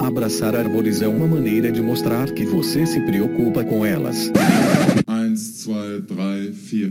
Abraçar 0.00 0.54
árvores 0.54 1.02
é 1.02 1.08
uma 1.08 1.26
maneira 1.26 1.72
de 1.72 1.82
mostrar 1.82 2.30
que 2.30 2.44
você 2.44 2.86
se 2.86 3.00
preocupa 3.00 3.64
com 3.64 3.84
elas. 3.84 4.30
1, 5.08 5.34
2, 5.34 6.04
3, 6.06 6.90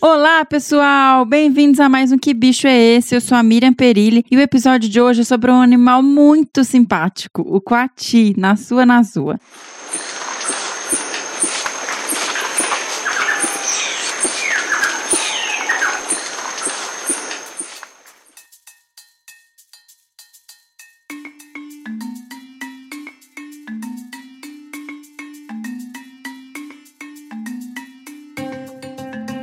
Olá, 0.00 0.44
pessoal! 0.44 1.24
Bem-vindos 1.24 1.78
a 1.78 1.88
mais 1.88 2.10
um 2.10 2.18
Que 2.18 2.34
Bicho 2.34 2.66
é 2.66 2.76
Esse? 2.76 3.14
Eu 3.14 3.20
sou 3.20 3.38
a 3.38 3.42
Miriam 3.42 3.72
Perilli 3.72 4.24
e 4.28 4.36
o 4.36 4.40
episódio 4.40 4.88
de 4.88 5.00
hoje 5.00 5.20
é 5.20 5.24
sobre 5.24 5.50
um 5.50 5.60
animal 5.60 6.02
muito 6.02 6.64
simpático, 6.64 7.42
o 7.42 7.60
coati, 7.60 8.34
na 8.36 8.56
sua 8.56 8.84
Nazua. 8.84 9.38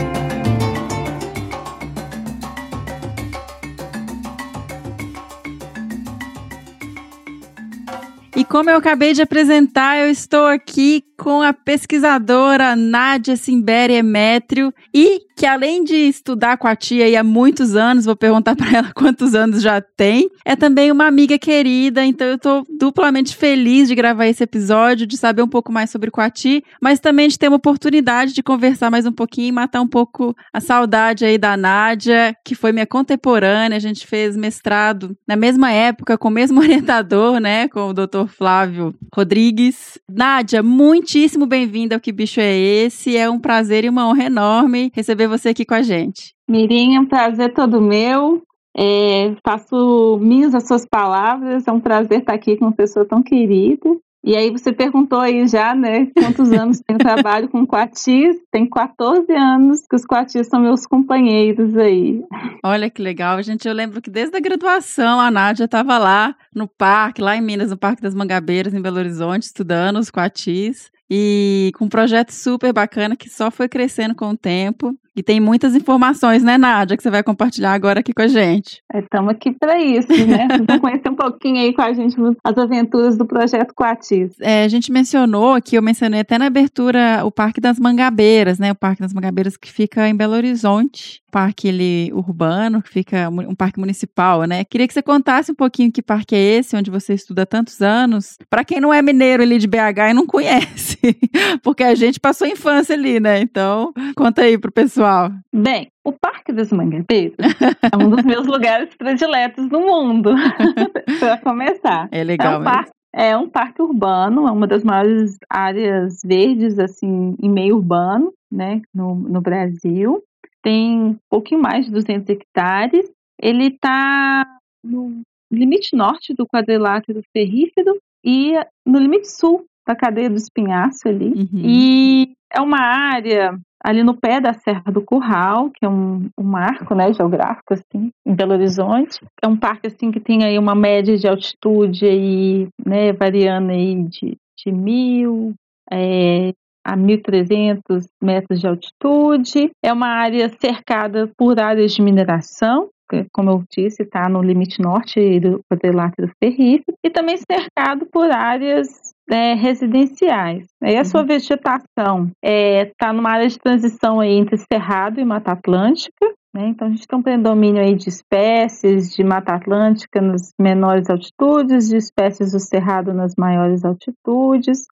E 8.35 8.43
como 8.43 8.69
eu 8.69 8.75
acabei 8.75 9.13
de 9.13 9.21
apresentar, 9.21 9.97
eu 9.97 10.11
estou 10.11 10.45
aqui 10.45 11.05
com 11.17 11.41
a 11.41 11.53
pesquisadora 11.53 12.75
Nádia 12.75 13.37
Simberi 13.37 13.93
Emétrio 13.93 14.73
e 14.93 15.21
que 15.35 15.45
além 15.45 15.83
de 15.83 15.95
estudar 15.95 16.57
com 16.57 16.67
a 16.67 16.75
tia 16.75 17.19
há 17.19 17.23
muitos 17.23 17.75
anos, 17.75 18.05
vou 18.05 18.15
perguntar 18.15 18.55
para 18.55 18.71
ela 18.71 18.91
quantos 18.95 19.35
anos 19.35 19.61
já 19.61 19.81
tem, 19.81 20.29
é 20.45 20.55
também 20.55 20.91
uma 20.91 21.05
amiga 21.05 21.37
querida, 21.37 22.05
então 22.05 22.27
eu 22.27 22.35
estou 22.35 22.63
duplamente 22.79 23.35
feliz 23.35 23.87
de 23.87 23.95
gravar 23.95 24.27
esse 24.27 24.43
episódio, 24.43 25.05
de 25.05 25.17
saber 25.17 25.41
um 25.41 25.47
pouco 25.47 25.71
mais 25.71 25.89
sobre 25.89 26.09
Coati, 26.09 26.63
mas 26.81 26.99
também 26.99 27.27
de 27.27 27.37
ter 27.37 27.49
uma 27.49 27.57
oportunidade 27.57 28.33
de 28.33 28.41
conversar 28.41 28.89
mais 28.89 29.05
um 29.05 29.11
pouquinho 29.11 29.49
e 29.49 29.51
matar 29.51 29.81
um 29.81 29.87
pouco 29.87 30.35
a 30.53 30.61
saudade 30.61 31.25
aí 31.25 31.37
da 31.37 31.57
Nádia, 31.57 32.35
que 32.45 32.55
foi 32.55 32.71
minha 32.71 32.87
contemporânea, 32.87 33.75
a 33.75 33.81
gente 33.81 34.07
fez 34.07 34.37
mestrado 34.37 35.17
na 35.27 35.35
mesma 35.35 35.71
época, 35.71 36.17
com 36.17 36.29
o 36.29 36.31
mesmo 36.31 36.59
orientador, 36.61 37.39
né, 37.39 37.67
com 37.67 37.89
o 37.89 37.93
Dr. 37.93 38.27
Flávio 38.27 38.95
Rodrigues. 39.13 39.99
Nádia, 40.09 40.63
muitíssimo 40.63 41.45
bem-vinda 41.45 41.95
ao 41.95 42.01
Que 42.01 42.11
Bicho 42.11 42.39
é 42.39 42.55
Esse, 42.55 43.17
é 43.17 43.29
um 43.29 43.39
prazer 43.39 43.83
e 43.83 43.89
uma 43.89 44.07
honra 44.07 44.23
enorme 44.23 44.91
receber 44.95 45.24
receber 45.25 45.27
você 45.27 45.49
aqui 45.49 45.65
com 45.65 45.73
a 45.73 45.81
gente. 45.81 46.33
Mirinha, 46.47 47.01
um 47.01 47.05
prazer 47.05 47.53
todo 47.53 47.81
meu. 47.81 48.41
É, 48.77 49.33
faço 49.45 50.19
minhas 50.21 50.53
as 50.53 50.67
suas 50.67 50.85
palavras, 50.85 51.65
é 51.65 51.71
um 51.71 51.79
prazer 51.79 52.19
estar 52.19 52.33
aqui 52.33 52.57
com 52.57 52.65
uma 52.65 52.73
pessoa 52.73 53.05
tão 53.05 53.23
querida. 53.23 53.89
E 54.21 54.35
aí 54.35 54.49
você 54.49 54.73
perguntou 54.73 55.19
aí 55.19 55.47
já, 55.47 55.73
né, 55.75 56.07
quantos 56.07 56.51
anos 56.51 56.81
tenho 56.85 56.99
trabalho 56.99 57.47
com 57.47 57.65
coatis? 57.65 58.35
Tem 58.51 58.67
14 58.67 59.31
anos 59.31 59.81
que 59.87 59.95
os 59.95 60.03
coatis 60.03 60.47
são 60.47 60.59
meus 60.59 60.85
companheiros 60.85 61.77
aí. 61.77 62.21
Olha 62.63 62.89
que 62.89 63.01
legal, 63.01 63.41
gente. 63.41 63.65
Eu 63.65 63.73
lembro 63.73 64.01
que 64.01 64.09
desde 64.09 64.35
a 64.35 64.41
graduação 64.41 65.21
a 65.21 65.31
Nádia 65.31 65.65
estava 65.65 65.97
lá 65.97 66.35
no 66.53 66.67
parque, 66.67 67.21
lá 67.21 67.37
em 67.37 67.41
Minas, 67.41 67.69
no 67.69 67.77
Parque 67.77 68.01
das 68.01 68.15
Mangabeiras, 68.15 68.73
em 68.73 68.81
Belo 68.81 68.97
Horizonte, 68.97 69.43
estudando 69.43 69.99
os 69.99 70.09
coatis. 70.09 70.91
E 71.09 71.71
com 71.77 71.85
um 71.85 71.89
projeto 71.89 72.31
super 72.31 72.73
bacana 72.73 73.15
que 73.15 73.29
só 73.29 73.51
foi 73.51 73.69
crescendo 73.69 74.15
com 74.15 74.31
o 74.31 74.37
tempo. 74.37 74.97
E 75.15 75.23
tem 75.23 75.39
muitas 75.39 75.75
informações, 75.75 76.43
né, 76.43 76.57
Nádia, 76.57 76.97
que 76.97 77.03
você 77.03 77.09
vai 77.09 77.23
compartilhar 77.23 77.73
agora 77.73 78.01
aqui 78.01 78.13
com 78.13 78.21
a 78.21 78.27
gente. 78.27 78.83
Estamos 78.93 79.31
aqui 79.31 79.51
para 79.51 79.81
isso, 79.81 80.09
né? 80.27 80.47
Vocês 80.51 80.65
vão 80.67 80.79
conhecer 80.79 81.09
um 81.09 81.15
pouquinho 81.15 81.57
aí 81.57 81.73
com 81.73 81.81
a 81.81 81.93
gente 81.93 82.15
as 82.43 82.57
aventuras 82.57 83.17
do 83.17 83.25
projeto 83.25 83.73
Coatis. 83.73 84.33
É, 84.41 84.63
a 84.63 84.67
gente 84.67 84.91
mencionou 84.91 85.53
aqui, 85.53 85.77
eu 85.77 85.81
mencionei 85.81 86.19
até 86.19 86.37
na 86.37 86.47
abertura 86.47 87.21
o 87.23 87.31
Parque 87.31 87.61
das 87.61 87.79
Mangabeiras, 87.79 88.59
né? 88.59 88.71
O 88.71 88.75
Parque 88.75 89.01
das 89.01 89.13
Mangabeiras 89.13 89.55
que 89.55 89.71
fica 89.71 90.07
em 90.09 90.15
Belo 90.15 90.33
Horizonte 90.33 91.23
parque 91.35 91.67
ele, 91.67 92.13
urbano, 92.13 92.81
que 92.81 92.89
fica 92.89 93.27
um 93.29 93.53
parque 93.53 93.77
municipal, 93.77 94.45
né? 94.45 94.63
Queria 94.63 94.87
que 94.87 94.93
você 94.93 95.01
contasse 95.01 95.51
um 95.51 95.55
pouquinho 95.55 95.91
que 95.91 96.01
parque 96.01 96.33
é 96.33 96.39
esse, 96.39 96.77
onde 96.77 96.89
você 96.89 97.13
estuda 97.13 97.41
há 97.41 97.45
tantos 97.45 97.81
anos. 97.81 98.37
Para 98.49 98.63
quem 98.63 98.79
não 98.79 98.93
é 98.93 99.01
mineiro 99.01 99.43
ali 99.43 99.57
de 99.57 99.67
BH 99.67 100.11
e 100.11 100.13
não 100.13 100.25
conhece, 100.25 100.97
porque 101.61 101.83
a 101.83 101.93
gente 101.93 102.21
passou 102.21 102.47
a 102.47 102.49
infância 102.49 102.95
ali, 102.95 103.19
né? 103.19 103.41
Então, 103.41 103.91
conta 104.15 104.43
aí 104.43 104.57
pro 104.57 104.71
pessoal. 104.71 105.04
Bem, 105.53 105.89
o 106.03 106.11
Parque 106.11 106.51
das 106.51 106.71
Mangabeiras 106.71 107.35
é 107.39 107.97
um 107.97 108.09
dos 108.09 108.23
meus 108.23 108.45
lugares 108.47 108.95
prediletos 108.95 109.69
no 109.69 109.79
mundo, 109.81 110.31
para 111.19 111.37
começar. 111.37 112.07
É 112.11 112.23
legal. 112.23 112.53
É 112.53 112.57
um 112.57 112.63
parque 112.63 112.91
É 113.13 113.37
um 113.37 113.49
parque 113.49 113.81
urbano, 113.81 114.47
é 114.47 114.51
uma 114.51 114.67
das 114.67 114.83
maiores 114.83 115.37
áreas 115.49 116.19
verdes, 116.23 116.79
assim, 116.79 117.35
em 117.41 117.49
meio 117.49 117.77
urbano, 117.77 118.33
né, 118.51 118.81
no, 118.93 119.15
no 119.15 119.41
Brasil. 119.41 120.21
Tem 120.61 120.99
um 120.99 121.17
pouquinho 121.29 121.61
mais 121.61 121.85
de 121.85 121.91
200 121.91 122.29
hectares. 122.29 123.09
Ele 123.39 123.67
está 123.67 124.45
no 124.83 125.21
limite 125.51 125.95
norte 125.95 126.33
do 126.33 126.47
quadrilátero 126.47 127.21
ferrífero 127.31 127.97
e 128.23 128.53
no 128.85 128.97
limite 128.97 129.31
sul 129.31 129.65
da 129.87 129.95
cadeia 129.95 130.29
do 130.29 130.35
espinhaço 130.35 131.07
ali. 131.07 131.27
Uhum. 131.27 131.61
E 131.63 132.33
é 132.51 132.59
uma 132.59 132.79
área 132.79 133.57
ali 133.85 134.01
no 134.03 134.15
pé 134.15 134.41
da 134.41 134.51
Serra 134.51 134.91
do 134.91 134.99
Curral, 135.03 135.69
que 135.69 135.85
é 135.85 135.87
um, 135.89 136.27
um 136.35 136.43
marco, 136.43 136.95
né, 136.95 137.13
geográfico, 137.13 137.75
assim, 137.75 138.09
em 138.25 138.33
Belo 138.33 138.53
Horizonte. 138.53 139.19
É 139.43 139.47
um 139.47 139.55
parque, 139.55 139.85
assim, 139.85 140.09
que 140.11 140.19
tem 140.19 140.43
aí 140.43 140.57
uma 140.57 140.73
média 140.73 141.15
de 141.15 141.27
altitude 141.27 142.03
aí, 142.03 142.67
né, 142.83 143.13
variando 143.13 143.69
aí 143.69 144.03
de, 144.05 144.37
de 144.57 144.71
mil 144.71 145.53
é, 145.91 146.51
a 146.83 146.97
1.300 146.97 148.05
metros 148.21 148.59
de 148.59 148.67
altitude. 148.67 149.69
É 149.83 149.93
uma 149.93 150.07
área 150.07 150.49
cercada 150.59 151.29
por 151.37 151.59
áreas 151.59 151.93
de 151.93 152.01
mineração, 152.01 152.89
como 153.31 153.51
eu 153.51 153.63
disse, 153.69 154.01
está 154.01 154.27
no 154.27 154.41
limite 154.41 154.81
norte 154.81 155.39
do 155.39 155.61
quadrilátero 155.71 156.31
ferrífero, 156.43 156.97
e 157.03 157.09
também 157.11 157.37
cercado 157.37 158.07
por 158.11 158.31
áreas 158.31 159.13
é, 159.29 159.53
residenciais. 159.53 160.67
E 160.83 160.95
a 160.95 161.03
sua 161.03 161.23
vegetação 161.23 162.31
está 162.43 163.11
numa 163.11 163.31
área 163.31 163.47
de 163.47 163.57
transição 163.57 164.19
aí 164.19 164.33
entre 164.33 164.57
Cerrado 164.57 165.19
e 165.19 165.25
Mata 165.25 165.51
Atlântica. 165.51 166.25
Né? 166.53 166.69
Então, 166.69 166.87
a 166.87 166.91
gente 166.91 167.07
tem 167.07 167.19
um 167.19 167.23
predomínio 167.23 167.81
aí 167.81 167.95
de 167.95 168.07
espécies 168.07 169.13
de 169.13 169.23
Mata 169.23 169.55
Atlântica 169.55 170.21
nas 170.21 170.53
menores 170.59 171.09
altitudes, 171.09 171.89
de 171.89 171.97
espécies 171.97 172.51
do 172.51 172.59
Cerrado 172.59 173.13
nas 173.13 173.33
maiores 173.37 173.83
altitudes. 173.83 174.85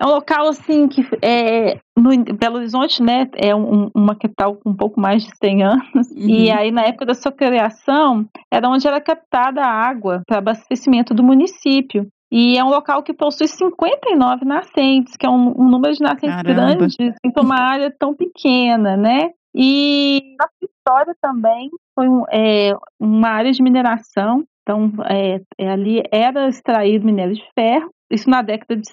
É 0.00 0.06
um 0.06 0.10
local 0.10 0.46
assim 0.46 0.86
que 0.86 1.02
é 1.20 1.80
no 1.96 2.10
Belo 2.36 2.58
Horizonte, 2.58 3.02
né, 3.02 3.28
é 3.34 3.52
um, 3.52 3.90
uma 3.92 4.14
capital 4.14 4.54
com 4.54 4.70
um 4.70 4.76
pouco 4.76 5.00
mais 5.00 5.24
de 5.24 5.30
100 5.36 5.64
anos. 5.64 6.10
Uhum. 6.12 6.28
E 6.28 6.50
aí 6.52 6.70
na 6.70 6.82
época 6.82 7.04
da 7.04 7.14
sua 7.14 7.32
criação, 7.32 8.24
era 8.52 8.68
onde 8.68 8.86
era 8.86 9.00
captada 9.00 9.60
a 9.60 9.68
água 9.68 10.22
para 10.24 10.38
abastecimento 10.38 11.12
do 11.12 11.24
município. 11.24 12.06
E 12.30 12.58
é 12.58 12.64
um 12.64 12.68
local 12.68 13.02
que 13.02 13.14
possui 13.14 13.48
59 13.48 14.44
nascentes, 14.44 15.16
que 15.16 15.26
é 15.26 15.30
um, 15.30 15.54
um 15.60 15.68
número 15.68 15.94
de 15.94 16.02
nascentes 16.02 16.36
Caramba. 16.36 16.76
grandes 16.76 16.96
em 17.24 17.32
uma 17.40 17.58
área 17.60 17.94
tão 17.98 18.14
pequena, 18.14 18.96
né? 18.96 19.30
E 19.54 20.36
nossa 20.38 20.52
história 20.62 21.16
também 21.20 21.70
foi 21.94 22.08
um- 22.08 22.24
é, 22.30 22.72
uma 23.00 23.28
área 23.30 23.50
de 23.50 23.62
mineração. 23.62 24.44
Então, 24.62 24.92
é, 25.08 25.40
é, 25.58 25.70
ali 25.70 26.02
era 26.12 26.48
extraído 26.48 27.06
minério 27.06 27.34
de 27.34 27.42
ferro. 27.58 27.90
Isso 28.10 28.28
na 28.28 28.42
década 28.42 28.76
de 28.76 28.88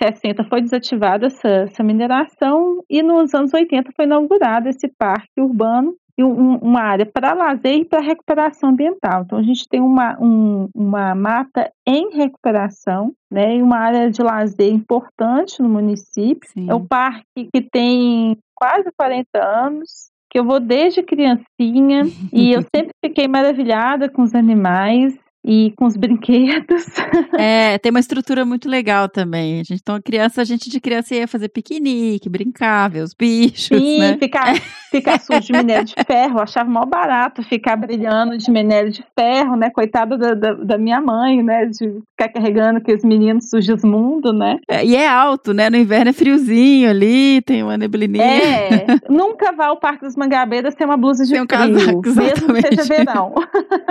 60 0.00 0.44
foi 0.44 0.60
desativada 0.60 1.26
essa, 1.26 1.48
essa 1.48 1.82
mineração 1.82 2.82
e 2.88 3.02
nos 3.02 3.34
anos 3.34 3.52
80 3.52 3.90
foi 3.94 4.04
inaugurado 4.04 4.68
esse 4.68 4.88
parque 4.98 5.40
urbano 5.40 5.94
um- 6.24 6.56
uma 6.58 6.80
área 6.82 7.06
para 7.06 7.32
lazer 7.32 7.74
e 7.78 7.84
para 7.84 8.00
recuperação 8.00 8.70
ambiental. 8.70 9.22
Então, 9.24 9.38
a 9.38 9.42
gente 9.42 9.68
tem 9.68 9.80
uma, 9.80 10.16
um- 10.20 10.68
uma 10.74 11.14
mata 11.14 11.70
em 11.86 12.10
recuperação 12.14 13.12
né, 13.30 13.56
e 13.56 13.62
uma 13.62 13.78
área 13.78 14.10
de 14.10 14.22
lazer 14.22 14.72
importante 14.72 15.62
no 15.62 15.68
município. 15.68 16.48
Sim. 16.50 16.68
É 16.70 16.74
um 16.74 16.86
parque 16.86 17.48
que 17.54 17.60
tem 17.62 18.36
quase 18.54 18.90
40 18.96 19.38
anos, 19.38 20.08
que 20.30 20.38
eu 20.38 20.44
vou 20.44 20.60
desde 20.60 21.02
criancinha 21.02 22.02
e 22.32 22.52
eu 22.52 22.62
sempre 22.74 22.90
fiquei 23.04 23.28
maravilhada 23.28 24.08
com 24.08 24.22
os 24.22 24.34
animais 24.34 25.16
e 25.48 25.72
com 25.76 25.86
os 25.86 25.96
brinquedos. 25.96 26.84
É, 27.40 27.78
tem 27.78 27.90
uma 27.90 28.00
estrutura 28.00 28.44
muito 28.44 28.68
legal 28.68 29.08
também. 29.08 29.60
A 29.60 29.62
gente, 29.62 29.80
então, 29.80 30.00
criança, 30.02 30.42
a 30.42 30.44
gente 30.44 30.68
de 30.68 30.80
criança 30.80 31.14
ia 31.14 31.28
fazer 31.28 31.48
piquenique, 31.48 32.28
brincar, 32.28 32.90
ver 32.90 33.02
os 33.02 33.14
bichos, 33.14 33.78
Sim, 33.78 34.00
né? 34.00 34.16
ficar, 34.18 34.54
ficar 34.90 35.20
sujo 35.20 35.40
de 35.40 35.52
minério 35.52 35.84
de 35.84 35.94
ferro, 36.04 36.38
eu 36.38 36.42
achava 36.42 36.68
mó 36.68 36.84
barato 36.84 37.42
ficar 37.44 37.76
brilhando 37.76 38.36
de 38.36 38.50
minério 38.50 38.90
de 38.90 39.04
ferro, 39.16 39.56
né? 39.56 39.70
Coitada 39.70 40.18
da, 40.18 40.34
da, 40.34 40.52
da 40.54 40.78
minha 40.78 41.00
mãe, 41.00 41.42
né? 41.42 41.66
De 41.66 42.00
ficar 42.10 42.28
carregando 42.28 42.78
aqueles 42.78 43.04
meninos 43.04 43.50
sujos 43.50 43.84
mundo, 43.84 44.32
né? 44.32 44.58
É, 44.68 44.84
E 44.84 44.96
é 44.96 45.06
alto, 45.06 45.52
né? 45.54 45.70
No 45.70 45.76
inverno 45.76 46.10
é 46.10 46.12
friozinho 46.12 46.90
ali, 46.90 47.40
tem 47.42 47.62
uma 47.62 47.76
neblininha. 47.76 48.24
É, 48.24 48.86
nunca 49.08 49.52
vá 49.52 49.66
ao 49.66 49.78
Parque 49.78 50.04
dos 50.04 50.16
Mangabeiras 50.16 50.74
sem 50.74 50.86
uma 50.86 50.96
blusa 50.96 51.22
de 51.24 51.30
Sem 51.30 51.42
um 51.42 51.46
frio, 51.46 51.58
casaco, 51.58 52.02
mesmo 52.16 52.54
que 52.54 52.62
seja 52.62 52.84
verão. 52.84 53.34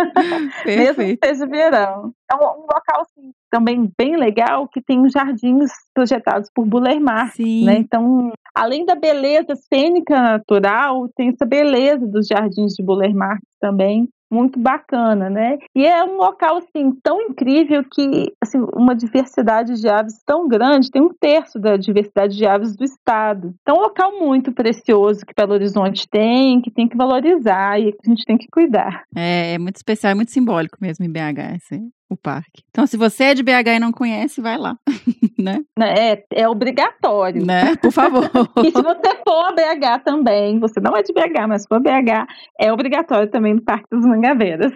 mesmo 0.65 0.95
Perfeito. 0.95 1.19
que 1.21 1.27
seja 1.27 1.46
verão. 1.47 2.11
É 2.31 2.35
um, 2.35 2.39
um 2.39 2.61
local 2.61 3.01
assim, 3.01 3.31
também 3.49 3.91
bem 3.97 4.15
legal 4.17 4.67
que 4.67 4.81
tem 4.81 5.05
os 5.05 5.11
jardins 5.11 5.71
projetados 5.93 6.49
por 6.53 6.65
Buller 6.65 6.99
Marx, 6.99 7.35
Sim. 7.35 7.65
né? 7.65 7.77
Então, 7.77 8.31
além 8.53 8.85
da 8.85 8.95
beleza 8.95 9.55
cênica 9.55 10.21
natural, 10.21 11.07
tem 11.15 11.29
essa 11.29 11.45
beleza 11.45 12.05
dos 12.05 12.27
jardins 12.27 12.73
de 12.73 12.83
Buller 12.83 13.13
Marx 13.15 13.41
também. 13.59 14.09
Muito 14.29 14.59
bacana, 14.59 15.29
né? 15.29 15.57
E 15.75 15.85
é 15.85 16.03
um 16.03 16.17
local 16.17 16.57
assim 16.57 16.91
tão 17.01 17.21
incrível 17.21 17.83
que 17.83 18.33
assim, 18.41 18.59
uma 18.73 18.95
diversidade 18.95 19.79
de 19.79 19.87
aves 19.87 20.21
tão 20.25 20.47
grande, 20.47 20.91
tem 20.91 21.01
um 21.01 21.13
terço 21.13 21.59
da 21.59 21.77
diversidade 21.77 22.35
de 22.35 22.45
aves 22.45 22.75
do 22.75 22.83
estado. 22.83 23.53
Então, 23.61 23.75
é 23.75 23.79
um 23.79 23.83
local 23.83 24.19
muito 24.19 24.51
precioso 24.51 25.25
que 25.25 25.33
Belo 25.35 25.53
Horizonte 25.53 26.07
tem, 26.09 26.61
que 26.61 26.71
tem 26.71 26.87
que 26.87 26.97
valorizar 26.97 27.79
e 27.79 27.91
que 27.91 27.99
a 28.05 28.09
gente 28.09 28.25
tem 28.25 28.37
que 28.37 28.47
cuidar. 28.51 29.03
É, 29.15 29.53
é 29.53 29.57
muito 29.57 29.77
especial, 29.77 30.11
é 30.11 30.15
muito 30.15 30.31
simbólico 30.31 30.77
mesmo 30.81 31.05
em 31.05 31.11
BH, 31.11 31.55
esse, 31.55 31.81
o 32.09 32.15
parque. 32.15 32.63
Então, 32.69 32.85
se 32.87 32.95
você 32.97 33.25
é 33.25 33.33
de 33.33 33.43
BH 33.43 33.67
e 33.75 33.79
não 33.79 33.91
conhece, 33.91 34.39
vai 34.41 34.57
lá, 34.57 34.77
né? 35.37 35.59
É, 35.79 36.23
é 36.33 36.47
obrigatório. 36.47 37.45
né? 37.45 37.75
Por 37.77 37.91
favor. 37.91 38.29
E 38.63 38.71
se 38.71 38.81
você 38.81 39.15
for 39.27 39.45
a 39.45 39.51
BH 39.51 40.03
também, 40.03 40.59
você 40.59 40.79
não 40.79 40.95
é 40.95 41.03
de 41.03 41.13
BH, 41.13 41.47
mas 41.47 41.65
for 41.67 41.75
a 41.75 41.79
BH, 41.79 42.27
é 42.59 42.71
obrigatório 42.71 43.29
também 43.29 43.53
no 43.53 43.61
Parque 43.61 43.85
dos 43.91 44.05
Mangabeiras. 44.05 44.71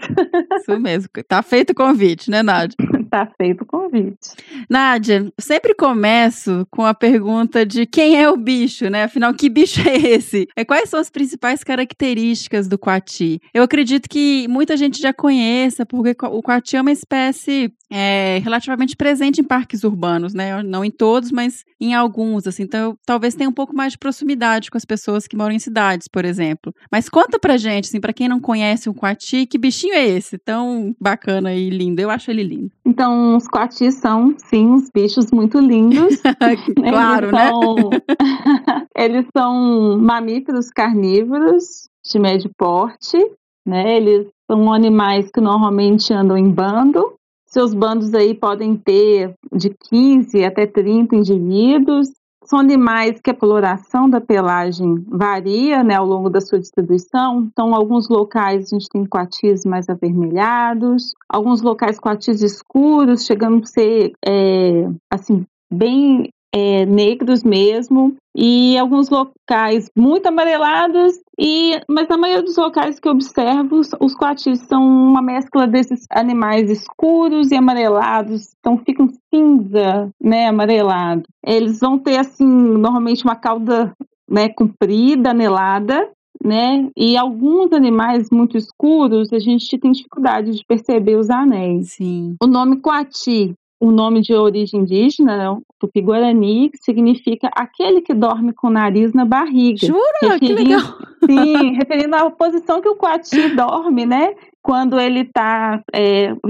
Isso 0.60 0.80
mesmo. 0.80 1.10
Tá 1.28 1.42
feito 1.42 1.72
o 1.72 1.76
convite, 1.76 2.30
né, 2.30 2.44
Nádia? 2.44 2.76
tá 3.12 3.30
feito 3.38 3.64
o 3.64 3.66
convite. 3.66 4.30
Nádia, 4.70 5.32
sempre 5.38 5.76
começo 5.76 6.66
com 6.72 6.86
a 6.86 6.94
pergunta 6.94 7.66
de 7.66 7.86
quem 7.86 8.18
é 8.18 8.30
o 8.30 8.38
bicho, 8.38 8.90
né? 8.90 9.04
Afinal, 9.04 9.34
que 9.34 9.50
bicho 9.50 9.82
é 9.88 9.98
esse? 9.98 10.48
É, 10.56 10.64
quais 10.64 10.90
são 10.90 11.00
as 11.00 11.10
principais 11.10 11.62
características 11.62 12.70
do 12.70 12.80
coati? 12.80 13.42
Eu 13.54 13.64
acredito 13.64 14.08
que 14.10 14.48
muita 14.48 14.78
gente 14.78 15.02
já 15.02 15.12
conheça, 15.12 15.86
porque 15.86 16.16
o 16.26 16.42
coati 16.42 16.78
é 16.78 16.82
uma 16.82 16.92
espécie 16.92 17.74
é, 17.92 18.40
relativamente 18.42 18.96
presente 18.96 19.42
em 19.42 19.44
parques 19.44 19.84
urbanos, 19.84 20.34
né? 20.34 20.64
Não 20.64 20.86
em 20.86 20.90
todos, 20.90 21.30
mas 21.32 21.66
em 21.80 21.94
alguns, 21.94 22.48
assim. 22.48 22.64
Então, 22.64 22.96
talvez 23.06 23.36
tenha 23.36 23.50
um 23.50 23.54
pouco 23.54 23.76
mais 23.76 23.92
de 23.92 24.00
proximidade 24.00 24.72
com 24.72 24.78
as 24.78 24.86
pessoas 24.86 25.28
que 25.28 25.36
moram 25.36 25.54
em 25.54 25.60
cidades, 25.60 26.08
por 26.08 26.24
exemplo. 26.24 26.74
Mas 26.90 27.10
conta 27.10 27.38
pra 27.38 27.58
gente, 27.58 27.90
assim, 27.90 28.00
pra 28.00 28.14
quem 28.14 28.30
não 28.30 28.40
conhece 28.40 28.90
o 28.90 28.94
coati, 28.94 29.46
que 29.46 29.58
bichinho 29.58 29.94
é 29.94 30.08
esse? 30.08 30.38
Tão 30.38 30.96
bacana 31.00 31.54
e 31.54 31.70
lindo. 31.70 32.00
Eu 32.00 32.10
acho 32.10 32.32
ele 32.32 32.44
lindo. 32.44 32.72
Então, 32.86 33.01
os 33.10 33.48
coatis 33.48 33.96
são, 33.96 34.36
sim, 34.38 34.68
uns 34.68 34.90
bichos 34.94 35.32
muito 35.32 35.60
lindos. 35.60 36.22
claro, 36.90 37.28
eles 37.28 37.32
né? 37.32 37.50
são, 37.50 37.90
eles 38.96 39.26
são 39.36 39.98
mamíferos 40.00 40.70
carnívoros 40.70 41.90
de 42.04 42.20
médio 42.20 42.52
porte, 42.58 43.18
né? 43.66 43.98
Eles 43.98 44.28
são 44.50 44.72
animais 44.74 45.30
que 45.32 45.42
normalmente 45.42 46.14
andam 46.14 46.38
em 46.38 46.50
bando. 46.50 47.14
Seus 47.46 47.74
bandos 47.74 48.14
aí 48.14 48.34
podem 48.34 48.78
ter 48.78 49.34
de 49.54 49.76
15 49.90 50.46
até 50.46 50.66
30 50.66 51.16
indivíduos. 51.16 52.10
São 52.44 52.60
animais 52.60 53.20
que 53.22 53.30
a 53.30 53.36
coloração 53.36 54.10
da 54.10 54.20
pelagem 54.20 55.06
varia 55.08 55.84
né, 55.84 55.96
ao 55.96 56.06
longo 56.06 56.30
da 56.30 56.42
sua 56.42 56.60
distribuição. 56.60 57.48
Então, 57.52 57.76
alguns 57.76 58.10
locais 58.10 58.66
a 58.66 58.76
gente 58.76 58.90
tem 58.90 59.06
coatis 59.06 59.64
mais 59.64 59.88
avermelhados, 59.90 61.14
alguns 61.30 61.62
locais 61.62 62.00
coatis 62.00 62.42
escuros, 62.42 63.26
chegando 63.26 63.64
a 63.64 63.66
ser 63.68 64.14
é, 64.26 64.90
assim 65.10 65.46
bem 65.72 66.30
é, 66.54 66.86
negros 66.86 67.44
mesmo, 67.44 68.16
e 68.36 68.78
alguns 68.78 69.10
locais 69.10 69.90
muito 69.96 70.28
amarelados, 70.28 71.14
e 71.40 71.80
mas 71.90 72.08
na 72.08 72.18
maioria 72.18 72.44
dos 72.44 72.58
locais 72.58 73.00
que 73.00 73.08
eu 73.08 73.14
observo, 73.14 73.82
os, 74.00 74.16
coatis 74.16 74.60
são 74.68 74.84
uma 74.84 75.22
mescla 75.22 75.68
desses 75.68 76.06
animais 76.10 76.70
escuros 76.70 77.52
e 77.52 77.56
amarelados, 77.56 78.54
então 78.60 78.78
ficam 78.78 79.10
cinza, 79.34 80.10
né, 80.22 80.48
amarelado. 80.48 81.24
Eles 81.46 81.80
vão 81.80 81.98
ter 81.98 82.18
assim, 82.18 82.46
normalmente 82.46 83.24
uma 83.24 83.36
cauda, 83.36 83.94
né, 84.30 84.50
comprida, 84.50 85.32
anelada, 85.32 86.10
né? 86.44 86.90
E 86.98 87.16
alguns 87.16 87.72
animais 87.72 88.30
muito 88.32 88.58
escuros, 88.58 89.32
a 89.32 89.40
gente 89.40 89.78
tem 89.78 89.92
dificuldade 89.92 90.52
de 90.52 90.66
perceber 90.66 91.16
os 91.16 91.30
anéis. 91.30 91.94
Sim. 91.94 92.36
O 92.42 92.48
nome 92.48 92.78
coati, 92.78 93.54
um 93.80 93.92
nome 93.92 94.22
de 94.22 94.34
origem 94.34 94.82
indígena, 94.82 95.60
tupi-guarani, 95.82 96.70
que 96.70 96.78
significa 96.78 97.50
aquele 97.54 98.02
que 98.02 98.14
dorme 98.14 98.54
com 98.54 98.68
o 98.68 98.72
nariz 98.72 99.14
na 99.14 99.26
barriga. 99.26 99.88
Jura? 99.88 100.40
Que 100.40 100.54
legal. 100.54 100.82
Sim, 101.26 101.74
referindo 101.74 102.16
à 102.16 102.30
posição 102.30 102.82
que 102.82 102.88
o 102.88 102.96
coati 102.96 103.50
dorme, 103.56 104.06
né? 104.06 104.34
Quando 104.62 105.00
ele 105.00 105.22
está 105.22 105.82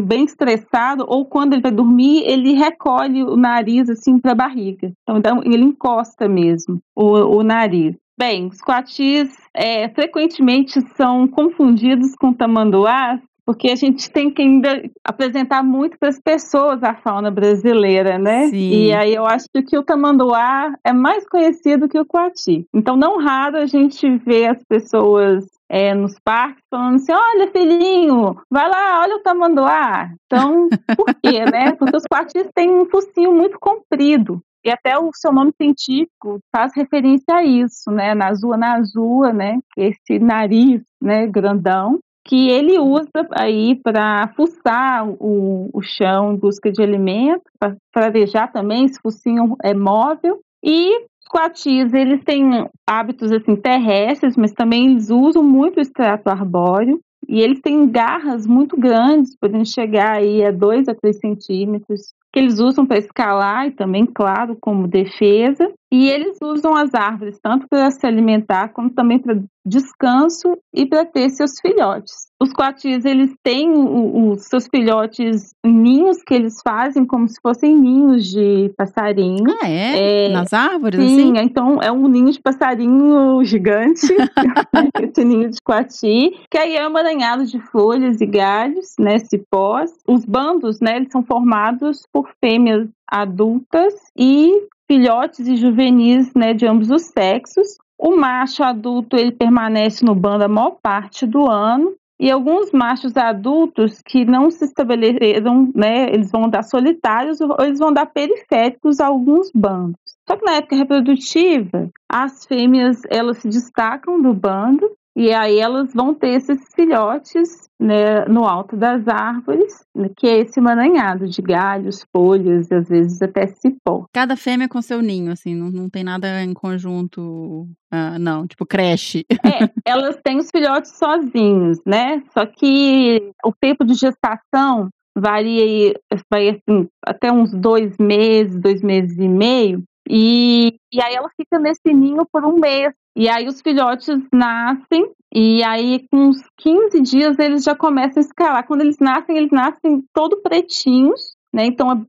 bem 0.03 0.25
estressado 0.25 1.05
ou 1.07 1.25
quando 1.25 1.53
ele 1.53 1.61
vai 1.61 1.71
dormir, 1.71 2.23
ele 2.25 2.53
recolhe 2.53 3.23
o 3.23 3.37
nariz 3.37 3.89
assim 3.89 4.19
para 4.19 4.33
a 4.33 4.35
barriga. 4.35 4.91
Então, 5.03 5.17
então, 5.17 5.41
ele 5.45 5.63
encosta 5.63 6.27
mesmo 6.27 6.79
o, 6.95 7.37
o 7.37 7.43
nariz. 7.43 7.95
Bem, 8.17 8.47
os 8.47 8.61
coatis 8.61 9.35
é, 9.53 9.89
frequentemente 9.89 10.79
são 10.95 11.27
confundidos 11.27 12.15
com 12.15 12.33
tamanduás 12.33 13.19
porque 13.45 13.69
a 13.69 13.75
gente 13.75 14.09
tem 14.11 14.31
que 14.31 14.41
ainda 14.41 14.83
apresentar 15.03 15.63
muito 15.63 15.97
para 15.97 16.09
as 16.09 16.19
pessoas 16.19 16.83
a 16.83 16.93
fauna 16.93 17.31
brasileira, 17.31 18.17
né? 18.17 18.47
Sim. 18.47 18.85
E 18.85 18.93
aí 18.93 19.13
eu 19.13 19.25
acho 19.25 19.47
que 19.67 19.77
o 19.77 19.83
tamanduá 19.83 20.73
é 20.83 20.93
mais 20.93 21.27
conhecido 21.27 21.89
que 21.89 21.99
o 21.99 22.05
coati. 22.05 22.65
Então, 22.73 22.95
não 22.95 23.17
raro 23.17 23.57
a 23.57 23.65
gente 23.65 24.09
vê 24.17 24.47
as 24.47 24.63
pessoas 24.63 25.45
é, 25.69 25.93
nos 25.93 26.19
parques 26.23 26.63
falando 26.69 26.95
assim: 26.95 27.13
olha, 27.13 27.51
filhinho, 27.51 28.37
vai 28.49 28.69
lá, 28.69 29.01
olha 29.01 29.15
o 29.15 29.23
tamanduá. 29.23 30.11
Então, 30.25 30.69
por 30.95 31.13
quê, 31.15 31.45
né? 31.45 31.71
Porque 31.73 31.97
os 31.97 32.03
coatis 32.09 32.47
têm 32.53 32.69
um 32.69 32.85
focinho 32.85 33.33
muito 33.33 33.57
comprido. 33.59 34.41
E 34.63 34.69
até 34.69 34.95
o 34.99 35.09
seu 35.15 35.33
nome 35.33 35.51
científico 35.59 36.39
faz 36.55 36.71
referência 36.75 37.33
a 37.33 37.43
isso, 37.43 37.89
né? 37.89 38.13
Nazua 38.13 38.55
nazua, 38.55 39.33
né? 39.33 39.57
Esse 39.75 40.19
nariz, 40.19 40.83
né, 41.01 41.25
grandão 41.25 41.99
que 42.31 42.47
ele 42.47 42.79
usa 42.79 43.27
aí 43.33 43.75
para 43.75 44.29
fuçar 44.37 45.05
o, 45.05 45.69
o 45.73 45.81
chão 45.81 46.31
em 46.31 46.37
busca 46.37 46.71
de 46.71 46.81
alimento, 46.81 47.43
para 47.59 47.75
farejar 47.93 48.49
também, 48.53 48.85
esse 48.85 49.01
focinho 49.01 49.57
é 49.61 49.73
móvel. 49.73 50.39
E 50.63 50.97
os 50.97 51.27
coatis, 51.27 51.93
eles 51.93 52.23
têm 52.23 52.69
hábitos 52.87 53.33
assim 53.33 53.57
terrestres, 53.57 54.37
mas 54.37 54.53
também 54.53 54.91
eles 54.91 55.09
usam 55.09 55.43
muito 55.43 55.75
o 55.75 55.81
extrato 55.81 56.29
arbóreo. 56.29 57.01
E 57.27 57.41
eles 57.41 57.59
têm 57.59 57.85
garras 57.91 58.47
muito 58.47 58.77
grandes, 58.77 59.35
podendo 59.37 59.69
chegar 59.69 60.13
aí 60.13 60.41
a 60.41 60.51
2 60.51 60.87
a 60.87 60.95
3 60.95 61.17
centímetros, 61.19 62.13
que 62.31 62.39
eles 62.39 62.61
usam 62.61 62.85
para 62.85 62.97
escalar 62.97 63.67
e 63.67 63.71
também, 63.71 64.05
claro, 64.05 64.57
como 64.61 64.87
defesa. 64.87 65.69
E 65.91 66.09
eles 66.09 66.37
usam 66.41 66.73
as 66.73 66.93
árvores 66.93 67.37
tanto 67.41 67.67
para 67.69 67.91
se 67.91 68.05
alimentar, 68.07 68.69
como 68.69 68.89
também 68.89 69.19
para 69.19 69.41
descanso 69.65 70.57
e 70.73 70.85
para 70.85 71.05
ter 71.05 71.29
seus 71.29 71.59
filhotes. 71.59 72.13
Os 72.41 72.51
coatis, 72.51 73.05
eles 73.05 73.31
têm 73.43 73.69
os 73.71 74.45
seus 74.45 74.67
filhotes 74.67 75.53
ninhos 75.63 76.23
que 76.23 76.33
eles 76.33 76.55
fazem 76.65 77.05
como 77.05 77.27
se 77.27 77.39
fossem 77.41 77.77
ninhos 77.77 78.25
de 78.25 78.73
passarinho. 78.75 79.43
Ah, 79.61 79.69
é? 79.69 80.25
É, 80.25 80.29
Nas 80.29 80.51
árvores, 80.53 80.99
Sim, 80.99 81.37
assim? 81.37 81.45
então 81.45 81.79
é 81.81 81.91
um 81.91 82.07
ninho 82.07 82.31
de 82.31 82.41
passarinho 82.41 83.43
gigante, 83.45 84.07
esse 85.03 85.23
ninho 85.23 85.49
de 85.49 85.57
coati, 85.63 86.31
que 86.49 86.57
aí 86.57 86.75
é 86.75 86.83
emaranhado 86.83 87.45
de 87.45 87.59
folhas 87.59 88.19
e 88.21 88.25
galhos, 88.25 88.95
né, 88.97 89.19
cipós. 89.19 89.91
Os 90.07 90.25
bandos, 90.25 90.79
né, 90.79 90.95
eles 90.95 91.11
são 91.11 91.21
formados 91.21 92.07
por 92.11 92.29
fêmeas 92.39 92.87
adultas 93.07 93.93
e 94.17 94.51
filhotes 94.91 95.47
e 95.47 95.55
juvenis, 95.55 96.33
né, 96.35 96.53
de 96.53 96.67
ambos 96.67 96.91
os 96.91 97.03
sexos. 97.03 97.77
O 97.97 98.13
macho 98.17 98.61
adulto, 98.61 99.15
ele 99.15 99.31
permanece 99.31 100.03
no 100.03 100.13
bando 100.13 100.43
a 100.43 100.49
maior 100.49 100.71
parte 100.83 101.25
do 101.25 101.49
ano. 101.49 101.95
E 102.19 102.29
alguns 102.29 102.71
machos 102.71 103.15
adultos 103.15 104.01
que 104.05 104.25
não 104.25 104.51
se 104.51 104.65
estabeleceram, 104.65 105.71
né, 105.73 106.09
eles 106.13 106.29
vão 106.29 106.49
dar 106.49 106.63
solitários 106.63 107.39
ou 107.39 107.55
eles 107.61 107.79
vão 107.79 107.93
dar 107.93 108.05
periféricos 108.05 108.99
a 108.99 109.07
alguns 109.07 109.49
bandos. 109.55 109.95
Só 110.27 110.35
que 110.35 110.45
na 110.45 110.57
época 110.57 110.75
reprodutiva, 110.75 111.89
as 112.11 112.45
fêmeas 112.45 113.01
elas 113.09 113.37
se 113.37 113.47
destacam 113.47 114.21
do 114.21 114.33
bando 114.33 114.91
e 115.15 115.33
aí 115.33 115.59
elas 115.59 115.93
vão 115.93 116.13
ter 116.13 116.29
esses 116.29 116.59
filhotes 116.73 117.69
né, 117.79 118.25
no 118.25 118.45
alto 118.45 118.77
das 118.77 119.07
árvores, 119.07 119.83
né, 119.95 120.09
que 120.15 120.27
é 120.27 120.39
esse 120.39 120.59
emaranhado 120.59 121.27
de 121.27 121.41
galhos, 121.41 122.05
folhas 122.15 122.69
e 122.69 122.75
às 122.75 122.87
vezes 122.87 123.21
até 123.21 123.47
cipó. 123.47 124.05
Cada 124.13 124.37
fêmea 124.37 124.69
com 124.69 124.81
seu 124.81 125.01
ninho, 125.01 125.31
assim, 125.31 125.55
não, 125.55 125.69
não 125.69 125.89
tem 125.89 126.03
nada 126.03 126.43
em 126.43 126.53
conjunto. 126.53 127.67
ah, 127.91 128.19
não, 128.19 128.47
tipo 128.47 128.65
creche. 128.65 129.25
É, 129.43 129.69
elas 129.85 130.17
têm 130.23 130.37
os 130.37 130.49
filhotes 130.49 130.97
sozinhos, 130.97 131.79
né? 131.85 132.23
Só 132.33 132.45
que 132.45 133.33
o 133.43 133.51
tempo 133.51 133.83
de 133.83 133.95
gestação 133.95 134.89
varia 135.17 135.63
aí, 135.63 135.93
vai 136.31 136.49
assim, 136.49 136.87
até 137.05 137.31
uns 137.31 137.51
dois 137.51 137.97
meses, 137.97 138.57
dois 138.59 138.81
meses 138.81 139.17
e 139.17 139.27
meio. 139.27 139.83
E, 140.09 140.75
e 140.91 141.01
aí 141.01 141.15
ela 141.15 141.29
fica 141.35 141.59
nesse 141.59 141.93
ninho 141.93 142.25
por 142.31 142.45
um 142.45 142.59
mês. 142.59 142.93
E 143.15 143.27
aí 143.27 143.47
os 143.47 143.61
filhotes 143.61 144.07
nascem, 144.33 145.11
e 145.33 145.61
aí 145.63 146.07
com 146.09 146.29
uns 146.29 146.41
15 146.57 147.01
dias 147.01 147.37
eles 147.39 147.63
já 147.63 147.75
começam 147.75 148.21
a 148.21 148.25
escalar. 148.25 148.65
Quando 148.65 148.81
eles 148.81 148.97
nascem, 148.99 149.37
eles 149.37 149.51
nascem 149.51 150.03
todo 150.13 150.41
pretinhos, 150.41 151.35
né? 151.53 151.65
Então, 151.65 152.05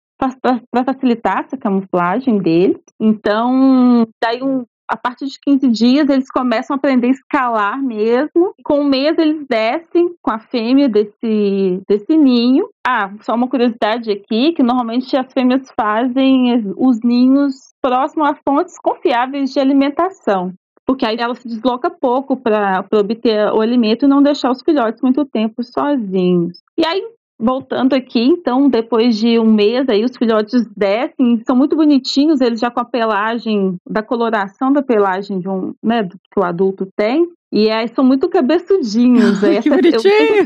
para 0.70 0.84
facilitar 0.84 1.40
essa 1.40 1.56
camuflagem 1.56 2.38
deles. 2.38 2.80
Então, 3.00 4.06
daí 4.22 4.42
um, 4.42 4.64
a 4.92 4.96
partir 4.96 5.24
de 5.24 5.40
15 5.40 5.68
dias, 5.68 6.08
eles 6.10 6.30
começam 6.30 6.74
a 6.74 6.76
aprender 6.76 7.06
a 7.06 7.10
escalar 7.12 7.82
mesmo. 7.82 8.54
Com 8.62 8.80
um 8.80 8.84
mês, 8.84 9.16
eles 9.16 9.46
descem 9.48 10.14
com 10.20 10.30
a 10.30 10.38
fêmea 10.38 10.86
desse, 10.86 11.80
desse 11.88 12.14
ninho. 12.14 12.68
Ah, 12.86 13.10
só 13.22 13.34
uma 13.34 13.48
curiosidade 13.48 14.10
aqui, 14.10 14.52
que 14.52 14.62
normalmente 14.62 15.16
as 15.16 15.32
fêmeas 15.32 15.66
fazem 15.74 16.74
os 16.76 17.00
ninhos 17.02 17.54
próximo 17.80 18.22
a 18.22 18.34
fontes 18.34 18.78
confiáveis 18.78 19.50
de 19.50 19.58
alimentação. 19.58 20.52
Porque 20.84 21.06
aí 21.06 21.16
ela 21.18 21.34
se 21.34 21.48
desloca 21.48 21.88
pouco 21.88 22.36
para 22.36 22.84
obter 22.92 23.50
o 23.50 23.62
alimento 23.62 24.04
e 24.04 24.08
não 24.08 24.22
deixar 24.22 24.50
os 24.50 24.60
filhotes 24.60 25.00
muito 25.00 25.24
tempo 25.24 25.62
sozinhos. 25.62 26.58
E 26.76 26.84
aí, 26.84 27.02
voltando 27.42 27.94
aqui, 27.94 28.22
então, 28.24 28.68
depois 28.68 29.16
de 29.18 29.38
um 29.38 29.52
mês, 29.52 29.88
aí 29.88 30.04
os 30.04 30.16
filhotes 30.16 30.64
descem, 30.76 31.42
são 31.44 31.56
muito 31.56 31.74
bonitinhos, 31.74 32.40
eles 32.40 32.60
já 32.60 32.70
com 32.70 32.80
a 32.80 32.84
pelagem, 32.84 33.74
da 33.88 34.02
coloração 34.02 34.72
da 34.72 34.80
pelagem 34.82 35.40
de 35.40 35.48
um, 35.48 35.74
né, 35.82 36.02
do 36.04 36.16
que 36.16 36.38
o 36.40 36.44
adulto 36.44 36.86
tem. 36.96 37.26
E 37.54 37.68
aí 37.70 37.86
são 37.88 38.02
muito 38.02 38.30
cabeçudinhos. 38.30 39.40
Que 39.42 39.46
essa- 39.46 39.68
eu 39.68 39.74
bonitinho! 39.76 40.00
digo 40.00 40.44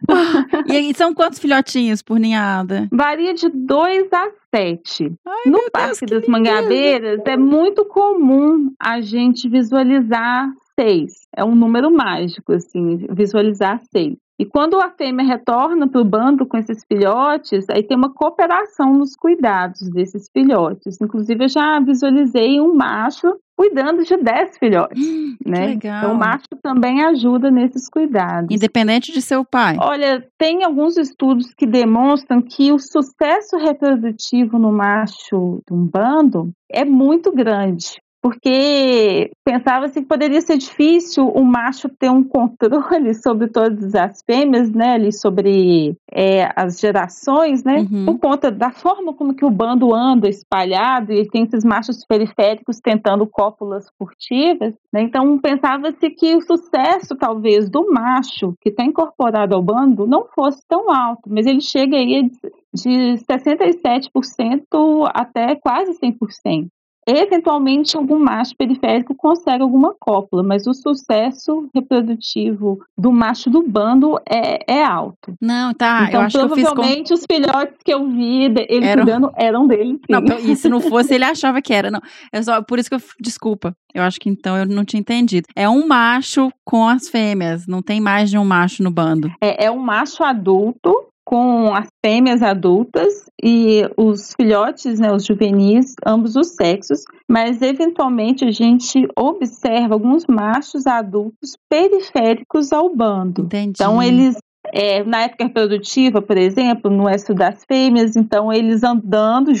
E 0.67 0.75
aí, 0.75 0.93
são 0.93 1.13
quantos 1.13 1.39
filhotinhos 1.39 2.01
por 2.01 2.19
ninhada? 2.19 2.87
Varia 2.91 3.33
de 3.33 3.47
2 3.49 4.11
a 4.11 4.29
7. 4.53 5.13
Ai, 5.25 5.33
No 5.45 5.53
Deus, 5.59 5.69
Parque 5.71 5.99
que 5.99 6.05
das 6.07 6.21
lindo. 6.23 6.31
Mangabeiras 6.31 7.21
é 7.25 7.37
muito 7.37 7.85
comum 7.85 8.71
a 8.77 8.99
gente 8.99 9.47
visualizar 9.47 10.49
seis. 10.79 11.27
É 11.35 11.43
um 11.43 11.55
número 11.55 11.91
mágico, 11.91 12.53
assim, 12.53 13.05
visualizar 13.11 13.81
seis. 13.91 14.15
E 14.39 14.45
quando 14.45 14.79
a 14.79 14.89
fêmea 14.89 15.25
retorna 15.25 15.85
para 15.85 15.99
o 15.99 16.05
bando 16.05 16.45
com 16.45 16.55
esses 16.55 16.85
filhotes, 16.87 17.65
aí 17.69 17.83
tem 17.83 17.97
uma 17.97 18.13
cooperação 18.13 18.93
nos 18.93 19.13
cuidados 19.13 19.81
desses 19.89 20.29
filhotes. 20.31 20.95
Inclusive, 21.01 21.43
eu 21.43 21.49
já 21.49 21.77
visualizei 21.81 22.61
um 22.61 22.73
macho 22.73 23.35
cuidando 23.57 24.01
de 24.05 24.15
10 24.15 24.57
filhotes, 24.57 25.05
né? 25.45 25.67
legal. 25.67 25.97
Então, 25.97 26.13
o 26.13 26.17
macho 26.17 26.47
também 26.63 27.03
ajuda 27.03 27.51
nesses 27.51 27.89
cuidados. 27.89 28.49
Independente 28.49 29.11
de 29.11 29.21
seu 29.21 29.43
pai. 29.43 29.75
Olha, 29.77 30.25
tem 30.37 30.63
alguns 30.63 30.95
estudos 30.95 31.53
que 31.53 31.65
demonstram 31.65 32.41
que 32.41 32.71
o 32.71 32.79
sucesso 32.79 33.57
reprodutivo 33.57 34.57
no 34.57 34.71
macho 34.71 35.61
de 35.67 35.73
um 35.73 35.85
bando 35.85 36.53
é 36.71 36.85
muito 36.85 37.33
grande. 37.33 37.99
Porque 38.21 39.31
pensava-se 39.45 40.01
que 40.01 40.07
poderia 40.07 40.41
ser 40.41 40.57
difícil 40.57 41.27
o 41.27 41.43
macho 41.43 41.87
ter 41.87 42.09
um 42.09 42.23
controle 42.23 43.13
sobre 43.15 43.47
todas 43.47 43.95
as 43.95 44.21
fêmeas, 44.23 44.69
né? 44.71 44.93
Ali 44.93 45.13
sobre 45.13 45.95
é, 46.11 46.51
as 46.55 46.79
gerações, 46.79 47.63
né? 47.63 47.87
Uhum. 47.89 48.05
Por 48.05 48.19
conta 48.19 48.51
da 48.51 48.71
forma 48.71 49.13
como 49.13 49.33
que 49.33 49.45
o 49.45 49.49
bando 49.49 49.93
anda 49.95 50.27
espalhado 50.27 51.13
e 51.13 51.27
tem 51.29 51.43
esses 51.43 51.63
machos 51.63 52.05
periféricos 52.05 52.79
tentando 52.79 53.25
cópulas 53.25 53.87
furtivas, 53.97 54.73
né? 54.91 55.01
Então 55.01 55.39
pensava-se 55.39 56.09
que 56.09 56.35
o 56.35 56.41
sucesso 56.41 57.15
talvez 57.15 57.69
do 57.69 57.89
macho 57.91 58.53
que 58.59 58.69
está 58.69 58.83
incorporado 58.83 59.55
ao 59.55 59.61
bando 59.61 60.05
não 60.05 60.25
fosse 60.35 60.61
tão 60.67 60.91
alto, 60.91 61.29
mas 61.29 61.45
ele 61.45 61.61
chega 61.61 61.95
aí 61.95 62.29
de 62.73 63.15
67% 63.17 65.09
até 65.13 65.55
quase 65.55 65.97
100%. 65.99 66.67
Eventualmente, 67.07 67.97
algum 67.97 68.19
macho 68.19 68.55
periférico 68.55 69.15
consegue 69.15 69.63
alguma 69.63 69.95
cópula, 69.99 70.43
mas 70.43 70.67
o 70.67 70.73
sucesso 70.73 71.69
reprodutivo 71.73 72.79
do 72.97 73.11
macho 73.11 73.49
do 73.49 73.63
bando 73.63 74.19
é, 74.29 74.59
é 74.67 74.83
alto. 74.83 75.33
Não, 75.41 75.73
tá. 75.73 76.05
então, 76.07 76.21
eu 76.21 76.25
acho 76.27 76.37
que 76.37 76.43
eu 76.43 76.49
fiz 76.55 76.67
com. 76.69 76.75
provavelmente, 76.75 77.13
os 77.13 77.25
filhotes 77.29 77.77
que 77.83 77.93
eu 77.93 78.07
vi 78.07 78.43
ele 78.43 78.85
Eram- 78.85 79.03
cuidando 79.03 79.31
eram 79.35 79.67
dele, 79.67 79.93
sim. 79.93 79.99
Não, 80.09 80.39
e 80.39 80.55
se 80.55 80.69
não 80.69 80.79
fosse, 80.81 81.13
ele 81.15 81.23
achava 81.23 81.61
que 81.61 81.73
era. 81.73 81.89
Não, 81.89 82.01
é 82.31 82.41
só 82.41 82.61
por 82.61 82.79
isso 82.79 82.89
que 82.89 82.95
eu. 82.95 83.01
Desculpa. 83.19 83.73
Eu 83.93 84.03
acho 84.03 84.19
que 84.19 84.29
então 84.29 84.55
eu 84.55 84.65
não 84.65 84.85
tinha 84.85 84.99
entendido. 84.99 85.47
É 85.55 85.67
um 85.67 85.87
macho 85.87 86.51
com 86.63 86.87
as 86.87 87.09
fêmeas. 87.09 87.65
Não 87.65 87.81
tem 87.81 87.99
mais 87.99 88.29
de 88.29 88.37
um 88.37 88.45
macho 88.45 88.83
no 88.83 88.91
bando. 88.91 89.31
É, 89.41 89.65
é 89.65 89.71
um 89.71 89.79
macho 89.79 90.23
adulto 90.23 90.95
com 91.29 91.75
as 91.75 91.87
fêmeas 92.03 92.41
adultas 92.41 93.29
e 93.39 93.87
os 93.95 94.33
filhotes, 94.33 94.99
né, 94.99 95.13
os 95.13 95.23
juvenis, 95.23 95.93
ambos 96.03 96.35
os 96.35 96.55
sexos, 96.55 97.03
mas 97.29 97.61
eventualmente 97.61 98.45
a 98.45 98.49
gente 98.49 99.07
observa 99.15 99.93
alguns 99.93 100.25
machos 100.25 100.87
adultos 100.87 101.55
periféricos 101.69 102.73
ao 102.73 102.95
bando. 102.95 103.43
Entendi. 103.43 103.73
Então 103.75 104.01
eles 104.01 104.37
é, 104.71 105.03
na 105.03 105.23
época 105.23 105.43
reprodutiva, 105.45 106.21
por 106.21 106.37
exemplo, 106.37 106.89
no 106.89 107.07
éxito 107.07 107.33
das 107.33 107.63
fêmeas, 107.65 108.15
então 108.15 108.51
eles 108.51 108.83
andando 108.83 109.51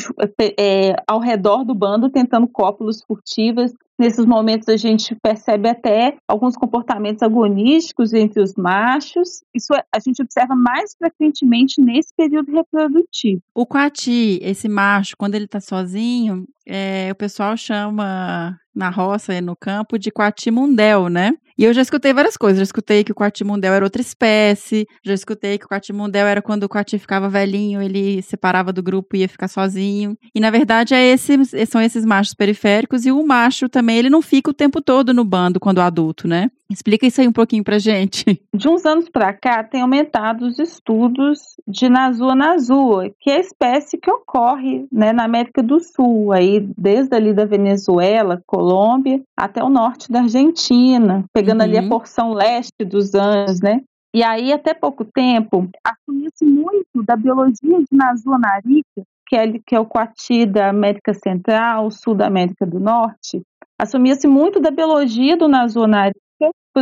é, 0.57 0.95
ao 1.07 1.19
redor 1.19 1.63
do 1.63 1.73
bando, 1.73 2.09
tentando 2.09 2.47
cópulos 2.47 3.03
furtivas. 3.03 3.73
Nesses 3.97 4.25
momentos 4.25 4.69
a 4.69 4.77
gente 4.77 5.13
percebe 5.21 5.67
até 5.67 6.15
alguns 6.25 6.55
comportamentos 6.55 7.21
agonísticos 7.21 8.13
entre 8.13 8.41
os 8.41 8.55
machos. 8.55 9.43
Isso 9.53 9.73
é, 9.73 9.83
a 9.93 9.99
gente 9.99 10.21
observa 10.21 10.55
mais 10.55 10.95
frequentemente 10.97 11.81
nesse 11.81 12.13
período 12.15 12.49
reprodutivo. 12.51 13.41
O 13.53 13.65
coati, 13.65 14.39
esse 14.41 14.69
macho, 14.69 15.17
quando 15.17 15.35
ele 15.35 15.45
está 15.45 15.59
sozinho, 15.59 16.47
é, 16.65 17.09
o 17.11 17.15
pessoal 17.15 17.57
chama 17.57 18.57
na 18.73 18.89
roça 18.89 19.33
e 19.33 19.41
no 19.41 19.55
campo 19.55 19.99
de 19.99 20.11
coati 20.11 20.49
mundel, 20.49 21.09
né? 21.09 21.33
E 21.59 21.65
eu 21.65 21.73
já 21.73 21.81
escutei 21.81 22.13
várias 22.13 22.37
coisas. 22.37 22.59
Já 22.59 22.63
escutei 22.63 23.03
que 23.03 23.11
o 23.11 23.15
coati-mundel 23.15 23.73
era 23.73 23.83
outra 23.83 24.01
espécie. 24.01 24.87
Já 25.03 25.13
escutei 25.13 25.57
que 25.57 25.65
o 25.65 25.67
coati-mundel 25.67 26.25
era 26.25 26.41
quando 26.41 26.63
o 26.63 26.69
coati 26.69 26.97
ficava 26.97 27.27
velhinho, 27.27 27.81
ele 27.81 28.21
separava 28.21 28.71
do 28.71 28.81
grupo 28.81 29.17
e 29.17 29.19
ia 29.19 29.27
ficar 29.27 29.49
sozinho. 29.49 30.15
E 30.33 30.39
na 30.39 30.49
verdade 30.49 30.93
é 30.93 31.05
esse, 31.05 31.35
são 31.65 31.81
esses 31.81 32.05
machos 32.05 32.33
periféricos 32.33 33.05
e 33.05 33.11
o 33.11 33.27
macho 33.27 33.67
também, 33.67 33.97
ele 33.97 34.09
não 34.09 34.21
fica 34.21 34.49
o 34.49 34.53
tempo 34.53 34.81
todo 34.81 35.13
no 35.13 35.25
bando 35.25 35.59
quando 35.59 35.81
adulto, 35.81 36.29
né? 36.29 36.49
Explica 36.71 37.07
isso 37.07 37.19
aí 37.19 37.27
um 37.27 37.33
pouquinho 37.33 37.63
pra 37.63 37.79
gente. 37.79 38.23
De 38.53 38.69
uns 38.69 38.85
anos 38.85 39.09
para 39.09 39.33
cá, 39.33 39.63
tem 39.63 39.81
aumentado 39.81 40.45
os 40.45 40.59
estudos 40.59 41.39
de 41.67 41.89
Nazua 41.89 42.35
nazua, 42.35 43.09
que 43.19 43.31
é 43.31 43.37
a 43.37 43.39
espécie 43.39 43.97
que 43.97 44.11
ocorre 44.11 44.85
né, 44.91 45.11
na 45.11 45.23
América 45.23 45.63
do 45.63 45.79
Sul, 45.79 46.31
aí 46.31 46.59
desde 46.77 47.15
ali 47.15 47.33
da 47.33 47.45
Venezuela, 47.45 48.41
Colômbia, 48.45 49.19
até 49.35 49.63
o 49.63 49.69
norte 49.69 50.11
da 50.11 50.21
Argentina, 50.21 51.25
pegando 51.33 51.61
uhum. 51.61 51.65
ali 51.65 51.77
a 51.77 51.81
uhum. 51.81 51.89
porção 51.89 52.33
leste 52.33 52.85
dos 52.85 53.15
Andes, 53.15 53.61
né? 53.61 53.81
E 54.13 54.23
aí, 54.23 54.51
até 54.51 54.73
pouco 54.73 55.05
tempo, 55.05 55.69
assumia-se 55.83 56.43
muito 56.43 57.03
da 57.05 57.15
biologia 57.15 57.79
de 57.79 57.87
Nazua 57.91 58.39
narica, 58.39 59.03
que 59.27 59.35
é, 59.35 59.59
que 59.65 59.75
é 59.75 59.79
o 59.79 59.85
coati 59.85 60.47
da 60.47 60.69
América 60.69 61.13
Central, 61.13 61.91
sul 61.91 62.15
da 62.15 62.25
América 62.25 62.65
do 62.65 62.79
Norte, 62.79 63.41
assumia-se 63.79 64.27
muito 64.27 64.59
da 64.59 64.71
biologia 64.71 65.37
do 65.37 65.47
Nazua 65.47 65.87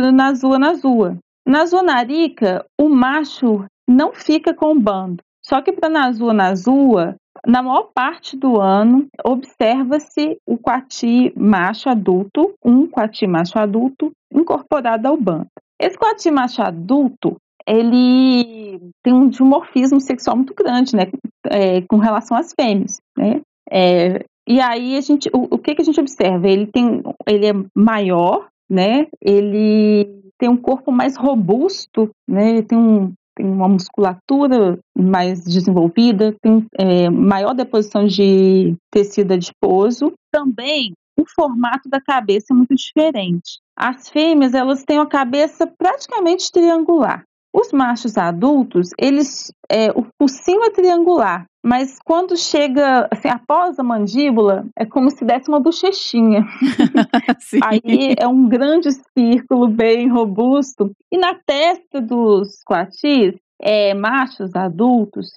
por 0.00 0.12
Nazua 0.12 0.58
Nazua. 0.58 1.18
Na 1.46 1.64
Zonarica, 1.64 2.66
o 2.78 2.88
macho 2.88 3.64
não 3.88 4.12
fica 4.12 4.52
com 4.52 4.72
o 4.72 4.80
bando. 4.80 5.22
Só 5.42 5.62
que 5.62 5.72
para 5.72 5.88
Nazua 5.88 6.34
Nazua, 6.34 7.16
na 7.46 7.62
maior 7.62 7.90
parte 7.94 8.36
do 8.36 8.60
ano, 8.60 9.06
observa-se 9.24 10.38
o 10.46 10.58
coati 10.58 11.32
macho 11.34 11.88
adulto, 11.88 12.52
um 12.62 12.86
coati 12.86 13.26
macho 13.26 13.58
adulto, 13.58 14.12
incorporado 14.32 15.08
ao 15.08 15.16
bando. 15.16 15.46
Esse 15.80 15.96
coati 15.96 16.30
macho 16.30 16.60
adulto, 16.60 17.36
ele 17.66 18.78
tem 19.02 19.14
um 19.14 19.28
dimorfismo 19.28 20.00
sexual 20.00 20.36
muito 20.36 20.52
grande, 20.54 20.94
né, 20.94 21.04
é, 21.46 21.80
com 21.82 21.96
relação 21.96 22.36
às 22.36 22.52
fêmeas, 22.52 23.00
né? 23.16 23.40
É, 23.70 24.24
e 24.46 24.60
aí 24.60 24.96
a 24.96 25.00
gente, 25.00 25.30
o, 25.32 25.54
o 25.54 25.58
que, 25.58 25.74
que 25.74 25.82
a 25.82 25.84
gente 25.84 26.00
observa? 26.00 26.48
Ele 26.48 26.66
tem, 26.66 27.02
ele 27.26 27.46
é 27.46 27.52
maior, 27.74 28.48
né? 28.68 29.06
Ele 29.20 30.22
tem 30.38 30.48
um 30.48 30.56
corpo 30.56 30.92
mais 30.92 31.16
robusto, 31.16 32.10
né? 32.26 32.62
Tem, 32.62 32.78
um, 32.78 33.12
tem 33.34 33.46
uma 33.46 33.68
musculatura 33.68 34.78
mais 34.96 35.44
desenvolvida, 35.44 36.34
tem 36.40 36.66
é, 36.78 37.10
maior 37.10 37.54
deposição 37.54 38.06
de 38.06 38.74
tecido 38.90 39.32
adiposo. 39.32 40.12
Também 40.32 40.92
o 41.18 41.24
formato 41.26 41.88
da 41.88 42.00
cabeça 42.00 42.46
é 42.52 42.54
muito 42.54 42.74
diferente. 42.74 43.58
As 43.76 44.08
fêmeas, 44.08 44.54
elas 44.54 44.84
têm 44.84 44.98
uma 44.98 45.08
cabeça 45.08 45.66
praticamente 45.66 46.50
triangular. 46.52 47.24
Os 47.52 47.72
machos 47.72 48.16
adultos, 48.18 48.90
eles, 48.98 49.52
é, 49.70 49.90
o 49.90 50.04
focinho 50.18 50.62
é 50.64 50.70
triangular, 50.70 51.46
mas 51.64 51.98
quando 52.04 52.36
chega, 52.36 53.08
assim, 53.10 53.28
após 53.28 53.78
a 53.78 53.82
mandíbula, 53.82 54.66
é 54.78 54.84
como 54.84 55.10
se 55.10 55.24
desse 55.24 55.48
uma 55.48 55.60
bochechinha. 55.60 56.46
Aí 57.64 58.14
é 58.18 58.28
um 58.28 58.48
grande 58.48 58.90
círculo 59.16 59.66
bem 59.66 60.08
robusto. 60.08 60.92
E 61.10 61.18
na 61.18 61.34
testa 61.34 62.00
dos 62.00 62.62
coatis, 62.64 63.34
é, 63.60 63.92
machos 63.94 64.54
adultos, 64.54 65.32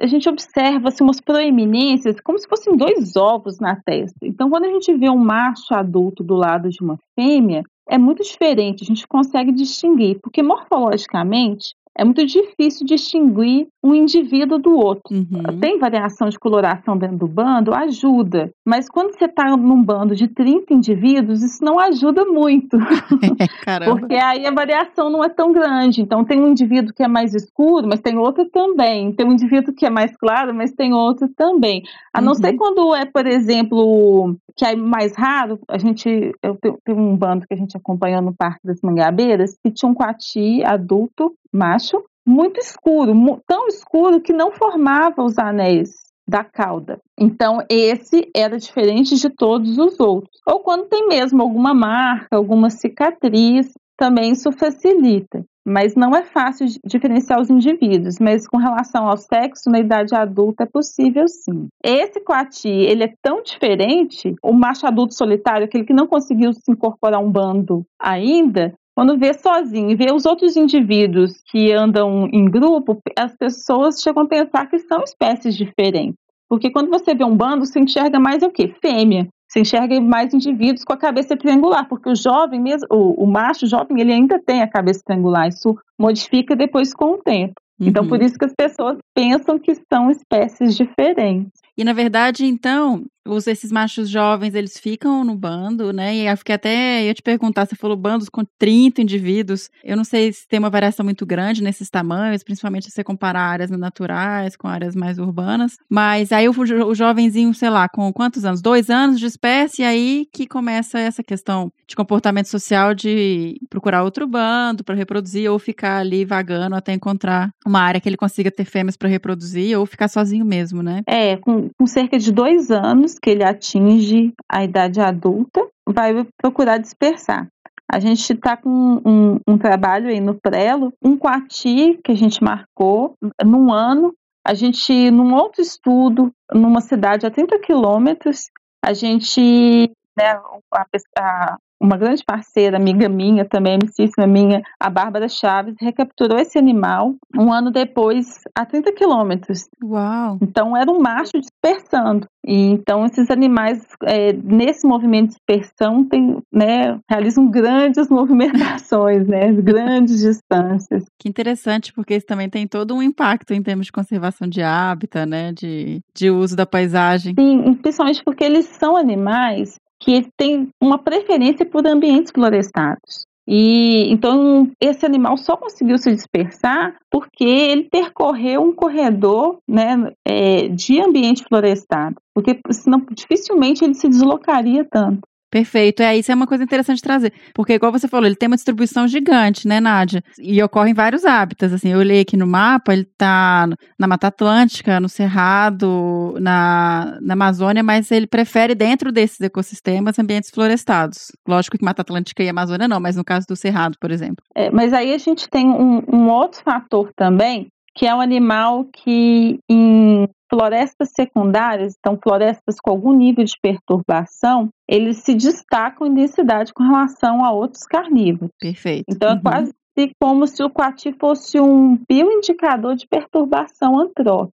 a 0.00 0.06
gente 0.06 0.28
observa 0.28 0.88
assim, 0.88 1.04
umas 1.04 1.20
proeminências 1.20 2.18
como 2.20 2.38
se 2.38 2.48
fossem 2.48 2.76
dois 2.76 3.16
ovos 3.16 3.58
na 3.58 3.76
testa. 3.76 4.18
Então, 4.22 4.48
quando 4.48 4.64
a 4.64 4.70
gente 4.70 4.94
vê 4.94 5.10
um 5.10 5.18
macho 5.18 5.74
adulto 5.74 6.22
do 6.22 6.34
lado 6.34 6.68
de 6.70 6.82
uma 6.82 6.98
fêmea, 7.14 7.62
é 7.88 7.96
muito 7.98 8.22
diferente, 8.22 8.82
a 8.82 8.86
gente 8.86 9.06
consegue 9.06 9.52
distinguir, 9.52 10.18
porque 10.20 10.42
morfologicamente 10.42 11.74
é 11.98 12.04
muito 12.04 12.24
difícil 12.26 12.86
distinguir 12.86 13.68
um 13.82 13.94
indivíduo 13.94 14.58
do 14.58 14.76
outro. 14.76 15.14
Uhum. 15.14 15.58
Tem 15.58 15.78
variação 15.78 16.28
de 16.28 16.38
coloração 16.38 16.98
dentro 16.98 17.16
do 17.16 17.26
bando? 17.26 17.74
Ajuda. 17.74 18.50
Mas 18.64 18.88
quando 18.88 19.16
você 19.16 19.24
está 19.24 19.56
num 19.56 19.82
bando 19.82 20.14
de 20.14 20.28
30 20.28 20.74
indivíduos, 20.74 21.42
isso 21.42 21.64
não 21.64 21.78
ajuda 21.78 22.24
muito. 22.24 22.76
Porque 23.88 24.14
aí 24.14 24.46
a 24.46 24.50
variação 24.52 25.08
não 25.08 25.24
é 25.24 25.28
tão 25.28 25.52
grande. 25.52 26.02
Então, 26.02 26.24
tem 26.24 26.40
um 26.40 26.48
indivíduo 26.48 26.92
que 26.92 27.02
é 27.02 27.08
mais 27.08 27.34
escuro, 27.34 27.86
mas 27.88 28.00
tem 28.00 28.18
outro 28.18 28.44
também. 28.50 29.12
Tem 29.12 29.26
um 29.26 29.32
indivíduo 29.32 29.74
que 29.74 29.86
é 29.86 29.90
mais 29.90 30.14
claro, 30.16 30.54
mas 30.54 30.72
tem 30.72 30.92
outro 30.92 31.28
também. 31.28 31.82
A 32.12 32.20
não 32.20 32.32
uhum. 32.32 32.34
ser 32.34 32.52
quando 32.54 32.94
é, 32.94 33.06
por 33.06 33.26
exemplo, 33.26 34.36
que 34.54 34.64
é 34.64 34.76
mais 34.76 35.16
raro, 35.16 35.58
a 35.68 35.78
gente. 35.78 36.32
Eu 36.42 36.56
tenho 36.56 36.98
um 36.98 37.16
bando 37.16 37.46
que 37.46 37.54
a 37.54 37.56
gente 37.56 37.76
acompanhou 37.76 38.20
no 38.20 38.34
Parque 38.34 38.66
das 38.66 38.80
Mangabeiras, 38.82 39.56
que 39.62 39.70
tinha 39.70 39.90
um 39.90 39.94
coati 39.94 40.62
adulto 40.64 41.34
macho, 41.52 42.02
muito 42.26 42.58
escuro, 42.58 43.14
tão 43.46 43.68
escuro 43.68 44.20
que 44.20 44.32
não 44.32 44.50
formava 44.50 45.22
os 45.22 45.38
anéis 45.38 45.90
da 46.28 46.42
cauda. 46.42 46.98
Então, 47.18 47.62
esse 47.70 48.28
era 48.34 48.58
diferente 48.58 49.14
de 49.14 49.30
todos 49.30 49.78
os 49.78 50.00
outros. 50.00 50.40
Ou 50.44 50.60
quando 50.60 50.88
tem 50.88 51.06
mesmo 51.06 51.40
alguma 51.40 51.72
marca, 51.72 52.36
alguma 52.36 52.68
cicatriz, 52.68 53.72
também 53.96 54.32
isso 54.32 54.50
facilita. 54.52 55.44
Mas 55.64 55.96
não 55.96 56.14
é 56.14 56.22
fácil 56.22 56.66
diferenciar 56.84 57.40
os 57.40 57.50
indivíduos, 57.50 58.20
mas 58.20 58.46
com 58.46 58.56
relação 58.56 59.08
ao 59.08 59.16
sexo, 59.16 59.68
na 59.68 59.80
idade 59.80 60.14
adulta 60.14 60.62
é 60.62 60.66
possível 60.66 61.26
sim. 61.26 61.66
Esse 61.82 62.20
coati, 62.20 62.68
ele 62.68 63.02
é 63.02 63.12
tão 63.20 63.42
diferente, 63.42 64.34
o 64.42 64.52
macho 64.52 64.86
adulto 64.86 65.14
solitário, 65.14 65.64
aquele 65.64 65.84
que 65.84 65.92
não 65.92 66.06
conseguiu 66.06 66.52
se 66.52 66.70
incorporar 66.70 67.20
a 67.20 67.24
um 67.24 67.30
bando 67.30 67.84
ainda, 68.00 68.74
quando 68.96 69.18
vê 69.18 69.34
sozinho 69.34 69.90
e 69.90 69.94
vê 69.94 70.10
os 70.10 70.24
outros 70.24 70.56
indivíduos 70.56 71.42
que 71.50 71.70
andam 71.70 72.26
em 72.32 72.46
grupo, 72.46 72.98
as 73.14 73.36
pessoas 73.36 74.00
chegam 74.00 74.22
a 74.22 74.26
pensar 74.26 74.64
que 74.70 74.78
são 74.78 75.02
espécies 75.02 75.54
diferentes. 75.54 76.16
Porque 76.48 76.70
quando 76.70 76.88
você 76.88 77.14
vê 77.14 77.22
um 77.22 77.36
bando, 77.36 77.66
você 77.66 77.78
enxerga 77.78 78.18
mais 78.18 78.42
o 78.42 78.48
quê? 78.48 78.74
Fêmea. 78.80 79.28
Você 79.46 79.60
enxerga 79.60 80.00
mais 80.00 80.32
indivíduos 80.32 80.82
com 80.82 80.94
a 80.94 80.96
cabeça 80.96 81.36
triangular, 81.36 81.86
porque 81.86 82.08
o 82.08 82.16
jovem 82.16 82.58
mesmo, 82.58 82.86
o, 82.90 83.24
o 83.24 83.26
macho 83.26 83.66
jovem, 83.66 84.00
ele 84.00 84.14
ainda 84.14 84.40
tem 84.40 84.62
a 84.62 84.68
cabeça 84.68 85.02
triangular. 85.04 85.46
Isso 85.46 85.76
modifica 85.98 86.56
depois 86.56 86.94
com 86.94 87.16
o 87.16 87.18
tempo. 87.18 87.52
Uhum. 87.78 87.88
Então, 87.88 88.08
por 88.08 88.22
isso 88.22 88.38
que 88.38 88.46
as 88.46 88.54
pessoas 88.56 88.96
pensam 89.14 89.58
que 89.58 89.74
são 89.92 90.10
espécies 90.10 90.74
diferentes. 90.74 91.52
E 91.76 91.84
na 91.84 91.92
verdade, 91.92 92.46
então, 92.46 93.04
os, 93.26 93.46
esses 93.46 93.70
machos 93.72 94.08
jovens, 94.08 94.54
eles 94.54 94.78
ficam 94.78 95.24
no 95.24 95.34
bando, 95.34 95.92
né? 95.92 96.14
E 96.14 96.26
eu 96.26 96.36
fiquei 96.36 96.54
até, 96.54 97.04
ia 97.04 97.14
te 97.14 97.22
perguntar, 97.22 97.66
você 97.66 97.74
falou 97.76 97.96
bandos 97.96 98.28
com 98.28 98.44
30 98.58 99.02
indivíduos. 99.02 99.70
Eu 99.84 99.96
não 99.96 100.04
sei 100.04 100.32
se 100.32 100.46
tem 100.46 100.58
uma 100.58 100.70
variação 100.70 101.04
muito 101.04 101.26
grande 101.26 101.62
nesses 101.62 101.90
tamanhos, 101.90 102.42
principalmente 102.42 102.86
se 102.86 102.92
você 102.92 103.04
comparar 103.04 103.42
áreas 103.42 103.70
naturais 103.70 104.56
com 104.56 104.68
áreas 104.68 104.94
mais 104.94 105.18
urbanas. 105.18 105.76
Mas 105.88 106.32
aí 106.32 106.48
o, 106.48 106.52
o 106.52 106.94
jovenzinho, 106.94 107.52
sei 107.54 107.70
lá, 107.70 107.88
com 107.88 108.12
quantos 108.12 108.44
anos? 108.44 108.62
Dois 108.62 108.90
anos 108.90 109.18
de 109.18 109.26
espécie, 109.26 109.82
aí 109.82 110.26
que 110.32 110.46
começa 110.46 110.98
essa 110.98 111.22
questão 111.22 111.70
de 111.86 111.94
comportamento 111.94 112.46
social 112.46 112.94
de 112.94 113.58
procurar 113.68 114.02
outro 114.02 114.26
bando 114.26 114.82
para 114.82 114.94
reproduzir 114.94 115.50
ou 115.50 115.58
ficar 115.58 115.98
ali 115.98 116.24
vagando 116.24 116.74
até 116.74 116.92
encontrar 116.92 117.50
uma 117.64 117.80
área 117.80 118.00
que 118.00 118.08
ele 118.08 118.16
consiga 118.16 118.50
ter 118.50 118.64
fêmeas 118.64 118.96
para 118.96 119.08
reproduzir 119.08 119.78
ou 119.78 119.86
ficar 119.86 120.08
sozinho 120.08 120.44
mesmo, 120.44 120.82
né? 120.82 121.02
É, 121.06 121.36
com, 121.36 121.68
com 121.78 121.86
cerca 121.86 122.18
de 122.18 122.32
dois 122.32 122.70
anos 122.70 123.15
que 123.18 123.30
ele 123.30 123.44
atinge 123.44 124.32
a 124.50 124.64
idade 124.64 125.00
adulta, 125.00 125.66
vai 125.86 126.26
procurar 126.40 126.78
dispersar. 126.78 127.48
A 127.90 128.00
gente 128.00 128.32
está 128.32 128.56
com 128.56 128.68
um, 129.04 129.38
um, 129.46 129.56
trabalho 129.56 130.08
aí 130.08 130.20
no 130.20 130.34
Prelo, 130.34 130.92
um 131.02 131.16
quati 131.16 131.98
que 132.04 132.10
a 132.10 132.16
gente 132.16 132.42
marcou 132.42 133.14
num 133.44 133.72
ano. 133.72 134.12
A 134.44 134.54
gente, 134.54 135.10
num 135.10 135.34
outro 135.34 135.62
estudo, 135.62 136.32
numa 136.52 136.80
cidade 136.80 137.26
a 137.26 137.30
30 137.30 137.58
quilômetros, 137.60 138.48
a 138.84 138.92
gente, 138.92 139.90
né, 140.16 140.38
a, 140.72 140.86
a, 141.18 141.56
uma 141.80 141.96
grande 141.96 142.24
parceira, 142.24 142.76
amiga 142.76 143.08
minha, 143.08 143.44
também 143.44 143.74
amicíssima 143.74 144.26
minha, 144.26 144.62
a 144.80 144.88
Bárbara 144.88 145.28
Chaves, 145.28 145.74
recapturou 145.80 146.38
esse 146.38 146.58
animal 146.58 147.14
um 147.36 147.52
ano 147.52 147.70
depois 147.70 148.40
a 148.54 148.64
30 148.64 148.92
quilômetros. 148.92 149.68
Uau! 149.82 150.38
Então 150.40 150.76
era 150.76 150.90
um 150.90 151.00
macho 151.00 151.40
dispersando. 151.40 152.26
E, 152.46 152.66
então 152.66 153.04
esses 153.04 153.28
animais, 153.28 153.84
é, 154.04 154.32
nesse 154.32 154.86
movimento 154.86 155.30
de 155.30 155.34
dispersão, 155.34 156.04
tem, 156.04 156.38
né, 156.52 156.98
realizam 157.10 157.50
grandes 157.50 158.08
movimentações, 158.10 159.26
né, 159.26 159.52
grandes 159.52 160.20
distâncias. 160.20 161.04
Que 161.18 161.28
interessante, 161.28 161.92
porque 161.92 162.14
isso 162.14 162.26
também 162.26 162.48
tem 162.48 162.66
todo 162.68 162.94
um 162.94 163.02
impacto 163.02 163.52
em 163.52 163.62
termos 163.62 163.86
de 163.86 163.92
conservação 163.92 164.46
de 164.48 164.62
hábitat, 164.62 165.26
né, 165.26 165.52
de, 165.52 166.00
de 166.14 166.30
uso 166.30 166.54
da 166.54 166.64
paisagem. 166.64 167.34
Sim, 167.38 167.74
principalmente 167.74 168.22
porque 168.24 168.44
eles 168.44 168.66
são 168.66 168.96
animais 168.96 169.74
que 170.00 170.28
têm 170.36 170.68
uma 170.80 170.98
preferência 170.98 171.66
por 171.66 171.86
ambientes 171.86 172.30
florestados. 172.32 173.25
E 173.46 174.10
então 174.10 174.70
esse 174.80 175.06
animal 175.06 175.36
só 175.36 175.56
conseguiu 175.56 175.96
se 175.98 176.12
dispersar 176.12 176.96
porque 177.10 177.44
ele 177.44 177.84
percorreu 177.84 178.62
um 178.62 178.74
corredor 178.74 179.58
né, 179.68 180.12
é, 180.24 180.68
de 180.68 181.00
ambiente 181.00 181.44
florestado, 181.44 182.16
porque 182.34 182.58
senão 182.72 183.06
dificilmente 183.12 183.84
ele 183.84 183.94
se 183.94 184.08
deslocaria 184.08 184.84
tanto. 184.84 185.20
Perfeito. 185.50 186.02
É, 186.02 186.16
isso 186.16 186.30
é 186.30 186.34
uma 186.34 186.46
coisa 186.46 186.64
interessante 186.64 186.96
de 186.96 187.02
trazer. 187.02 187.32
Porque, 187.54 187.74
igual 187.74 187.92
você 187.92 188.08
falou, 188.08 188.26
ele 188.26 188.36
tem 188.36 188.48
uma 188.48 188.56
distribuição 188.56 189.06
gigante, 189.06 189.66
né, 189.66 189.80
Nádia? 189.80 190.22
E 190.38 190.62
ocorrem 190.62 190.92
vários 190.92 191.24
hábitats. 191.24 191.72
Assim, 191.72 191.90
eu 191.90 191.98
olhei 191.98 192.20
aqui 192.20 192.36
no 192.36 192.46
mapa, 192.46 192.92
ele 192.92 193.06
tá 193.16 193.68
na 193.98 194.06
Mata 194.06 194.26
Atlântica, 194.26 195.00
no 195.00 195.08
Cerrado, 195.08 196.34
na, 196.40 197.18
na 197.22 197.34
Amazônia, 197.34 197.82
mas 197.82 198.10
ele 198.10 198.26
prefere, 198.26 198.74
dentro 198.74 199.12
desses 199.12 199.40
ecossistemas, 199.40 200.18
ambientes 200.18 200.50
florestados. 200.50 201.32
Lógico 201.46 201.78
que 201.78 201.84
Mata 201.84 202.02
Atlântica 202.02 202.42
e 202.42 202.48
Amazônia 202.48 202.88
não, 202.88 203.00
mas 203.00 203.16
no 203.16 203.24
caso 203.24 203.46
do 203.48 203.56
Cerrado, 203.56 203.96
por 204.00 204.10
exemplo. 204.10 204.44
É, 204.54 204.70
mas 204.70 204.92
aí 204.92 205.14
a 205.14 205.18
gente 205.18 205.48
tem 205.48 205.68
um, 205.68 206.02
um 206.12 206.28
outro 206.28 206.60
fator 206.62 207.10
também, 207.16 207.68
que 207.94 208.06
é 208.06 208.14
um 208.14 208.20
animal 208.20 208.84
que 208.92 209.58
em 209.70 210.28
florestas 210.48 211.10
secundárias, 211.14 211.94
então 211.98 212.18
florestas 212.22 212.76
com 212.82 212.90
algum 212.90 213.12
nível 213.12 213.44
de 213.44 213.54
perturbação, 213.60 214.68
eles 214.88 215.18
se 215.18 215.34
destacam 215.34 216.06
em 216.06 216.14
densidade 216.14 216.72
com 216.72 216.84
relação 216.84 217.44
a 217.44 217.52
outros 217.52 217.82
carnívoros. 217.84 218.54
Perfeito. 218.60 219.04
Então 219.08 219.32
é 219.32 219.40
quase 219.40 219.72
como 220.20 220.46
se 220.46 220.62
o 220.62 220.70
coati 220.70 221.12
fosse 221.18 221.58
um 221.58 221.98
bioindicador 222.08 222.94
de 222.94 223.06
perturbação 223.08 223.98
antrópica. 223.98 224.54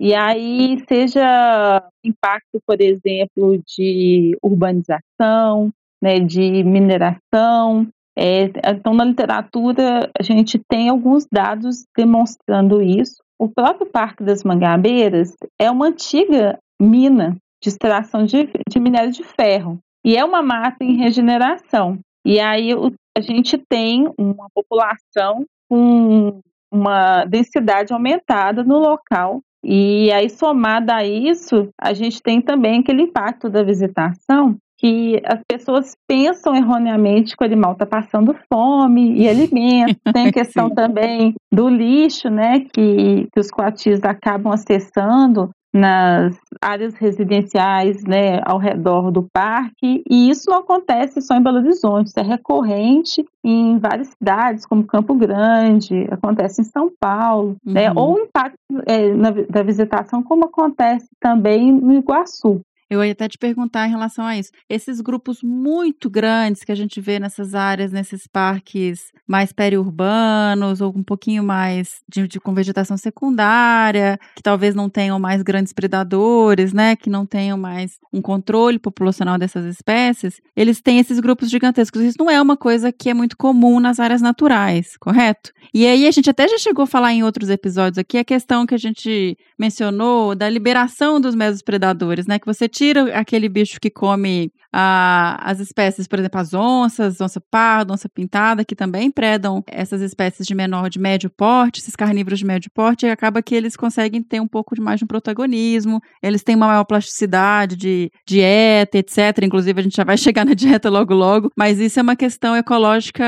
E 0.00 0.14
aí, 0.14 0.78
seja 0.88 1.82
impacto, 2.04 2.60
por 2.64 2.80
exemplo, 2.80 3.60
de 3.66 4.38
urbanização, 4.42 5.72
né, 6.00 6.20
de 6.20 6.62
mineração. 6.62 7.88
É, 8.16 8.44
então, 8.70 8.94
na 8.94 9.04
literatura, 9.04 10.08
a 10.18 10.22
gente 10.22 10.60
tem 10.68 10.88
alguns 10.88 11.26
dados 11.30 11.84
demonstrando 11.96 12.80
isso. 12.80 13.22
O 13.38 13.48
próprio 13.48 13.86
Parque 13.86 14.24
das 14.24 14.42
Mangabeiras 14.42 15.34
é 15.60 15.70
uma 15.70 15.86
antiga 15.86 16.58
mina 16.80 17.36
de 17.62 17.68
extração 17.68 18.24
de, 18.24 18.48
de 18.68 18.80
minério 18.80 19.12
de 19.12 19.22
ferro 19.22 19.78
e 20.04 20.16
é 20.16 20.24
uma 20.24 20.42
mata 20.42 20.82
em 20.82 20.96
regeneração. 20.96 21.98
E 22.24 22.40
aí 22.40 22.70
a 23.16 23.20
gente 23.20 23.56
tem 23.56 24.12
uma 24.18 24.48
população 24.54 25.44
com 25.68 26.40
uma 26.72 27.24
densidade 27.24 27.92
aumentada 27.92 28.62
no 28.64 28.78
local. 28.78 29.40
E 29.64 30.10
aí, 30.12 30.30
somada 30.30 30.96
a 30.96 31.04
isso, 31.04 31.68
a 31.80 31.92
gente 31.92 32.22
tem 32.22 32.40
também 32.40 32.80
aquele 32.80 33.02
impacto 33.02 33.50
da 33.50 33.62
visitação 33.62 34.56
que 34.78 35.20
as 35.24 35.40
pessoas 35.46 35.96
pensam 36.06 36.54
erroneamente 36.54 37.36
que 37.36 37.42
o 37.42 37.46
animal 37.46 37.72
está 37.72 37.84
passando 37.84 38.34
fome 38.52 39.18
e 39.18 39.28
alimento. 39.28 39.98
Tem 40.12 40.28
a 40.28 40.32
questão 40.32 40.70
também 40.70 41.34
do 41.52 41.68
lixo, 41.68 42.30
né, 42.30 42.60
que, 42.60 43.28
que 43.32 43.40
os 43.40 43.50
coatis 43.50 44.02
acabam 44.04 44.52
acessando 44.52 45.50
nas 45.72 46.34
áreas 46.62 46.94
residenciais 46.94 48.02
né, 48.04 48.40
ao 48.44 48.58
redor 48.58 49.10
do 49.10 49.26
parque, 49.32 50.02
e 50.10 50.30
isso 50.30 50.50
não 50.50 50.60
acontece 50.60 51.20
só 51.20 51.36
em 51.36 51.42
Belo 51.42 51.58
Horizonte, 51.58 52.06
isso 52.06 52.18
é 52.18 52.22
recorrente 52.22 53.24
em 53.44 53.78
várias 53.78 54.08
cidades, 54.08 54.64
como 54.64 54.86
Campo 54.86 55.14
Grande, 55.14 56.06
acontece 56.10 56.62
em 56.62 56.64
São 56.64 56.90
Paulo, 56.98 57.56
né, 57.64 57.90
uhum. 57.90 57.94
né, 57.94 58.00
ou 58.00 58.14
o 58.14 58.18
impacto 58.20 58.56
é, 58.86 59.12
na, 59.14 59.30
da 59.30 59.62
visitação, 59.62 60.22
como 60.22 60.46
acontece 60.46 61.06
também 61.20 61.70
no 61.70 61.92
Iguaçu. 61.92 62.60
Eu 62.90 63.04
ia 63.04 63.12
até 63.12 63.28
te 63.28 63.36
perguntar 63.36 63.86
em 63.86 63.90
relação 63.90 64.24
a 64.24 64.36
isso. 64.36 64.50
Esses 64.68 65.00
grupos 65.00 65.42
muito 65.42 66.08
grandes 66.08 66.64
que 66.64 66.72
a 66.72 66.74
gente 66.74 67.00
vê 67.00 67.18
nessas 67.18 67.54
áreas, 67.54 67.92
nesses 67.92 68.26
parques 68.26 69.12
mais 69.26 69.52
periurbanos, 69.52 70.80
ou 70.80 70.94
um 70.96 71.02
pouquinho 71.02 71.42
mais 71.44 72.00
de, 72.08 72.26
de, 72.26 72.40
com 72.40 72.54
vegetação 72.54 72.96
secundária, 72.96 74.18
que 74.34 74.42
talvez 74.42 74.74
não 74.74 74.88
tenham 74.88 75.18
mais 75.18 75.42
grandes 75.42 75.72
predadores, 75.72 76.72
né? 76.72 76.96
Que 76.96 77.10
não 77.10 77.26
tenham 77.26 77.58
mais 77.58 77.98
um 78.12 78.22
controle 78.22 78.78
populacional 78.78 79.36
dessas 79.36 79.64
espécies, 79.66 80.40
eles 80.56 80.80
têm 80.80 80.98
esses 80.98 81.20
grupos 81.20 81.50
gigantescos. 81.50 82.00
Isso 82.02 82.16
não 82.18 82.30
é 82.30 82.40
uma 82.40 82.56
coisa 82.56 82.90
que 82.90 83.10
é 83.10 83.14
muito 83.14 83.36
comum 83.36 83.80
nas 83.80 84.00
áreas 84.00 84.22
naturais, 84.22 84.96
correto? 84.96 85.52
E 85.74 85.86
aí 85.86 86.06
a 86.06 86.10
gente 86.10 86.30
até 86.30 86.48
já 86.48 86.56
chegou 86.56 86.84
a 86.84 86.86
falar 86.86 87.12
em 87.12 87.22
outros 87.22 87.50
episódios 87.50 87.98
aqui 87.98 88.16
a 88.16 88.24
questão 88.24 88.64
que 88.64 88.74
a 88.74 88.78
gente 88.78 89.36
mencionou 89.58 90.34
da 90.34 90.48
liberação 90.48 91.20
dos 91.20 91.34
mesos 91.34 91.60
predadores, 91.60 92.26
né? 92.26 92.38
Que 92.38 92.46
você 92.46 92.68
tira 92.78 93.18
aquele 93.18 93.48
bicho 93.48 93.80
que 93.80 93.90
come 93.90 94.52
a, 94.72 95.50
as 95.50 95.58
espécies, 95.58 96.06
por 96.06 96.18
exemplo, 96.18 96.40
as 96.40 96.54
onças, 96.54 97.20
onça 97.20 97.40
parda, 97.50 97.92
onça 97.92 98.08
pintada, 98.08 98.64
que 98.64 98.76
também 98.76 99.10
predam 99.10 99.64
essas 99.66 100.00
espécies 100.00 100.46
de 100.46 100.54
menor, 100.54 100.88
de 100.88 100.98
médio 100.98 101.28
porte, 101.30 101.80
esses 101.80 101.96
carnívoros 101.96 102.38
de 102.38 102.44
médio 102.44 102.70
porte, 102.72 103.04
e 103.04 103.10
acaba 103.10 103.42
que 103.42 103.54
eles 103.54 103.76
conseguem 103.76 104.22
ter 104.22 104.40
um 104.40 104.46
pouco 104.46 104.76
de 104.76 104.80
mais 104.80 104.98
de 104.98 105.04
um 105.04 105.08
protagonismo, 105.08 106.00
eles 106.22 106.44
têm 106.44 106.54
uma 106.54 106.68
maior 106.68 106.84
plasticidade 106.84 107.76
de 107.76 108.10
dieta, 108.26 108.98
etc. 108.98 109.42
Inclusive, 109.42 109.80
a 109.80 109.82
gente 109.82 109.96
já 109.96 110.04
vai 110.04 110.16
chegar 110.18 110.44
na 110.44 110.54
dieta 110.54 110.88
logo 110.88 111.14
logo, 111.14 111.50
mas 111.56 111.80
isso 111.80 111.98
é 111.98 112.02
uma 112.02 112.16
questão 112.16 112.54
ecológica 112.54 113.24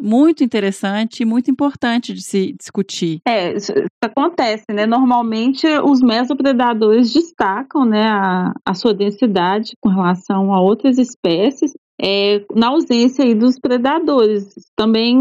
muito 0.00 0.42
interessante 0.42 1.22
e 1.22 1.26
muito 1.26 1.50
importante 1.50 2.14
de 2.14 2.22
se 2.22 2.54
discutir. 2.58 3.20
É, 3.26 3.54
isso 3.54 3.72
acontece, 4.02 4.64
né? 4.70 4.86
Normalmente 4.86 5.66
os 5.82 6.00
mesopredadores 6.00 7.12
destacam, 7.12 7.84
né, 7.84 8.06
a, 8.06 8.53
a 8.64 8.74
sua 8.74 8.94
densidade 8.94 9.76
com 9.80 9.88
relação 9.88 10.52
a 10.52 10.60
outras 10.60 10.98
espécies, 10.98 11.72
é, 12.00 12.44
na 12.54 12.68
ausência 12.68 13.24
aí 13.24 13.34
dos 13.34 13.58
predadores. 13.58 14.54
Também 14.76 15.16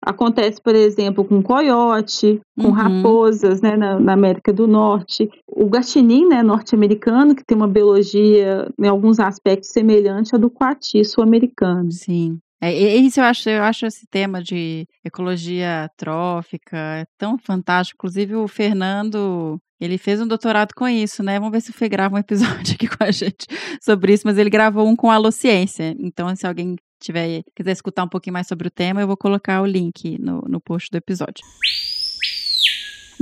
acontece, 0.00 0.60
por 0.60 0.74
exemplo, 0.74 1.24
com 1.24 1.42
coiote, 1.42 2.40
com 2.56 2.68
uhum. 2.68 2.72
raposas, 2.72 3.60
né, 3.60 3.76
na, 3.76 3.98
na, 3.98 4.12
América 4.12 4.52
do 4.52 4.66
Norte. 4.66 5.30
O 5.48 5.68
gatinim, 5.68 6.26
né, 6.26 6.42
norte-americano, 6.42 7.34
que 7.34 7.44
tem 7.44 7.56
uma 7.56 7.68
biologia, 7.68 8.68
em 8.78 8.86
alguns 8.86 9.20
aspectos, 9.20 9.70
semelhante 9.70 10.34
à 10.34 10.38
do 10.38 10.50
coati 10.50 11.04
sul-americano. 11.04 11.90
Sim. 11.90 12.38
É, 12.62 12.72
isso 12.72 13.18
eu 13.18 13.24
acho, 13.24 13.50
eu 13.50 13.64
acho 13.64 13.86
esse 13.86 14.06
tema 14.06 14.40
de 14.40 14.86
ecologia 15.04 15.90
trófica 15.96 17.04
tão 17.18 17.36
fantástico. 17.36 17.96
Inclusive, 17.98 18.36
o 18.36 18.46
Fernando 18.46 19.60
ele 19.80 19.98
fez 19.98 20.20
um 20.20 20.28
doutorado 20.28 20.72
com 20.76 20.86
isso, 20.86 21.24
né? 21.24 21.40
Vamos 21.40 21.50
ver 21.50 21.60
se 21.60 21.70
o 21.70 21.74
Fê 21.74 21.88
grava 21.88 22.14
um 22.14 22.18
episódio 22.18 22.74
aqui 22.78 22.86
com 22.86 23.02
a 23.02 23.10
gente 23.10 23.46
sobre 23.82 24.12
isso, 24.12 24.22
mas 24.24 24.38
ele 24.38 24.48
gravou 24.48 24.86
um 24.86 24.94
com 24.94 25.10
a 25.10 25.16
Alociência. 25.16 25.92
Então, 25.98 26.34
se 26.36 26.46
alguém 26.46 26.76
tiver 27.00 27.42
quiser 27.56 27.72
escutar 27.72 28.04
um 28.04 28.08
pouquinho 28.08 28.34
mais 28.34 28.46
sobre 28.46 28.68
o 28.68 28.70
tema, 28.70 29.00
eu 29.00 29.08
vou 29.08 29.16
colocar 29.16 29.60
o 29.60 29.66
link 29.66 30.16
no, 30.20 30.42
no 30.42 30.60
post 30.60 30.88
do 30.88 30.98
episódio. 30.98 31.42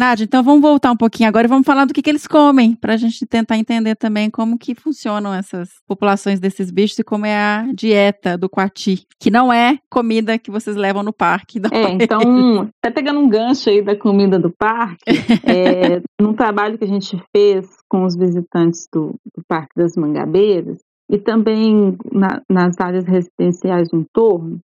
Nádia, 0.00 0.24
então 0.24 0.42
vamos 0.42 0.62
voltar 0.62 0.90
um 0.90 0.96
pouquinho 0.96 1.28
agora 1.28 1.46
e 1.46 1.48
vamos 1.48 1.66
falar 1.66 1.84
do 1.84 1.92
que, 1.92 2.00
que 2.00 2.08
eles 2.08 2.26
comem, 2.26 2.74
para 2.74 2.94
a 2.94 2.96
gente 2.96 3.26
tentar 3.26 3.58
entender 3.58 3.94
também 3.96 4.30
como 4.30 4.58
que 4.58 4.74
funcionam 4.74 5.34
essas 5.34 5.68
populações 5.86 6.40
desses 6.40 6.70
bichos 6.70 6.98
e 6.98 7.04
como 7.04 7.26
é 7.26 7.36
a 7.36 7.66
dieta 7.74 8.38
do 8.38 8.48
coati, 8.48 9.04
que 9.20 9.30
não 9.30 9.52
é 9.52 9.76
comida 9.90 10.38
que 10.38 10.50
vocês 10.50 10.74
levam 10.74 11.02
no 11.02 11.12
parque. 11.12 11.60
É, 11.70 11.90
então, 11.90 12.70
tá 12.80 12.90
pegando 12.90 13.20
um 13.20 13.28
gancho 13.28 13.68
aí 13.68 13.82
da 13.82 13.94
comida 13.94 14.38
do 14.38 14.50
parque, 14.50 15.04
é, 15.44 16.00
num 16.18 16.32
trabalho 16.32 16.78
que 16.78 16.84
a 16.84 16.88
gente 16.88 17.22
fez 17.36 17.68
com 17.86 18.06
os 18.06 18.16
visitantes 18.16 18.88
do, 18.90 19.16
do 19.36 19.44
Parque 19.46 19.74
das 19.76 19.96
Mangabeiras, 19.96 20.78
e 21.10 21.18
também 21.18 21.98
na, 22.10 22.40
nas 22.48 22.80
áreas 22.80 23.04
residenciais 23.04 23.90
do 23.90 23.98
entorno, 23.98 24.60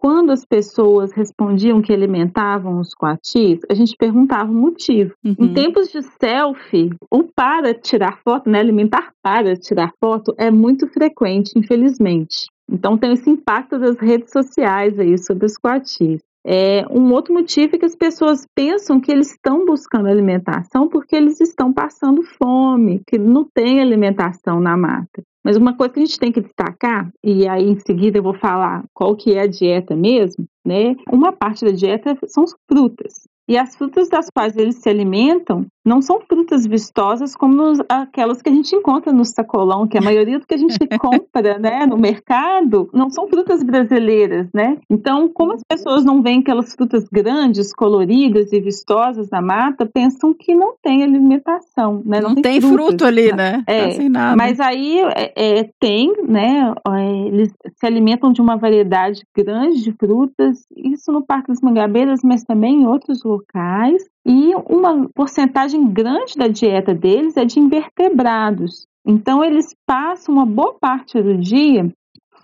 quando 0.00 0.30
as 0.30 0.44
pessoas 0.44 1.10
respondiam 1.12 1.82
que 1.82 1.92
alimentavam 1.92 2.78
os 2.78 2.94
coatis, 2.94 3.58
a 3.68 3.74
gente 3.74 3.96
perguntava 3.98 4.48
o 4.48 4.54
motivo. 4.54 5.12
Uhum. 5.24 5.34
Em 5.36 5.52
tempos 5.52 5.90
de 5.90 6.00
selfie, 6.20 6.90
o 7.10 7.24
para 7.24 7.74
tirar 7.74 8.20
foto, 8.22 8.48
né, 8.48 8.60
alimentar 8.60 9.12
para 9.20 9.56
tirar 9.56 9.92
foto, 9.98 10.32
é 10.38 10.52
muito 10.52 10.86
frequente, 10.86 11.58
infelizmente. 11.58 12.46
Então 12.70 12.96
tem 12.96 13.12
esse 13.12 13.28
impacto 13.28 13.76
das 13.76 13.98
redes 13.98 14.30
sociais 14.30 14.96
aí 15.00 15.18
sobre 15.18 15.46
os 15.46 15.56
coatis. 15.56 16.20
É, 16.46 16.86
um 16.88 17.12
outro 17.12 17.34
motivo 17.34 17.74
é 17.74 17.78
que 17.78 17.84
as 17.84 17.96
pessoas 17.96 18.46
pensam 18.54 19.00
que 19.00 19.10
eles 19.10 19.32
estão 19.32 19.66
buscando 19.66 20.08
alimentação 20.08 20.88
porque 20.88 21.16
eles 21.16 21.40
estão 21.40 21.72
passando 21.72 22.22
fome, 22.40 23.02
que 23.04 23.18
não 23.18 23.44
tem 23.44 23.80
alimentação 23.80 24.60
na 24.60 24.76
mata. 24.76 25.24
Mas 25.48 25.56
uma 25.56 25.74
coisa 25.74 25.94
que 25.94 26.00
a 26.00 26.04
gente 26.04 26.18
tem 26.18 26.30
que 26.30 26.42
destacar, 26.42 27.10
e 27.24 27.48
aí 27.48 27.70
em 27.70 27.80
seguida 27.80 28.18
eu 28.18 28.22
vou 28.22 28.34
falar 28.34 28.84
qual 28.92 29.16
que 29.16 29.32
é 29.32 29.40
a 29.40 29.46
dieta 29.46 29.96
mesmo, 29.96 30.44
né? 30.62 30.94
Uma 31.10 31.32
parte 31.32 31.64
da 31.64 31.70
dieta 31.70 32.18
são 32.26 32.44
as 32.44 32.54
frutas. 32.70 33.26
E 33.48 33.56
as 33.56 33.74
frutas 33.74 34.10
das 34.10 34.28
quais 34.28 34.58
eles 34.58 34.76
se 34.76 34.90
alimentam 34.90 35.64
não 35.88 36.02
são 36.02 36.20
frutas 36.20 36.66
vistosas 36.66 37.34
como 37.34 37.72
aquelas 37.88 38.42
que 38.42 38.50
a 38.50 38.52
gente 38.52 38.74
encontra 38.76 39.12
no 39.12 39.24
sacolão, 39.24 39.88
que 39.88 39.96
a 39.96 40.02
maioria 40.02 40.38
do 40.38 40.46
que 40.46 40.54
a 40.54 40.58
gente 40.58 40.78
compra 41.00 41.58
né, 41.58 41.86
no 41.86 41.96
mercado 41.96 42.88
não 42.92 43.08
são 43.08 43.26
frutas 43.26 43.62
brasileiras, 43.62 44.48
né? 44.52 44.76
Então, 44.90 45.28
como 45.28 45.54
as 45.54 45.62
pessoas 45.66 46.04
não 46.04 46.22
veem 46.22 46.40
aquelas 46.40 46.74
frutas 46.74 47.04
grandes, 47.10 47.72
coloridas 47.72 48.52
e 48.52 48.60
vistosas 48.60 49.30
na 49.30 49.40
mata, 49.40 49.86
pensam 49.86 50.34
que 50.34 50.54
não 50.54 50.74
tem 50.82 51.02
alimentação, 51.02 52.02
né? 52.04 52.20
Não, 52.20 52.30
não 52.30 52.34
tem, 52.34 52.42
tem 52.42 52.60
frutas, 52.60 52.86
fruto 52.86 53.04
ali, 53.06 53.32
né? 53.32 53.64
É, 53.66 54.10
tá 54.10 54.36
mas 54.36 54.60
aí 54.60 54.98
é, 55.00 55.32
é, 55.34 55.70
tem, 55.80 56.12
né? 56.28 56.74
É, 56.86 57.26
eles 57.28 57.52
se 57.76 57.86
alimentam 57.86 58.30
de 58.32 58.42
uma 58.42 58.56
variedade 58.56 59.22
grande 59.34 59.82
de 59.82 59.92
frutas, 59.92 60.66
isso 60.76 61.10
no 61.10 61.24
Parque 61.24 61.48
das 61.48 61.62
Mangabeiras, 61.62 62.20
mas 62.22 62.44
também 62.44 62.82
em 62.82 62.86
outros 62.86 63.22
locais. 63.24 64.02
E 64.26 64.54
uma 64.68 65.08
porcentagem 65.14 65.90
grande 65.92 66.36
da 66.36 66.48
dieta 66.48 66.94
deles 66.94 67.36
é 67.36 67.44
de 67.44 67.58
invertebrados. 67.58 68.86
Então, 69.06 69.42
eles 69.42 69.74
passam 69.86 70.34
uma 70.34 70.46
boa 70.46 70.74
parte 70.74 71.20
do 71.22 71.36
dia 71.38 71.90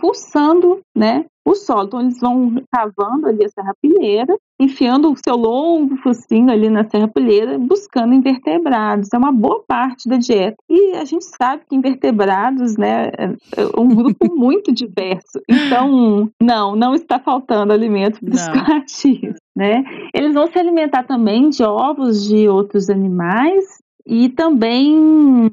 fuçando 0.05 0.81
né, 0.95 1.25
o 1.47 1.55
solo. 1.55 1.87
Então, 1.87 2.01
eles 2.01 2.21
vão 2.21 2.55
cavando 2.71 3.27
ali 3.27 3.43
a 3.43 3.49
serrapilheira, 3.49 4.37
enfiando 4.61 5.11
o 5.11 5.17
seu 5.17 5.35
longo 5.35 5.97
focinho 5.97 6.51
ali 6.51 6.69
na 6.69 6.85
serrapilheira, 6.85 7.59
buscando 7.59 8.13
invertebrados. 8.13 9.09
É 9.15 9.17
uma 9.17 9.33
boa 9.33 9.65
parte 9.67 10.07
da 10.07 10.17
dieta. 10.17 10.57
E 10.69 10.93
a 10.97 11.05
gente 11.07 11.25
sabe 11.25 11.63
que 11.67 11.75
invertebrados 11.75 12.77
né, 12.77 13.11
é 13.17 13.81
um 13.81 13.89
grupo 13.89 14.27
muito 14.37 14.73
diverso. 14.73 15.41
Então, 15.49 16.31
não, 16.41 16.77
não 16.77 16.95
está 16.95 17.19
faltando 17.19 17.73
alimento 17.73 18.21
para 18.21 18.35
os 18.35 18.49
coatis 18.49 19.35
né? 19.57 19.85
Eles 20.13 20.35
vão 20.35 20.49
se 20.49 20.59
alimentar 20.59 21.05
também 21.05 21.49
de 21.49 21.63
ovos 21.63 22.25
de 22.25 22.49
outros 22.49 22.91
animais 22.91 23.65
e 24.07 24.29
também 24.29 25.51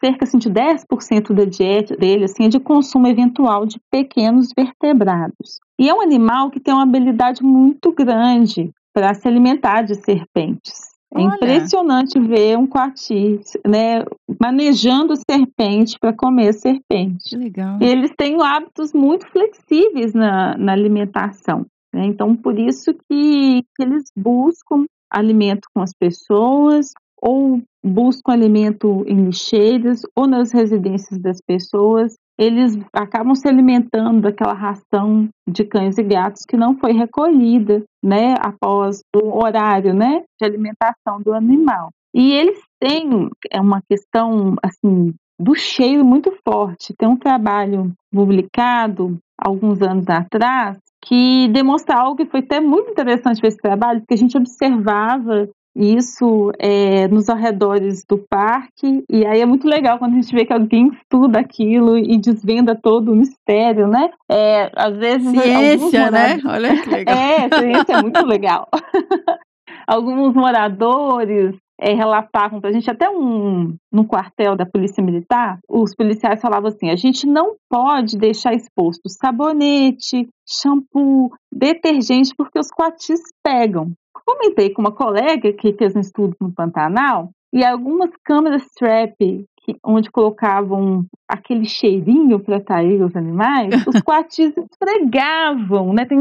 cerca 0.00 0.24
assim, 0.24 0.38
de 0.38 0.50
10% 0.50 1.34
da 1.34 1.44
dieta 1.44 1.96
dele 1.96 2.24
assim, 2.24 2.44
é 2.44 2.48
de 2.48 2.58
consumo 2.58 3.06
eventual 3.06 3.66
de 3.66 3.78
pequenos 3.90 4.48
vertebrados. 4.56 5.60
E 5.78 5.88
é 5.88 5.94
um 5.94 6.00
animal 6.00 6.50
que 6.50 6.60
tem 6.60 6.72
uma 6.72 6.84
habilidade 6.84 7.42
muito 7.42 7.92
grande 7.92 8.70
para 8.92 9.12
se 9.12 9.28
alimentar 9.28 9.82
de 9.82 9.96
serpentes. 9.96 10.94
É 11.12 11.20
Olha. 11.20 11.34
impressionante 11.34 12.18
ver 12.18 12.58
um 12.58 12.66
coati, 12.66 13.38
né, 13.64 14.04
manejando 14.40 15.14
serpente 15.16 15.96
para 15.98 16.12
comer 16.12 16.52
serpente. 16.54 17.36
Legal. 17.36 17.78
E 17.80 17.84
eles 17.84 18.10
têm 18.16 18.42
hábitos 18.42 18.92
muito 18.92 19.26
flexíveis 19.28 20.12
na, 20.12 20.56
na 20.56 20.72
alimentação. 20.72 21.66
Né? 21.94 22.06
Então, 22.06 22.34
por 22.34 22.58
isso 22.58 22.92
que, 23.08 23.62
que 23.76 23.82
eles 23.82 24.10
buscam 24.16 24.86
alimento 25.08 25.68
com 25.72 25.80
as 25.80 25.92
pessoas, 25.92 26.90
ou 27.24 27.62
buscam 27.82 28.32
alimento 28.32 29.02
em 29.06 29.24
lixeiras, 29.24 30.02
ou 30.14 30.26
nas 30.26 30.52
residências 30.52 31.18
das 31.18 31.40
pessoas. 31.40 32.14
Eles 32.38 32.76
acabam 32.92 33.34
se 33.34 33.48
alimentando 33.48 34.20
daquela 34.20 34.52
ração 34.52 35.28
de 35.48 35.64
cães 35.64 35.96
e 35.96 36.02
gatos 36.02 36.42
que 36.46 36.56
não 36.56 36.76
foi 36.76 36.92
recolhida, 36.92 37.82
né, 38.02 38.34
após 38.40 39.00
o 39.14 39.42
horário, 39.42 39.94
né, 39.94 40.24
de 40.38 40.44
alimentação 40.46 41.20
do 41.24 41.32
animal. 41.32 41.90
E 42.14 42.32
eles 42.32 42.58
têm 42.80 43.30
é 43.50 43.60
uma 43.60 43.80
questão 43.88 44.54
assim 44.62 45.14
do 45.38 45.54
cheiro 45.54 46.04
muito 46.04 46.32
forte. 46.46 46.94
Tem 46.96 47.08
um 47.08 47.16
trabalho 47.16 47.92
publicado 48.12 49.18
alguns 49.38 49.82
anos 49.82 50.08
atrás 50.08 50.78
que 51.04 51.48
demonstra 51.48 51.96
algo 51.96 52.16
que 52.16 52.26
foi 52.26 52.40
até 52.40 52.60
muito 52.60 52.90
interessante 52.90 53.40
para 53.40 53.48
esse 53.48 53.58
trabalho, 53.58 54.00
porque 54.00 54.14
a 54.14 54.18
gente 54.18 54.36
observava 54.36 55.48
isso 55.74 56.52
é, 56.58 57.08
nos 57.08 57.28
arredores 57.28 58.04
do 58.08 58.18
parque, 58.18 59.04
e 59.10 59.26
aí 59.26 59.40
é 59.40 59.46
muito 59.46 59.66
legal 59.66 59.98
quando 59.98 60.12
a 60.12 60.20
gente 60.20 60.34
vê 60.34 60.44
que 60.44 60.52
alguém 60.52 60.88
estuda 60.88 61.40
aquilo 61.40 61.98
e 61.98 62.16
desvenda 62.18 62.78
todo 62.80 63.12
o 63.12 63.16
mistério, 63.16 63.88
né? 63.88 64.10
É, 64.30 64.70
às 64.74 64.96
vezes. 64.96 65.28
Ciência, 65.30 66.10
né? 66.10 66.38
Olha 66.44 66.82
que 66.82 66.90
legal. 66.90 67.14
É, 67.24 67.48
ciência 67.58 67.92
é 67.94 68.02
muito 68.02 68.24
legal. 68.24 68.68
alguns 69.86 70.34
moradores 70.34 71.56
é, 71.78 71.92
relatavam 71.92 72.60
para 72.60 72.70
a 72.70 72.72
gente, 72.72 72.90
até 72.90 73.10
um, 73.10 73.76
no 73.92 74.06
quartel 74.06 74.56
da 74.56 74.64
Polícia 74.64 75.02
Militar, 75.02 75.58
os 75.68 75.94
policiais 75.94 76.40
falavam 76.40 76.68
assim: 76.68 76.90
a 76.90 76.96
gente 76.96 77.26
não 77.26 77.56
pode 77.68 78.16
deixar 78.16 78.54
exposto 78.54 79.08
sabonete, 79.08 80.28
shampoo, 80.48 81.30
detergente, 81.52 82.32
porque 82.36 82.58
os 82.58 82.68
coatis 82.68 83.20
pegam. 83.42 83.92
Comentei 84.26 84.70
com 84.70 84.82
uma 84.82 84.92
colega 84.92 85.52
que 85.52 85.72
fez 85.74 85.94
um 85.94 86.00
estudo 86.00 86.36
no 86.40 86.52
Pantanal 86.52 87.30
e 87.52 87.64
algumas 87.64 88.10
câmeras 88.24 88.64
trap 88.76 89.46
que, 89.64 89.76
onde 89.84 90.10
colocavam 90.10 91.04
aquele 91.28 91.64
cheirinho 91.64 92.38
para 92.38 92.56
atrair 92.56 93.02
os 93.02 93.14
animais, 93.16 93.70
os 93.86 94.00
coatis 94.02 94.52
esfregavam, 94.56 95.92
né? 95.92 96.04
Tem 96.04 96.18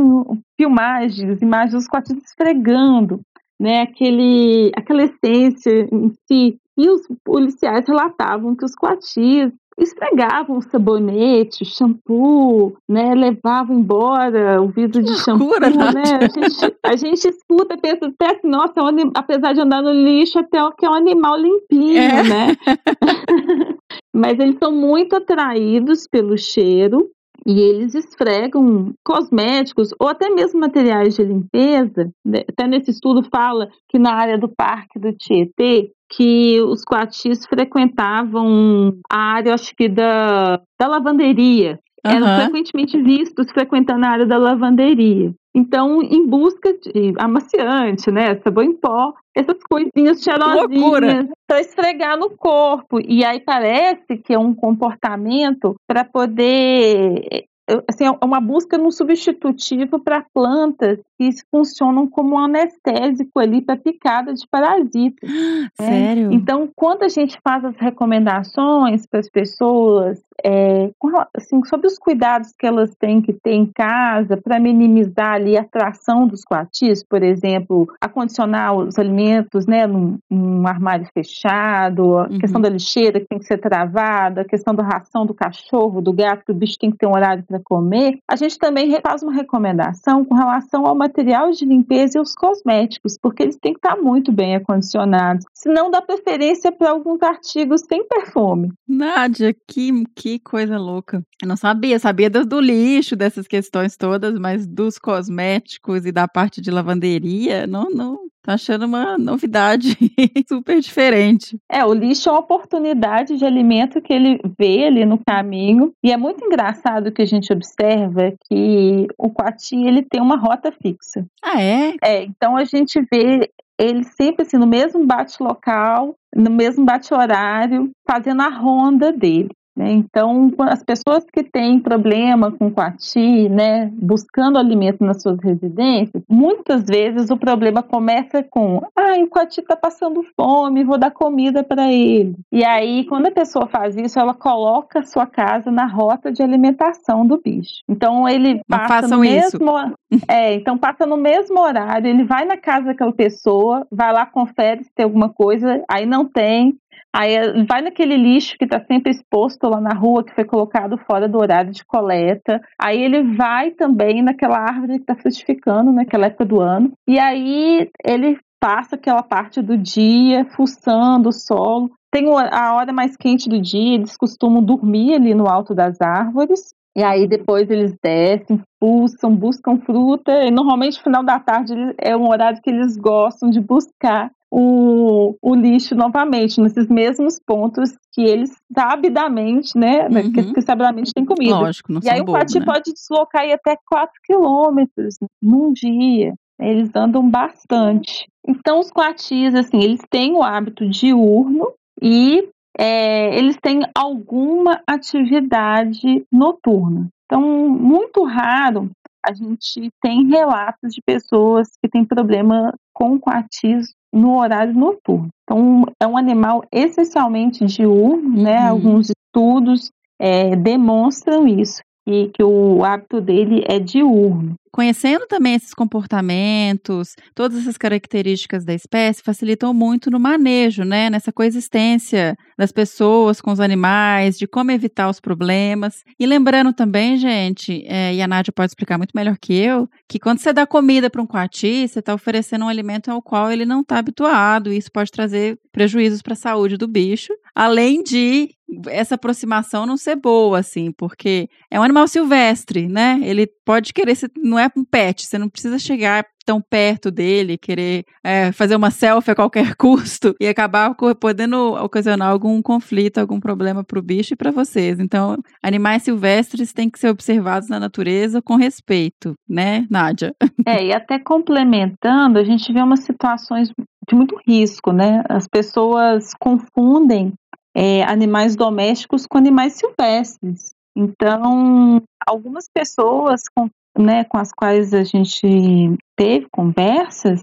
filmagens, 0.57 1.41
imagens 1.41 1.73
dos 1.73 1.87
coatis 1.87 2.17
esfregando 2.23 3.21
né, 3.59 3.81
aquele, 3.81 4.71
aquela 4.75 5.03
essência 5.03 5.87
em 5.91 6.11
si. 6.27 6.57
E 6.77 6.89
os 6.89 7.01
policiais 7.23 7.87
relatavam 7.87 8.55
que 8.55 8.65
os 8.65 8.75
coatis 8.75 9.53
esfregavam 9.77 10.62
sabonete, 10.62 11.65
shampoo, 11.65 12.75
né, 12.88 13.13
levavam 13.15 13.77
embora 13.77 14.62
o 14.62 14.67
vidro 14.67 15.01
de 15.01 15.15
shampoo, 15.23 15.59
né? 15.59 16.19
A 16.21 16.39
gente, 16.39 16.75
a 16.83 16.95
gente 16.95 17.27
escuta, 17.27 17.77
pensa 17.77 18.07
até 18.07 18.36
assim, 18.36 18.47
nossa, 18.47 18.73
apesar 19.15 19.53
de 19.53 19.62
andar 19.62 19.81
no 19.81 19.91
lixo, 19.91 20.39
até 20.39 20.57
que 20.77 20.86
é 20.86 20.89
um 20.89 20.93
animal 20.93 21.38
limpinho, 21.38 21.97
é. 21.97 22.23
né? 22.23 22.47
Mas 24.13 24.39
eles 24.39 24.57
são 24.59 24.71
muito 24.71 25.15
atraídos 25.15 26.07
pelo 26.07 26.38
cheiro 26.38 27.09
e 27.45 27.59
eles 27.59 27.93
esfregam 27.93 28.93
cosméticos 29.03 29.89
ou 29.99 30.07
até 30.07 30.29
mesmo 30.29 30.59
materiais 30.59 31.15
de 31.15 31.23
limpeza. 31.23 32.09
Né? 32.23 32.43
Até 32.47 32.67
nesse 32.67 32.91
estudo 32.91 33.27
fala 33.29 33.69
que 33.89 33.99
na 33.99 34.13
área 34.13 34.38
do 34.38 34.47
Parque 34.47 34.99
do 34.99 35.12
Tietê, 35.13 35.91
que 36.15 36.62
os 36.62 36.84
coatis 36.84 37.45
frequentavam 37.45 38.97
a 39.12 39.17
área, 39.17 39.54
acho 39.54 39.76
que 39.76 39.89
da, 39.89 40.62
da 40.80 40.88
lavanderia. 40.88 41.80
Uhum. 42.06 42.12
Eram 42.12 42.41
frequentemente 42.41 43.02
vistos 43.02 43.49
frequentando 43.52 44.06
a 44.06 44.10
área 44.10 44.26
da 44.26 44.38
lavanderia. 44.38 45.34
Então, 45.56 46.02
em 46.02 46.26
busca 46.26 46.73
de 46.73 47.13
amaciante, 47.19 48.10
né, 48.12 48.36
sabão 48.43 48.63
em 48.63 48.73
pó, 48.73 49.13
essas 49.36 49.58
coisinhas 49.69 50.21
cheirosinhas 50.21 51.30
para 51.47 51.62
esfregar 51.62 52.17
no 52.17 52.32
corpo. 52.32 52.99
E 52.99 53.23
aí 53.23 53.39
parece 53.39 54.17
que 54.17 54.34
é 54.34 54.39
um 54.39 54.54
comportamento 54.54 55.76
para 55.88 56.04
poder 56.04 57.45
assim, 57.88 58.06
é 58.06 58.26
uma 58.26 58.41
busca 58.41 58.78
no 58.78 58.91
substitutivo 58.91 59.99
para 59.99 60.26
plantas 60.34 60.99
que 61.17 61.30
funcionam 61.49 62.08
como 62.08 62.36
um 62.36 62.39
anestésico 62.39 63.39
ali 63.39 63.62
para 63.62 63.78
picada 63.78 64.34
de 64.34 64.45
parasitas. 64.49 65.30
Né? 65.30 65.69
Sério? 65.80 66.32
Então, 66.32 66.69
quando 66.76 67.04
a 67.04 67.10
gente 67.10 67.39
faz 67.43 67.63
as 67.63 67.76
recomendações 67.78 69.06
para 69.06 69.19
as 69.19 69.30
pessoas 69.30 70.21
é, 70.43 70.91
assim, 71.34 71.63
sobre 71.65 71.88
os 71.88 71.97
cuidados 71.97 72.51
que 72.58 72.67
elas 72.67 72.93
têm 72.95 73.21
que 73.21 73.34
ter 73.34 73.53
em 73.53 73.65
casa 73.65 74.38
para 74.38 74.60
minimizar 74.60 75.34
ali 75.34 75.58
a 75.58 75.62
atração 75.62 76.27
dos 76.27 76.43
coatis, 76.43 77.03
por 77.03 77.23
exemplo, 77.23 77.88
acondicionar 78.01 78.75
os 78.75 78.99
alimentos 78.99 79.65
né, 79.65 79.88
num, 79.88 80.17
num 80.29 80.67
armário 80.67 81.08
fechado, 81.13 82.17
a 82.17 82.27
uhum. 82.27 82.39
questão 82.39 82.60
da 82.60 82.69
lixeira 82.69 83.19
que 83.19 83.27
tem 83.27 83.39
que 83.39 83.45
ser 83.45 83.58
travada, 83.58 84.41
a 84.41 84.45
questão 84.45 84.75
da 84.75 84.84
ração 84.84 85.25
do 85.25 85.34
cachorro, 85.34 86.01
do 86.01 86.12
gato, 86.12 86.45
que 86.45 86.51
o 86.51 86.56
bicho 86.56 86.77
tem 86.77 86.91
que 86.91 86.97
ter 86.97 87.08
um 87.08 87.13
horário 87.13 87.43
para 87.43 87.60
comer, 87.63 88.17
a 88.29 88.36
gente 88.36 88.58
também 88.58 88.93
faz 89.01 89.23
uma 89.23 89.34
recomendação 89.34 90.25
com 90.25 90.36
relação 90.36 90.86
ao 90.86 90.95
material 90.95 91.51
de 91.51 91.65
limpeza 91.65 92.17
e 92.17 92.21
os 92.21 92.34
cosméticos, 92.36 93.17
porque 93.21 93.43
eles 93.43 93.58
têm 93.58 93.73
que 93.73 93.79
estar 93.79 93.95
muito 93.95 94.32
bem 94.32 94.56
acondicionados. 94.56 95.45
Se 95.53 95.69
não, 95.69 95.89
dá 95.89 96.01
preferência 96.01 96.71
para 96.71 96.91
alguns 96.91 97.21
artigos 97.21 97.82
sem 97.88 98.06
perfume. 98.08 98.71
Nádia, 98.88 99.56
que, 99.67 100.03
que 100.15 100.32
coisa 100.39 100.77
louca. 100.77 101.23
Eu 101.41 101.47
não 101.47 101.57
sabia, 101.57 101.99
sabia 101.99 102.29
do, 102.29 102.45
do 102.45 102.59
lixo, 102.59 103.15
dessas 103.15 103.47
questões 103.47 103.97
todas, 103.97 104.37
mas 104.39 104.65
dos 104.67 104.97
cosméticos 104.97 106.05
e 106.05 106.11
da 106.11 106.27
parte 106.27 106.61
de 106.61 106.71
lavanderia, 106.71 107.67
não, 107.67 107.89
não, 107.89 108.19
Tô 108.45 108.51
achando 108.51 108.85
uma 108.85 109.17
novidade 109.17 109.97
super 110.49 110.81
diferente. 110.81 111.57
É, 111.71 111.85
o 111.85 111.93
lixo 111.93 112.27
é 112.27 112.31
uma 112.33 112.41
oportunidade 112.41 113.37
de 113.37 113.45
alimento 113.45 114.01
que 114.01 114.11
ele 114.11 114.37
vê 114.59 114.83
ali 114.83 115.05
no 115.05 115.17
caminho. 115.17 115.93
E 116.03 116.11
é 116.11 116.17
muito 116.17 116.43
engraçado 116.43 117.09
que 117.13 117.21
a 117.21 117.25
gente 117.25 117.53
observa 117.53 118.33
que 118.45 119.07
o 119.17 119.29
coati, 119.29 119.77
ele 119.77 120.03
tem 120.03 120.21
uma 120.21 120.35
rota 120.35 120.73
fixa. 120.73 121.25
Ah, 121.41 121.61
é? 121.61 121.93
É, 122.03 122.23
então 122.23 122.57
a 122.57 122.65
gente 122.65 122.99
vê 123.09 123.49
ele 123.79 124.03
sempre 124.03 124.45
assim, 124.45 124.57
no 124.57 124.67
mesmo 124.67 125.05
bate 125.05 125.41
local, 125.41 126.13
no 126.35 126.51
mesmo 126.51 126.83
bate 126.83 127.13
horário, 127.13 127.91
fazendo 128.05 128.41
a 128.41 128.49
ronda 128.49 129.11
dele. 129.13 129.51
Né? 129.75 129.91
Então, 129.91 130.51
as 130.59 130.83
pessoas 130.83 131.25
que 131.31 131.43
têm 131.43 131.79
problema 131.79 132.51
com 132.51 132.71
coati, 132.71 133.49
né, 133.49 133.89
buscando 133.93 134.59
alimento 134.59 135.03
nas 135.03 135.21
suas 135.21 135.39
residências, 135.39 136.23
muitas 136.29 136.86
vezes 136.86 137.31
o 137.31 137.38
problema 137.38 137.81
começa 137.81 138.43
com: 138.43 138.81
ah, 138.95 139.17
o 139.19 139.27
coati 139.27 139.62
está 139.62 139.75
passando 139.75 140.23
fome, 140.36 140.83
vou 140.83 140.97
dar 140.97 141.12
comida 141.12 141.63
para 141.63 141.91
ele. 141.91 142.36
E 142.51 142.63
aí, 142.63 143.05
quando 143.05 143.27
a 143.27 143.31
pessoa 143.31 143.67
faz 143.67 143.97
isso, 143.97 144.19
ela 144.19 144.33
coloca 144.33 144.99
a 144.99 145.05
sua 145.05 145.25
casa 145.25 145.71
na 145.71 145.88
rota 145.88 146.31
de 146.31 146.43
alimentação 146.43 147.25
do 147.25 147.41
bicho. 147.41 147.81
Então, 147.89 148.29
ele 148.29 148.62
passa 148.67 148.88
façam 148.88 149.17
no 149.19 149.25
isso. 149.25 149.57
mesmo. 149.59 149.73
É, 150.29 150.53
então 150.53 150.77
passa 150.77 151.07
no 151.07 151.17
mesmo 151.17 151.59
horário, 151.59 152.07
ele 152.07 152.23
vai 152.23 152.45
na 152.45 152.55
casa 152.55 152.86
daquela 152.86 153.12
pessoa, 153.12 153.86
vai 153.91 154.13
lá, 154.13 154.27
confere 154.27 154.83
se 154.83 154.93
tem 154.93 155.05
alguma 155.05 155.27
coisa, 155.27 155.83
aí 155.89 156.05
não 156.05 156.23
tem. 156.25 156.77
Aí 157.15 157.36
eh, 157.36 157.63
vai 157.65 157.82
naquele 157.82 158.17
lixo 158.17 158.58
que 158.58 158.65
está 158.65 158.84
sempre 158.84 159.12
exposto 159.12 159.69
lá 159.69 159.80
na 159.80 159.93
rua, 159.93 160.23
que 160.23 160.34
foi 160.34 160.45
colocado 160.45 160.97
fora 160.97 161.28
do 161.28 161.38
horário 161.38 161.71
de 161.71 161.86
coleta. 161.86 162.60
Aí 162.82 163.02
ele 163.02 163.36
vai 163.36 163.71
também 163.71 164.23
naquela 164.23 164.58
árvore 164.58 164.95
que 164.95 165.04
está 165.04 165.15
frutificando 165.15 165.91
naquela 165.91 166.26
época 166.26 166.45
do 166.45 166.60
ano. 166.60 166.91
E 167.08 167.19
aí 167.19 167.89
ele 168.04 168.39
passa 168.60 168.95
aquela 168.95 169.21
parte 169.21 169.62
do 169.62 169.78
dia 169.78 170.45
fuçando 170.56 171.30
o 171.30 171.34
solo. 171.34 171.91
Tem 172.12 172.26
a 172.30 172.76
hora 172.76 172.93
mais 172.93 173.15
quente 173.15 173.49
do 173.49 173.62
dia, 173.62 173.95
eles 173.95 174.15
costumam 174.15 174.63
dormir 174.63 175.15
ali 175.15 175.34
no 175.36 175.47
alto 175.47 175.76
das 175.76 176.02
árvores. 176.02 176.73
E 176.95 177.04
aí 177.04 177.28
depois 177.28 177.69
eles 177.71 177.95
descem, 178.04 178.62
fuçam, 178.80 179.36
buscam 179.36 179.80
fruta. 179.80 180.32
E 180.43 180.52
normalmente 180.52 180.97
no 180.97 181.04
final 181.04 181.23
da 181.23 181.39
tarde 181.39 181.73
é 181.99 182.15
um 182.15 182.30
horário 182.30 182.62
que 182.62 182.69
eles 182.69 182.95
gostam 182.95 183.49
de 183.49 183.60
buscar 183.60 184.32
o, 184.55 185.35
o 185.41 185.55
lixo 185.55 185.95
novamente, 185.95 186.61
nesses 186.61 186.87
mesmos 186.87 187.39
pontos 187.39 187.91
que 188.11 188.21
eles 188.21 188.55
sabidamente, 188.71 189.75
né? 189.75 190.07
Uhum. 190.07 190.31
Que, 190.31 190.53
que 190.53 190.61
sabidamente 190.61 191.11
tem 191.11 191.25
comida. 191.25 191.57
Lógico, 191.57 191.91
não 191.91 191.99
E 192.03 192.07
aí 192.07 192.17
são 192.17 192.23
o 192.23 192.25
bobo, 192.27 192.37
coati 192.37 192.59
né? 192.59 192.65
pode 192.65 192.93
deslocar 192.93 193.41
aí 193.41 193.51
até 193.51 193.75
4 193.87 194.13
quilômetros 194.23 195.15
num 195.41 195.73
dia. 195.73 196.35
Eles 196.59 196.95
andam 196.95 197.27
bastante. 197.27 198.27
Então, 198.47 198.79
os 198.79 198.91
coatis, 198.91 199.55
assim, 199.55 199.81
eles 199.81 200.01
têm 200.07 200.33
o 200.33 200.43
hábito 200.43 200.87
diurno 200.87 201.73
e 201.99 202.47
é, 202.77 203.35
eles 203.35 203.57
têm 203.59 203.81
alguma 203.95 204.83
atividade 204.85 206.23
noturna. 206.31 207.07
Então, 207.25 207.41
muito 207.41 208.23
raro 208.23 208.91
a 209.25 209.33
gente 209.33 209.89
tem 209.99 210.27
relatos 210.27 210.93
de 210.93 211.01
pessoas 211.03 211.69
que 211.81 211.89
têm 211.89 212.05
problema 212.05 212.71
com 212.93 213.17
coatis 213.17 213.95
no 214.13 214.38
horário 214.38 214.73
noturno. 214.73 215.30
Então, 215.43 215.86
é 215.99 216.06
um 216.06 216.15
animal 216.15 216.63
essencialmente 216.71 217.65
diurno, 217.65 218.41
né? 218.41 218.62
Uhum. 218.62 218.69
Alguns 218.69 219.10
estudos 219.10 219.91
é, 220.19 220.56
demonstram 220.56 221.47
isso, 221.47 221.82
que, 222.06 222.30
que 222.30 222.43
o 222.43 222.84
hábito 222.86 223.19
dele 223.19 223.63
é 223.67 223.80
diurno. 223.80 224.54
Conhecendo 224.73 225.27
também 225.27 225.53
esses 225.53 225.71
comportamentos, 225.71 227.15
todas 227.36 227.59
essas 227.59 227.77
características 227.77 228.65
da 228.65 228.73
espécie 228.73 229.21
facilitam 229.21 229.71
muito 229.71 230.09
no 230.09 230.19
manejo, 230.19 230.83
né? 230.83 231.12
Nessa 231.12 231.31
coexistência 231.31 232.36
das 232.57 232.71
pessoas 232.71 233.39
com 233.39 233.51
os 233.51 233.59
animais, 233.59 234.36
de 234.36 234.47
como 234.47 234.71
evitar 234.71 235.12
os 235.12 235.19
problemas. 235.19 236.01
E 236.19 236.25
lembrando 236.25 236.73
também, 236.73 237.17
gente, 237.17 237.86
é, 237.86 238.15
e 238.15 238.21
a 238.21 238.27
Nádia 238.27 238.51
pode 238.51 238.71
explicar 238.71 238.97
muito 238.97 239.12
melhor 239.13 239.38
que 239.39 239.53
eu, 239.53 239.88
que 240.09 240.17
quando 240.17 240.39
você 240.39 240.51
dá 240.51 240.65
comida 240.65 241.07
para 241.07 241.21
um 241.21 241.27
coati, 241.27 241.88
você 241.88 241.99
está 241.99 242.12
oferecendo 242.12 242.65
um 242.65 242.69
alimento 242.69 243.12
ao 243.12 243.21
qual 243.21 243.51
ele 243.51 243.67
não 243.67 243.81
está 243.81 243.99
habituado, 243.99 244.73
e 244.73 244.77
isso 244.77 244.91
pode 244.91 245.12
trazer 245.12 245.55
prejuízos 245.71 246.23
para 246.23 246.33
a 246.33 246.36
saúde 246.36 246.77
do 246.77 246.88
bicho, 246.88 247.31
além 247.53 248.01
de 248.01 248.49
essa 248.88 249.15
aproximação 249.15 249.86
não 249.86 249.97
ser 249.97 250.15
boa, 250.15 250.60
assim, 250.60 250.91
porque 250.91 251.47
é 251.69 251.80
um 251.80 251.84
animal 251.84 252.08
silvestre, 252.08 252.88
né? 252.88 253.19
Ele 253.21 253.47
pode 253.65 253.93
querer 253.93 254.15
ser, 254.15 254.32
não 254.38 254.58
é 254.58 254.69
um 254.76 254.84
pet, 254.84 255.26
você 255.26 255.38
não 255.38 255.49
precisa 255.49 255.78
chegar 255.78 256.26
tão 256.45 256.62
perto 256.62 257.10
dele, 257.10 257.58
querer 257.58 258.04
é, 258.23 258.52
fazer 258.52 258.76
uma 258.76 258.91
selfie 258.91 259.32
a 259.32 259.36
qualquer 259.36 259.76
custo 259.78 260.36
e 260.39 260.47
acabar 260.47 260.93
podendo 261.19 261.73
ocasionar 261.76 262.30
algum 262.30 262.62
conflito, 262.62 263.17
algum 263.17 263.39
problema 263.39 263.84
para 263.84 263.99
o 263.99 264.02
bicho 264.02 264.34
e 264.34 264.38
para 264.38 264.52
vocês. 264.52 264.99
Então, 264.99 265.38
animais 265.62 266.04
silvestres 266.04 266.73
têm 266.73 266.89
que 266.89 266.99
ser 266.99 267.10
observados 267.10 267.69
na 267.69 267.80
natureza 267.80 268.41
com 268.41 268.56
respeito, 268.56 269.34
né, 269.47 269.86
Nádia? 269.89 270.34
É, 270.65 270.86
e 270.86 270.93
até 270.93 271.19
complementando, 271.19 272.39
a 272.39 272.43
gente 272.43 272.71
vê 272.71 272.82
umas 272.82 273.02
situações 273.02 273.69
de 274.08 274.15
muito 274.15 274.39
risco, 274.47 274.93
né? 274.93 275.21
As 275.28 275.45
pessoas 275.45 276.34
confundem 276.39 277.34
é, 277.75 278.03
animais 278.03 278.55
domésticos 278.55 279.25
com 279.25 279.38
animais 279.38 279.73
silvestres. 279.73 280.73
Então, 280.95 282.01
algumas 282.25 282.65
pessoas 282.71 283.41
com, 283.55 283.67
né, 283.97 284.23
com 284.25 284.38
as 284.38 284.51
quais 284.51 284.93
a 284.93 285.03
gente 285.03 285.97
teve 286.15 286.47
conversas, 286.51 287.41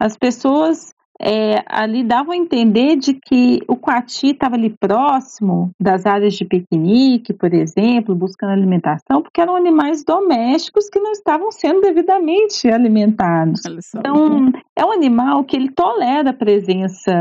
as 0.00 0.16
pessoas 0.16 0.92
é, 1.20 1.62
ali 1.66 2.04
davam 2.04 2.32
a 2.32 2.36
entender 2.36 2.96
de 2.96 3.14
que 3.14 3.60
o 3.66 3.76
coati 3.76 4.28
estava 4.28 4.54
ali 4.54 4.70
próximo 4.78 5.70
das 5.80 6.06
áreas 6.06 6.34
de 6.34 6.44
piquenique, 6.44 7.32
por 7.32 7.52
exemplo, 7.52 8.14
buscando 8.14 8.52
alimentação, 8.52 9.22
porque 9.22 9.40
eram 9.40 9.56
animais 9.56 10.04
domésticos 10.04 10.88
que 10.88 11.00
não 11.00 11.12
estavam 11.12 11.50
sendo 11.50 11.80
devidamente 11.80 12.68
alimentados. 12.68 13.62
Então, 14.00 14.52
é 14.76 14.84
um 14.84 14.92
animal 14.92 15.44
que 15.44 15.56
ele 15.56 15.70
tolera 15.70 16.30
a 16.30 16.34
presença, 16.34 17.12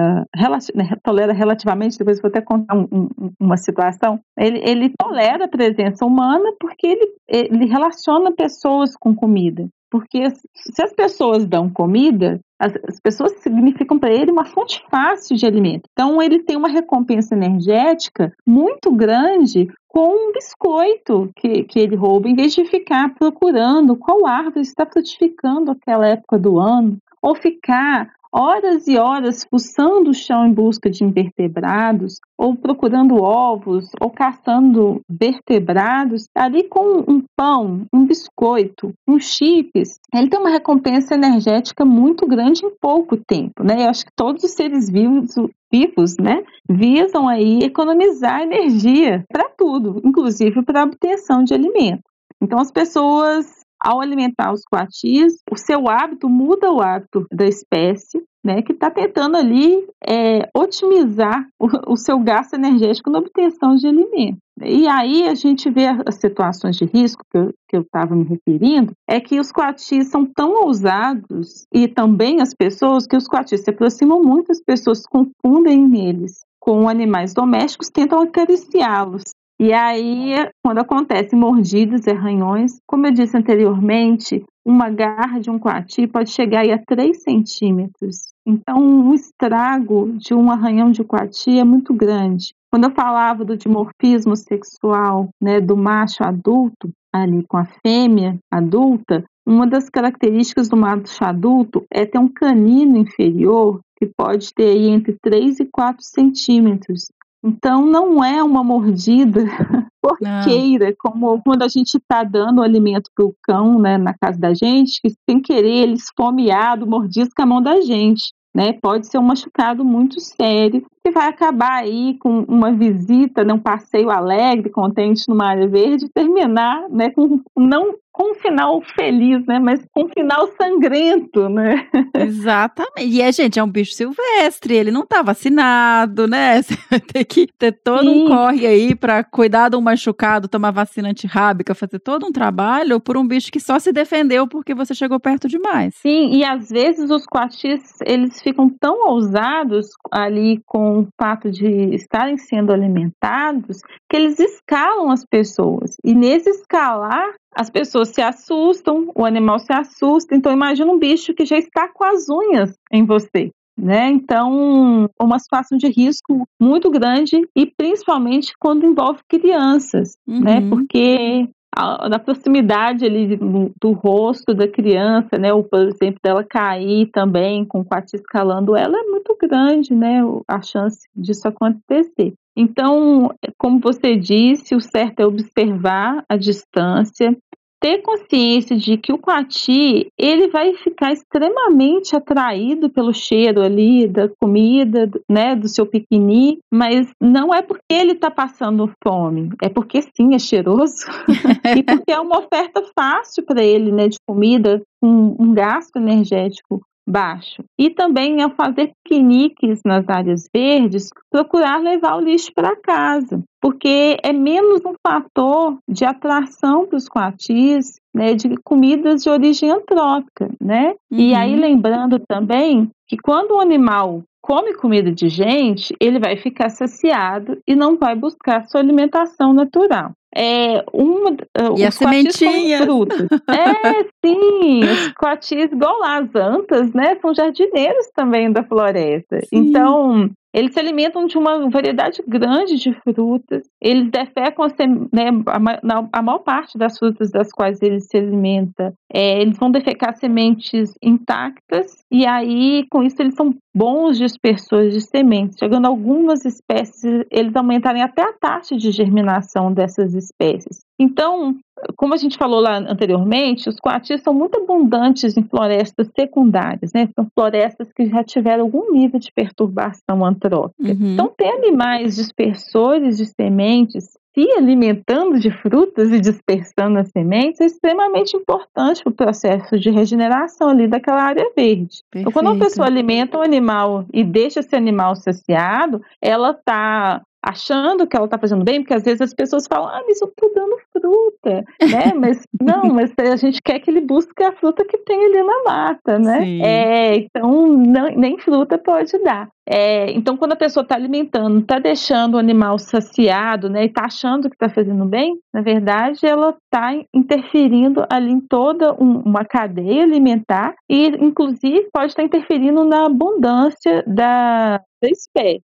né, 0.75 0.89
tolera 1.03 1.33
relativamente, 1.33 1.97
depois 1.97 2.21
vou 2.21 2.29
até 2.29 2.41
contar 2.41 2.75
um- 2.75 2.87
um- 2.91 3.31
uma 3.39 3.57
situação, 3.57 4.19
ele, 4.37 4.59
ele 4.63 4.93
tolera 4.97 5.45
a 5.45 5.47
presença 5.47 6.05
humana 6.05 6.51
porque 6.59 6.87
ele, 6.87 7.07
ele 7.27 7.65
relaciona 7.65 8.31
pessoas 8.31 8.95
com 8.95 9.15
comida. 9.15 9.67
Porque 9.89 10.29
se 10.29 10.83
as 10.83 10.91
pessoas 10.93 11.45
dão 11.45 11.69
comida, 11.69 12.39
as, 12.59 12.73
as 12.87 12.99
pessoas 12.99 13.33
significam 13.39 13.99
para 13.99 14.13
ele 14.13 14.31
uma 14.31 14.45
fonte 14.45 14.83
fácil 14.89 15.35
de 15.35 15.45
alimento. 15.45 15.89
Então, 15.91 16.21
ele 16.21 16.39
tem 16.39 16.55
uma 16.55 16.67
recompensa 16.67 17.35
energética 17.35 18.33
muito 18.45 18.91
grande 18.91 19.71
com 19.87 20.29
um 20.29 20.31
biscoito 20.31 21.31
que, 21.35 21.63
que 21.63 21.79
ele 21.79 21.95
rouba, 21.95 22.27
em 22.27 22.35
vez 22.35 22.53
de 22.53 22.65
ficar 22.65 23.13
procurando 23.15 23.95
qual 23.95 24.27
árvore 24.27 24.61
está 24.61 24.85
frutificando 24.85 25.71
aquela 25.71 26.07
época 26.07 26.37
do 26.37 26.59
ano, 26.59 26.97
ou 27.21 27.35
ficar 27.35 28.13
horas 28.31 28.87
e 28.87 28.97
horas 28.97 29.45
fuçando 29.49 30.11
o 30.11 30.13
chão 30.13 30.45
em 30.45 30.53
busca 30.53 30.89
de 30.89 31.03
invertebrados, 31.03 32.19
ou 32.37 32.55
procurando 32.55 33.15
ovos, 33.15 33.89
ou 33.99 34.09
caçando 34.09 35.01
vertebrados, 35.09 36.25
ali 36.35 36.63
com 36.63 37.03
um 37.07 37.23
pão, 37.35 37.85
um 37.93 38.05
biscoito, 38.05 38.93
um 39.07 39.19
chips, 39.19 39.99
ele 40.13 40.29
tem 40.29 40.39
uma 40.39 40.49
recompensa 40.49 41.15
energética 41.15 41.83
muito 41.83 42.27
grande 42.27 42.65
em 42.65 42.71
pouco 42.79 43.17
tempo, 43.17 43.63
né? 43.63 43.85
Eu 43.85 43.89
acho 43.89 44.05
que 44.05 44.11
todos 44.15 44.43
os 44.43 44.51
seres 44.51 44.89
vivos 44.89 45.35
vivos, 45.71 46.15
né, 46.17 46.43
visam 46.69 47.27
aí 47.27 47.59
economizar 47.59 48.41
energia 48.41 49.25
para 49.29 49.49
tudo, 49.49 50.01
inclusive 50.03 50.63
para 50.63 50.81
a 50.81 50.85
obtenção 50.85 51.43
de 51.43 51.53
alimento. 51.53 52.03
Então 52.41 52.59
as 52.59 52.71
pessoas 52.71 53.65
ao 53.79 54.01
alimentar 54.01 54.51
os 54.51 54.63
coatis, 54.63 55.41
o 55.51 55.57
seu 55.57 55.89
hábito 55.89 56.29
muda 56.29 56.71
o 56.71 56.81
hábito 56.81 57.25
da 57.31 57.45
espécie, 57.45 58.23
né, 58.43 58.61
que 58.61 58.71
está 58.71 58.89
tentando 58.89 59.35
ali 59.35 59.85
é, 60.07 60.47
otimizar 60.55 61.45
o, 61.59 61.93
o, 61.93 61.97
seu 61.97 62.17
gasto 62.19 62.53
energético 62.53 63.09
na 63.09 63.19
obtenção 63.19 63.75
de 63.75 63.87
alimento. 63.87 64.37
E 64.63 64.87
aí 64.87 65.27
a 65.27 65.35
gente 65.35 65.69
vê 65.69 65.85
as 66.05 66.15
situações 66.15 66.77
de 66.77 66.85
risco 66.85 67.23
que 67.31 67.75
eu 67.75 67.81
estava 67.81 68.15
me 68.15 68.23
referindo, 68.23 68.93
é 69.07 69.19
que 69.19 69.39
os 69.39 69.51
coatis 69.51 70.07
são 70.09 70.25
tão 70.25 70.63
ousados 70.63 71.65
e 71.73 71.87
também 71.87 72.41
as 72.41 72.53
pessoas 72.53 73.05
que 73.05 73.17
os 73.17 73.27
coatis 73.27 73.61
se 73.61 73.69
aproximam 73.69 74.23
muito, 74.23 74.51
as 74.51 74.61
pessoas 74.61 75.03
confundem 75.05 76.07
eles 76.07 76.39
com 76.67 76.89
animais 76.89 77.33
domésticos, 77.33 77.89
tentam 77.89 78.21
acariciá-los. 78.21 79.23
E 79.59 79.73
aí, 79.73 80.35
quando 80.63 80.77
acontecem 80.77 81.37
mordidas 81.37 82.05
e 82.05 82.11
arranhões, 82.11 82.79
como 82.85 83.07
eu 83.07 83.11
disse 83.11 83.35
anteriormente, 83.35 84.45
uma 84.63 84.89
garra 84.89 85.39
de 85.39 85.49
um 85.49 85.57
coati 85.57 86.05
pode 86.05 86.29
chegar 86.29 86.63
a 86.69 86.77
3 86.77 87.23
centímetros. 87.23 88.33
Então, 88.45 89.09
o 89.09 89.15
estrago 89.15 90.13
de 90.17 90.35
um 90.35 90.51
arranhão 90.51 90.91
de 90.91 91.03
coati 91.03 91.57
é 91.57 91.63
muito 91.63 91.91
grande. 91.91 92.53
Quando 92.71 92.83
eu 92.83 92.91
falava 92.91 93.43
do 93.43 93.57
dimorfismo 93.57 94.35
sexual, 94.35 95.29
né, 95.41 95.59
do 95.59 95.75
macho 95.75 96.23
adulto, 96.23 96.91
ali 97.11 97.43
com 97.47 97.57
a 97.57 97.65
fêmea 97.65 98.37
adulta, 98.51 99.23
uma 99.45 99.65
das 99.65 99.89
características 99.89 100.69
do 100.69 100.77
macho 100.77 101.23
adulto 101.23 101.83
é 101.91 102.05
ter 102.05 102.19
um 102.19 102.27
canino 102.27 102.97
inferior 102.97 103.79
que 103.97 104.05
pode 104.15 104.53
ter 104.53 104.69
aí 104.69 104.89
entre 104.89 105.15
3 105.19 105.61
e 105.61 105.65
4 105.65 106.03
centímetros. 106.03 107.07
Então, 107.43 107.85
não 107.85 108.23
é 108.23 108.43
uma 108.43 108.63
mordida 108.63 109.45
porqueira, 110.01 110.95
como 110.97 111.41
quando 111.43 111.63
a 111.63 111.67
gente 111.67 111.97
está 111.97 112.23
dando 112.23 112.61
alimento 112.61 113.09
para 113.15 113.25
o 113.25 113.35
cão 113.43 113.79
né, 113.79 113.97
na 113.97 114.13
casa 114.13 114.39
da 114.39 114.53
gente, 114.53 115.01
que 115.01 115.09
sem 115.29 115.41
querer 115.41 115.83
ele 115.83 115.93
esfomeado, 115.93 116.87
mordisca 116.87 117.43
a 117.43 117.45
mão 117.45 117.61
da 117.61 117.81
gente. 117.81 118.33
Né? 118.55 118.73
Pode 118.73 119.07
ser 119.07 119.19
um 119.19 119.23
machucado 119.23 119.85
muito 119.85 120.19
sério, 120.19 120.85
que 121.07 121.11
vai 121.11 121.27
acabar 121.27 121.83
aí 121.83 122.17
com 122.19 122.41
uma 122.41 122.71
visita, 122.71 123.43
né, 123.43 123.53
um 123.53 123.59
passeio 123.59 124.09
alegre, 124.09 124.69
contente 124.69 125.23
numa 125.27 125.47
área 125.47 125.67
verde, 125.67 126.09
terminar 126.09 126.89
né, 126.89 127.09
com 127.11 127.41
não 127.55 127.95
com 128.17 128.31
um 128.31 128.33
final 128.33 128.81
feliz, 128.95 129.45
né? 129.45 129.59
Mas 129.59 129.79
com 129.93 130.05
um 130.05 130.09
final 130.09 130.49
sangrento, 130.59 131.47
né? 131.47 131.87
Exatamente. 132.15 133.15
E 133.15 133.21
a 133.21 133.29
gente 133.29 133.59
é 133.59 133.63
um 133.63 133.69
bicho 133.69 133.93
silvestre, 133.93 134.73
ele 134.73 134.89
não 134.89 135.05
tá 135.05 135.21
vacinado, 135.21 136.27
né? 136.27 136.59
Você 136.63 136.75
vai 136.89 136.99
ter 136.99 137.23
que 137.25 137.47
ter 137.59 137.71
todo 137.71 138.09
Sim. 138.09 138.23
um 138.23 138.27
corre 138.27 138.65
aí 138.65 138.95
para 138.95 139.23
cuidar 139.23 139.69
de 139.69 139.75
um 139.75 139.81
machucado, 139.81 140.47
tomar 140.47 140.71
vacina 140.71 141.09
antirrábica, 141.09 141.75
fazer 141.75 141.99
todo 141.99 142.25
um 142.25 142.31
trabalho 142.31 142.99
por 142.99 143.17
um 143.17 143.27
bicho 143.27 143.51
que 143.51 143.59
só 143.59 143.77
se 143.77 143.91
defendeu 143.91 144.47
porque 144.47 144.73
você 144.73 144.95
chegou 144.95 145.19
perto 145.19 145.47
demais. 145.47 145.93
Sim, 146.01 146.31
e 146.33 146.43
às 146.43 146.69
vezes 146.69 147.11
os 147.11 147.23
coatis, 147.27 147.81
eles 148.03 148.41
ficam 148.41 148.67
tão 148.67 149.09
ousados 149.09 149.89
ali 150.11 150.59
com 150.65 150.96
o 150.99 151.07
fato 151.19 151.51
de 151.51 151.67
estarem 151.95 152.37
sendo 152.37 152.71
alimentados 152.71 153.81
que 154.09 154.15
eles 154.15 154.39
escalam 154.39 155.11
as 155.11 155.25
pessoas. 155.25 155.95
E 156.03 156.13
nesse 156.13 156.49
escalar, 156.49 157.33
as 157.53 157.69
pessoas 157.69 158.09
se 158.09 158.21
assustam, 158.21 159.11
o 159.15 159.25
animal 159.25 159.59
se 159.59 159.73
assusta. 159.73 160.35
Então, 160.35 160.51
imagina 160.51 160.91
um 160.91 160.99
bicho 160.99 161.33
que 161.33 161.45
já 161.45 161.57
está 161.57 161.87
com 161.87 162.03
as 162.03 162.29
unhas 162.29 162.73
em 162.91 163.05
você. 163.05 163.51
Né? 163.77 164.09
Então, 164.09 165.07
uma 165.21 165.37
situação 165.37 165.77
de 165.77 165.87
risco 165.87 166.47
muito 166.59 166.89
grande 166.89 167.47
e 167.55 167.67
principalmente 167.67 168.53
quando 168.59 168.87
envolve 168.87 169.19
crianças, 169.29 170.13
né? 170.25 170.35
uhum. 170.35 170.43
né? 170.43 170.69
Porque 170.69 171.47
a, 171.77 172.09
na 172.09 172.17
proximidade 172.17 173.05
ali 173.05 173.37
do, 173.37 173.91
rosto 173.91 174.53
da 174.53 174.67
criança, 174.67 175.37
né? 175.37 175.53
Ou, 175.53 175.63
por 175.63 175.81
exemplo, 175.81 176.19
dela 176.23 176.43
cair 176.43 177.11
também 177.11 177.63
com 177.63 177.81
o 177.81 177.85
quarto 177.85 178.15
escalando 178.15 178.75
ela, 178.75 178.97
é 178.97 179.03
muito 179.03 179.37
grande, 179.39 179.93
né? 179.93 180.21
A 180.47 180.59
chance 180.61 181.07
disso 181.15 181.47
acontecer. 181.47 182.33
Então, 182.55 183.29
como 183.55 183.79
você 183.79 184.15
disse, 184.15 184.75
o 184.75 184.81
certo 184.81 185.19
é 185.19 185.25
observar 185.27 186.25
a 186.27 186.35
distância, 186.35 187.37
ter 187.79 188.01
consciência 188.01 188.75
de 188.75 188.97
que 188.97 189.13
o 189.13 189.17
coati 189.17 190.11
ele 190.17 190.47
vai 190.49 190.73
ficar 190.75 191.11
extremamente 191.11 192.15
atraído 192.15 192.89
pelo 192.89 193.13
cheiro 193.13 193.61
ali 193.61 194.07
da 194.07 194.29
comida, 194.41 195.09
né, 195.29 195.55
do 195.55 195.67
seu 195.67 195.85
piquenique, 195.85 196.59
mas 196.71 197.07
não 197.21 197.53
é 197.53 197.61
porque 197.61 197.83
ele 197.89 198.13
está 198.13 198.31
passando 198.31 198.91
fome, 199.03 199.49
é 199.61 199.69
porque 199.69 200.01
sim 200.01 200.33
é 200.33 200.39
cheiroso 200.39 201.05
e 201.77 201.83
porque 201.83 202.11
é 202.11 202.19
uma 202.19 202.39
oferta 202.39 202.83
fácil 202.97 203.43
para 203.45 203.63
ele, 203.63 203.91
né, 203.91 204.07
de 204.07 204.17
comida 204.27 204.81
com 205.01 205.35
um 205.39 205.53
gasto 205.53 205.97
energético 205.97 206.81
baixo. 207.07 207.63
E 207.79 207.89
também 207.89 208.41
ao 208.41 208.49
fazer 208.51 208.91
piqueniques 209.03 209.81
nas 209.85 210.07
áreas 210.09 210.49
verdes, 210.53 211.09
procurar 211.31 211.81
levar 211.81 212.17
o 212.17 212.21
lixo 212.21 212.51
para 212.53 212.75
casa, 212.75 213.41
porque 213.61 214.17
é 214.21 214.33
menos 214.33 214.81
um 214.85 214.93
fator 215.05 215.77
de 215.87 216.03
atração 216.03 216.85
para 216.85 216.97
os 216.97 217.07
coatis, 217.07 217.99
né, 218.13 218.33
de 218.33 218.55
comidas 218.63 219.23
de 219.23 219.29
origem 219.29 219.71
antrópica, 219.71 220.49
né? 220.61 220.95
Uhum. 221.11 221.19
E 221.19 221.33
aí 221.33 221.55
lembrando 221.55 222.19
também 222.27 222.89
que 223.07 223.15
quando 223.17 223.51
o 223.51 223.59
animal 223.59 224.23
come 224.47 224.73
comida 224.75 225.11
de 225.11 225.27
gente, 225.27 225.93
ele 225.99 226.19
vai 226.19 226.37
ficar 226.37 226.69
saciado 226.69 227.59
e 227.67 227.75
não 227.75 227.97
vai 227.97 228.15
buscar 228.15 228.65
sua 228.65 228.79
alimentação 228.79 229.51
natural 229.51 230.13
é, 230.35 230.83
uma, 230.93 231.35
e 231.75 231.83
a 231.83 231.89
sementinha. 231.89 232.79
é, 232.79 234.03
sim, 234.23 234.83
os 234.83 235.13
coatis, 235.13 235.71
igual 235.71 235.99
lá 235.99 236.19
as 236.19 236.35
antas, 236.35 236.93
né, 236.93 237.17
são 237.19 237.33
jardineiros 237.33 238.07
também 238.13 238.51
da 238.51 238.63
floresta. 238.63 239.39
Sim. 239.41 239.57
Então, 239.57 240.29
eles 240.53 240.73
se 240.73 240.79
alimentam 240.79 241.25
de 241.25 241.37
uma 241.37 241.69
variedade 241.69 242.21
grande 242.27 242.77
de 242.77 242.93
frutas. 243.01 243.63
Eles 243.81 244.09
defecam 244.11 244.67
né, 245.11 245.29
a, 245.47 246.19
a, 246.19 246.21
maior 246.21 246.39
parte 246.39 246.77
das 246.77 246.97
frutas 246.97 247.31
das 247.31 247.51
quais 247.51 247.81
eles 247.81 248.07
se 248.07 248.17
alimentam. 248.17 248.93
É, 249.13 249.41
eles 249.41 249.57
vão 249.57 249.71
defecar 249.71 250.17
sementes 250.17 250.93
intactas 251.01 252.03
e 252.11 252.25
aí, 252.25 252.85
com 252.89 253.03
isso, 253.03 253.15
eles 253.21 253.35
são 253.35 253.55
bons 253.75 254.17
dispersores 254.17 254.93
de 254.93 255.01
sementes. 255.01 255.57
Chegando 255.57 255.85
a 255.85 255.89
algumas 255.89 256.43
espécies, 256.45 257.25
eles 257.31 257.55
aumentarem 257.55 258.01
até 258.01 258.23
a 258.23 258.33
taxa 258.33 258.75
de 258.75 258.91
germinação 258.91 259.71
dessas 259.71 260.13
espécies. 260.13 260.81
Então, 260.99 261.55
como 261.95 262.13
a 262.13 262.17
gente 262.17 262.37
falou 262.37 262.59
lá 262.59 262.77
anteriormente, 262.77 263.69
os 263.69 263.79
coatis 263.79 264.21
são 264.21 264.33
muito 264.33 264.57
abundantes 264.57 265.37
em 265.37 265.43
florestas 265.43 266.09
secundárias, 266.19 266.91
né? 266.93 267.07
São 267.15 267.27
florestas 267.33 267.91
que 267.93 268.07
já 268.07 268.23
tiveram 268.23 268.63
algum 268.63 268.91
nível 268.91 269.19
de 269.19 269.31
perturbação 269.31 270.25
antrópica. 270.25 270.91
Uhum. 270.91 271.13
Então, 271.13 271.31
ter 271.37 271.49
animais 271.49 272.15
dispersores 272.15 273.17
de 273.17 273.25
sementes 273.25 274.17
se 274.37 274.51
alimentando 274.51 275.39
de 275.39 275.49
frutas 275.49 276.11
e 276.11 276.19
dispersando 276.19 276.99
as 276.99 277.09
sementes 277.09 277.59
é 277.59 277.65
extremamente 277.65 278.37
importante 278.37 279.01
para 279.01 279.09
o 279.09 279.15
processo 279.15 279.79
de 279.79 279.89
regeneração 279.89 280.69
ali 280.69 280.87
daquela 280.87 281.23
área 281.23 281.51
verde. 281.55 282.03
Perfeito. 282.11 282.17
Então, 282.17 282.31
quando 282.31 282.51
uma 282.51 282.63
pessoa 282.63 282.85
alimenta 282.85 283.39
um 283.39 283.41
animal 283.41 284.05
e 284.13 284.23
deixa 284.23 284.59
esse 284.59 284.75
animal 284.75 285.15
saciado, 285.15 286.03
ela 286.21 286.51
está 286.51 287.23
achando 287.41 288.05
que 288.05 288.15
ela 288.15 288.25
está 288.25 288.37
fazendo 288.37 288.63
bem, 288.63 288.81
porque 288.81 288.93
às 288.93 289.03
vezes 289.03 289.21
as 289.21 289.33
pessoas 289.33 289.65
falam, 289.67 289.87
ah, 289.87 290.03
mas 290.05 290.21
eu 290.21 290.27
estou 290.27 290.53
dando 290.53 290.77
fruta, 291.07 291.63
né? 291.81 292.13
Mas 292.19 292.43
não, 292.59 292.83
mas 292.93 293.13
a 293.17 293.35
gente 293.35 293.61
quer 293.61 293.79
que 293.79 293.89
ele 293.89 294.01
busque 294.01 294.43
a 294.43 294.51
fruta 294.51 294.83
que 294.85 294.97
tem 294.97 295.25
ali 295.25 295.43
na 295.43 295.63
mata, 295.63 296.19
né? 296.19 296.39
É, 296.61 297.15
então 297.15 297.67
não, 297.67 298.09
nem 298.09 298.37
fruta 298.37 298.77
pode 298.77 299.17
dar. 299.23 299.49
É, 299.69 300.11
então, 300.11 300.37
quando 300.37 300.53
a 300.53 300.57
pessoa 300.57 300.81
está 300.81 300.95
alimentando, 300.95 301.59
está 301.59 301.77
deixando 301.77 302.35
o 302.35 302.37
animal 302.37 302.79
saciado, 302.79 303.69
né, 303.69 303.83
e 303.83 303.87
está 303.87 304.05
achando 304.05 304.49
que 304.49 304.55
está 304.55 304.69
fazendo 304.69 305.03
bem, 305.03 305.37
na 305.53 305.61
verdade, 305.61 306.25
ela 306.25 306.51
está 306.51 306.93
interferindo 307.13 308.05
ali 308.09 308.31
em 308.31 308.39
toda 308.39 308.93
um, 308.93 309.19
uma 309.25 309.43
cadeia 309.43 310.03
alimentar 310.03 310.73
e, 310.89 311.07
inclusive, 311.07 311.89
pode 311.91 312.11
estar 312.11 312.21
tá 312.21 312.25
interferindo 312.25 312.85
na 312.85 313.07
abundância 313.07 314.05
da, 314.07 314.77
da 315.01 315.09
espécie. 315.09 315.66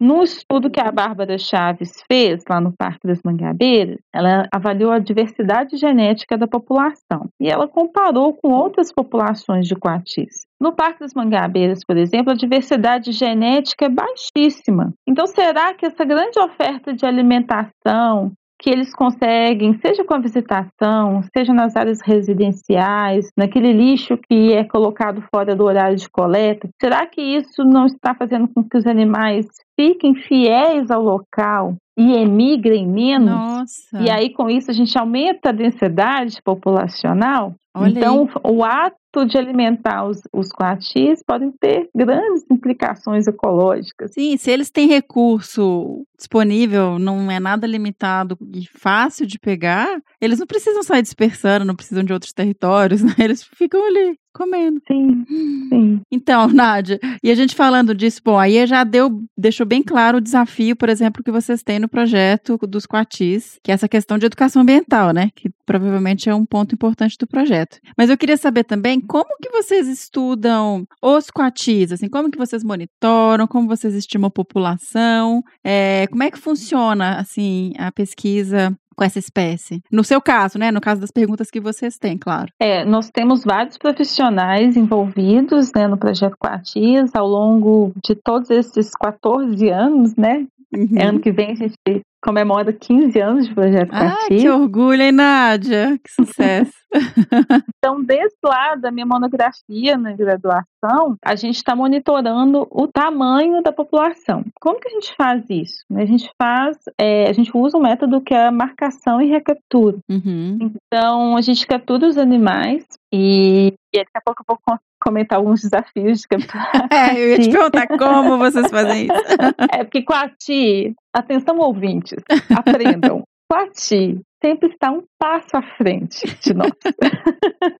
No 0.00 0.22
estudo 0.22 0.70
que 0.70 0.80
a 0.80 0.90
Bárbara 0.90 1.38
Chaves 1.38 2.02
fez 2.10 2.42
lá 2.50 2.60
no 2.60 2.72
Parque 2.76 3.06
das 3.06 3.20
Mangabeiras, 3.24 3.98
ela 4.12 4.46
avaliou 4.52 4.90
a 4.90 4.98
diversidade 4.98 5.76
genética 5.76 6.36
da 6.36 6.48
população 6.48 7.28
e 7.40 7.48
ela 7.48 7.68
comparou 7.68 8.34
com 8.34 8.52
outras 8.52 8.92
populações 8.92 9.68
de 9.68 9.76
coatis. 9.76 10.46
No 10.60 10.74
Parque 10.74 11.00
das 11.00 11.14
Mangabeiras, 11.14 11.80
por 11.86 11.96
exemplo, 11.96 12.32
a 12.32 12.36
diversidade 12.36 13.12
genética 13.12 13.86
é 13.86 13.88
baixíssima. 13.88 14.92
Então, 15.06 15.26
será 15.26 15.72
que 15.74 15.86
essa 15.86 16.04
grande 16.04 16.40
oferta 16.40 16.92
de 16.92 17.06
alimentação, 17.06 18.32
que 18.58 18.70
eles 18.70 18.94
conseguem, 18.94 19.78
seja 19.84 20.04
com 20.04 20.14
a 20.14 20.20
visitação, 20.20 21.22
seja 21.36 21.52
nas 21.52 21.76
áreas 21.76 21.98
residenciais, 22.02 23.30
naquele 23.36 23.72
lixo 23.72 24.16
que 24.16 24.52
é 24.52 24.64
colocado 24.64 25.22
fora 25.34 25.54
do 25.54 25.64
horário 25.64 25.96
de 25.96 26.08
coleta, 26.08 26.68
será 26.80 27.06
que 27.06 27.20
isso 27.20 27.62
não 27.62 27.86
está 27.86 28.14
fazendo 28.14 28.48
com 28.48 28.64
que 28.64 28.78
os 28.78 28.86
animais 28.86 29.46
fiquem 29.76 30.14
fiéis 30.14 30.90
ao 30.90 31.02
local 31.02 31.76
e 31.96 32.12
emigrem 32.14 32.86
menos? 32.86 33.30
Nossa. 33.30 34.00
E 34.00 34.10
aí, 34.10 34.30
com 34.30 34.50
isso, 34.50 34.70
a 34.70 34.74
gente 34.74 34.96
aumenta 34.98 35.50
a 35.50 35.52
densidade 35.52 36.40
populacional? 36.42 37.54
Olha 37.76 37.90
então, 37.90 38.28
aí. 38.44 38.52
o 38.52 38.64
ato 38.64 39.26
de 39.26 39.36
alimentar 39.36 40.04
os, 40.06 40.20
os 40.32 40.48
coatis 40.50 41.22
podem 41.26 41.50
ter 41.50 41.88
grandes 41.94 42.44
implicações 42.50 43.26
ecológicas. 43.26 44.12
Sim, 44.12 44.36
se 44.36 44.50
eles 44.50 44.70
têm 44.70 44.86
recurso 44.86 46.04
disponível, 46.16 47.00
não 47.00 47.28
é 47.30 47.40
nada 47.40 47.66
limitado 47.66 48.38
e 48.54 48.66
fácil 48.66 49.26
de 49.26 49.40
pegar, 49.40 50.00
eles 50.20 50.38
não 50.38 50.46
precisam 50.46 50.84
sair 50.84 51.02
dispersando, 51.02 51.64
não 51.64 51.74
precisam 51.74 52.04
de 52.04 52.12
outros 52.12 52.32
territórios, 52.32 53.02
né? 53.02 53.14
Eles 53.18 53.42
ficam 53.42 53.84
ali 53.86 54.16
comendo. 54.34 54.82
Sim, 54.86 55.24
sim. 55.68 56.00
Então, 56.10 56.48
Nádia, 56.52 56.98
e 57.22 57.30
a 57.30 57.34
gente 57.34 57.54
falando 57.54 57.94
disso, 57.94 58.20
bom, 58.24 58.38
aí 58.38 58.66
já 58.66 58.84
deu, 58.84 59.22
deixou 59.38 59.64
bem 59.64 59.82
claro 59.82 60.18
o 60.18 60.20
desafio, 60.20 60.76
por 60.76 60.88
exemplo, 60.88 61.22
que 61.22 61.30
vocês 61.30 61.62
têm 61.62 61.78
no 61.78 61.88
projeto 61.88 62.58
dos 62.66 62.84
Coatis, 62.84 63.58
que 63.62 63.70
é 63.70 63.74
essa 63.74 63.88
questão 63.88 64.18
de 64.18 64.26
educação 64.26 64.62
ambiental, 64.62 65.12
né? 65.12 65.30
Que 65.34 65.48
provavelmente 65.64 66.28
é 66.28 66.34
um 66.34 66.44
ponto 66.44 66.74
importante 66.74 67.16
do 67.18 67.26
projeto. 67.26 67.78
Mas 67.96 68.10
eu 68.10 68.18
queria 68.18 68.36
saber 68.36 68.64
também 68.64 69.00
como 69.00 69.36
que 69.40 69.50
vocês 69.50 69.86
estudam 69.86 70.86
os 71.02 71.30
Coatis, 71.30 71.92
assim, 71.92 72.08
como 72.08 72.30
que 72.30 72.38
vocês 72.38 72.64
monitoram, 72.64 73.46
como 73.46 73.68
vocês 73.68 73.94
estimam 73.94 74.28
a 74.28 74.30
população, 74.30 75.42
é, 75.62 76.06
como 76.10 76.22
é 76.22 76.30
que 76.30 76.38
funciona, 76.38 77.18
assim, 77.18 77.72
a 77.78 77.92
pesquisa 77.92 78.76
com 78.94 79.04
essa 79.04 79.18
espécie? 79.18 79.82
No 79.90 80.04
seu 80.04 80.20
caso, 80.20 80.58
né? 80.58 80.70
No 80.70 80.80
caso 80.80 81.00
das 81.00 81.10
perguntas 81.10 81.50
que 81.50 81.60
vocês 81.60 81.98
têm, 81.98 82.16
claro. 82.16 82.52
É, 82.60 82.84
nós 82.84 83.10
temos 83.10 83.44
vários 83.44 83.76
profissionais 83.78 84.76
envolvidos 84.76 85.72
né, 85.74 85.86
no 85.86 85.96
projeto 85.96 86.36
Coatis 86.38 87.14
ao 87.14 87.26
longo 87.26 87.92
de 88.02 88.14
todos 88.14 88.50
esses 88.50 88.90
14 88.92 89.68
anos, 89.68 90.14
né? 90.16 90.46
Uhum. 90.74 91.08
Ano 91.08 91.20
que 91.20 91.30
vem 91.30 91.52
a 91.52 91.54
gente 91.54 91.74
comemora 92.22 92.72
15 92.72 93.20
anos 93.20 93.46
de 93.46 93.54
Projeto 93.54 93.90
Ah, 93.92 94.16
que 94.28 94.48
orgulho, 94.48 95.02
hein, 95.02 95.12
Nádia? 95.12 95.98
Que 96.02 96.10
sucesso. 96.10 96.72
Então, 97.78 98.02
desde 98.02 98.36
lá 98.42 98.76
da 98.76 98.90
minha 98.90 99.04
monografia 99.04 99.98
na 99.98 100.12
graduação, 100.12 101.16
a 101.22 101.34
gente 101.34 101.56
está 101.56 101.74
monitorando 101.76 102.66
o 102.70 102.86
tamanho 102.86 103.62
da 103.62 103.72
população. 103.72 104.44
Como 104.60 104.78
que 104.80 104.88
a 104.88 104.92
gente 104.92 105.14
faz 105.16 105.44
isso? 105.50 105.84
A 105.92 106.04
gente 106.04 106.30
faz, 106.40 106.78
é, 106.98 107.28
a 107.28 107.32
gente 107.32 107.50
usa 107.54 107.76
um 107.76 107.82
método 107.82 108.20
que 108.20 108.32
é 108.32 108.46
a 108.46 108.52
marcação 108.52 109.20
e 109.20 109.28
recaptura. 109.28 109.98
Uhum. 110.08 110.58
Então, 110.60 111.36
a 111.36 111.40
gente 111.42 111.66
captura 111.66 112.06
os 112.06 112.16
animais 112.16 112.86
e, 113.12 113.74
e 113.92 113.98
daqui 113.98 114.10
a 114.16 114.22
pouco 114.24 114.42
eu 114.42 114.46
vou 114.48 114.58
comentar 115.04 115.38
alguns 115.38 115.60
desafios 115.60 116.20
de 116.20 116.28
capturar. 116.28 116.88
É, 116.90 117.12
eu 117.12 117.28
ia 117.30 117.38
te 117.38 117.50
perguntar 117.50 117.86
como 117.86 118.38
vocês 118.38 118.70
fazem 118.70 119.04
isso. 119.04 119.12
É 119.70 119.84
porque 119.84 120.02
Coati, 120.02 120.94
atenção 121.12 121.58
ouvintes, 121.58 122.18
aprendam. 122.56 123.22
Coati 123.50 124.18
sempre 124.42 124.70
está 124.70 124.90
um 124.90 125.02
passo 125.18 125.56
à 125.56 125.62
frente 125.62 126.26
de 126.42 126.54
nós. 126.54 126.72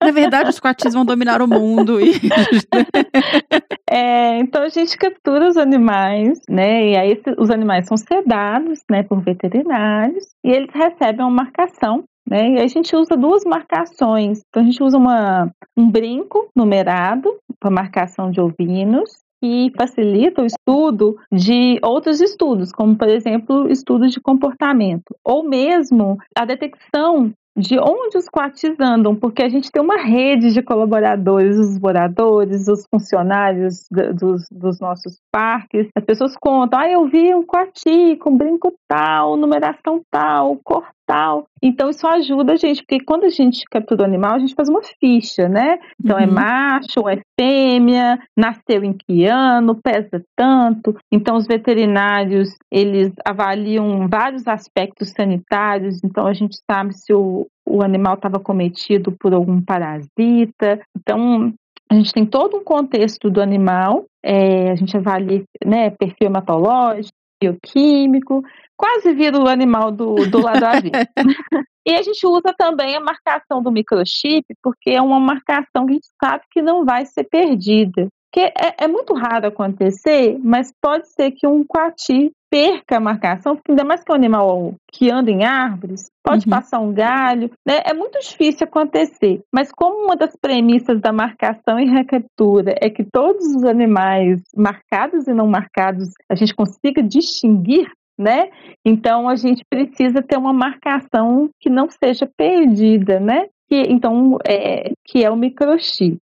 Na 0.03 0.11
verdade, 0.11 0.51
os 0.51 0.61
coatis 0.61 0.95
vão 0.95 1.05
dominar 1.05 1.41
o 1.43 1.49
mundo 1.49 2.01
e 2.01 2.13
É, 3.91 4.39
então 4.39 4.63
a 4.63 4.69
gente 4.69 4.97
captura 4.97 5.49
os 5.49 5.57
animais, 5.57 6.41
né? 6.49 6.91
E 6.91 6.97
aí 6.97 7.23
os 7.39 7.51
animais 7.51 7.87
são 7.87 7.97
sedados, 7.97 8.81
né, 8.91 9.03
por 9.03 9.21
veterinários 9.21 10.25
e 10.43 10.51
eles 10.51 10.71
recebem 10.75 11.25
uma 11.25 11.45
marcação. 11.45 12.05
Né? 12.29 12.51
E 12.51 12.59
aí 12.59 12.65
a 12.65 12.69
gente 12.69 12.95
usa 12.97 13.17
duas 13.17 13.45
marcações. 13.45 14.43
Então 14.49 14.63
a 14.63 14.67
gente 14.67 14.83
usa 14.83 14.97
uma, 14.97 15.51
um 15.77 15.91
brinco 15.91 16.49
numerado 16.57 17.29
para 17.61 17.71
marcação 17.71 18.31
de 18.31 18.41
ovinos 18.41 19.25
que 19.43 19.71
facilita 19.77 20.41
o 20.41 20.47
estudo 20.47 21.17
de 21.31 21.79
outros 21.83 22.21
estudos, 22.21 22.73
como 22.73 22.97
por 22.97 23.09
exemplo 23.09 23.71
estudos 23.71 24.11
de 24.11 24.19
comportamento, 24.19 25.15
ou 25.23 25.47
mesmo 25.47 26.17
a 26.35 26.47
detecção 26.47 27.31
de 27.57 27.79
onde 27.79 28.19
os 28.19 28.29
coatis 28.29 28.75
andam, 28.81 29.15
porque 29.15 29.43
a 29.43 29.49
gente 29.49 29.71
tem 29.71 29.81
uma 29.81 29.99
rede 29.99 30.53
de 30.53 30.63
colaboradores, 30.63 31.57
os 31.57 31.79
moradores, 31.79 32.67
os 32.67 32.85
funcionários 32.91 33.87
dos, 33.91 34.49
dos 34.51 34.81
nossos 34.81 35.21
parques. 35.31 35.89
As 35.97 36.05
pessoas 36.05 36.35
contam, 36.37 36.81
ah, 36.81 36.91
eu 36.91 37.07
vi 37.07 37.33
um 37.35 37.45
coati 37.45 38.17
com 38.17 38.37
brinco 38.37 38.75
tal, 38.89 39.37
numeração 39.37 40.01
tal, 40.11 40.59
cor 40.65 40.85
tal. 41.07 41.47
Então 41.63 41.89
isso 41.91 42.07
ajuda 42.07 42.53
a 42.53 42.57
gente, 42.57 42.83
porque 42.83 43.05
quando 43.05 43.25
a 43.25 43.29
gente 43.31 43.65
captura 43.71 44.03
o 44.03 44.05
animal, 44.05 44.35
a 44.35 44.39
gente 44.39 44.55
faz 44.55 44.69
uma 44.69 44.83
ficha, 45.01 45.49
né? 45.49 45.79
Então 46.03 46.19
é 46.19 46.27
Uhum. 46.27 46.33
macho, 46.33 47.09
é 47.09 47.21
fêmea, 47.39 48.19
nasceu 48.37 48.85
em 48.85 48.93
que 48.93 49.27
ano, 49.27 49.75
pesa 49.83 50.23
tanto. 50.37 50.97
Então 51.11 51.37
os 51.37 51.47
veterinários, 51.47 52.51
eles 52.71 53.13
avaliam 53.25 54.09
vários 54.09 54.47
aspectos 54.47 55.11
sanitários, 55.11 56.03
então 56.05 56.27
a 56.27 56.33
gente 56.33 56.57
sabe 56.71 56.93
se 56.95 57.13
o, 57.13 57.47
o 57.67 57.83
animal 57.83 58.15
estava 58.15 58.39
cometido 58.39 59.13
por 59.13 59.33
algum 59.35 59.61
parasita. 59.61 60.81
Então 60.97 61.53
a 61.91 61.95
gente 61.95 62.13
tem 62.13 62.27
todo 62.27 62.57
um 62.57 62.65
contexto 62.65 63.31
do 63.31 63.41
animal, 63.41 64.05
é, 64.23 64.71
a 64.71 64.75
gente 64.75 64.97
avalia 64.97 65.45
né, 65.65 65.91
perfil 65.91 66.29
hematológico, 66.29 67.15
bioquímico, 67.53 68.43
quase 68.77 69.13
vira 69.13 69.39
o 69.39 69.49
animal 69.49 69.91
do, 69.91 70.15
do 70.29 70.41
lado 70.41 70.65
a 70.65 70.81
vida. 70.81 71.09
E 71.87 71.95
a 71.95 72.01
gente 72.01 72.27
usa 72.27 72.55
também 72.57 72.97
a 72.97 73.01
marcação 73.01 73.63
do 73.63 73.71
microchip, 73.71 74.47
porque 74.63 74.89
é 74.89 75.03
uma 75.03 75.21
marcação 75.21 75.85
que 75.85 75.91
a 75.91 75.95
gente 75.95 76.09
sabe 76.19 76.43
que 76.51 76.63
não 76.63 76.83
vai 76.83 77.05
ser 77.05 77.25
perdida. 77.25 78.09
Porque 78.33 78.53
é, 78.59 78.85
é 78.85 78.89
muito 78.89 79.13
raro 79.13 79.49
acontecer, 79.49 80.39
mas 80.43 80.73
pode 80.81 81.07
ser 81.13 81.33
que 81.33 81.47
um 81.47 81.63
coati 81.63 82.33
perca 82.55 82.99
a 82.99 83.01
marcação, 83.01 83.57
porque 83.57 83.73
ainda 83.73 83.83
mais 83.83 84.05
que 84.05 84.13
é 84.13 84.15
um 84.15 84.17
animal 84.17 84.75
que 84.93 85.11
anda 85.11 85.29
em 85.29 85.43
árvores, 85.45 86.09
pode 86.23 86.47
Uhum. 86.47 86.51
passar 86.51 86.79
um 86.79 86.93
galho, 86.93 87.51
né? 87.67 87.81
É 87.85 87.93
muito 87.93 88.17
difícil 88.21 88.65
acontecer. 88.65 89.41
Mas 89.53 89.73
como 89.73 90.05
uma 90.05 90.15
das 90.15 90.37
premissas 90.41 91.01
da 91.01 91.13
marcação 91.13 91.81
e 91.81 91.85
recaptura 91.85 92.77
é 92.81 92.89
que 92.89 93.03
todos 93.03 93.45
os 93.57 93.65
animais 93.65 94.41
marcados 94.57 95.27
e 95.27 95.35
não 95.35 95.49
marcados 95.49 96.11
a 96.31 96.37
gente 96.37 96.55
consiga 96.55 97.03
distinguir, 97.03 97.91
né? 98.17 98.51
Então 98.85 99.29
a 99.29 99.35
gente 99.35 99.65
precisa 99.69 100.23
ter 100.23 100.39
uma 100.39 100.53
marcação 100.53 101.51
que 101.59 101.69
não 101.69 101.89
seja 101.91 102.31
perdida, 102.37 103.19
né? 103.19 103.47
Que, 103.75 103.93
então, 103.93 104.39
é, 104.47 104.93
que 105.05 105.25
é 105.25 105.29
o 105.29 105.35
microchip. 105.37 106.19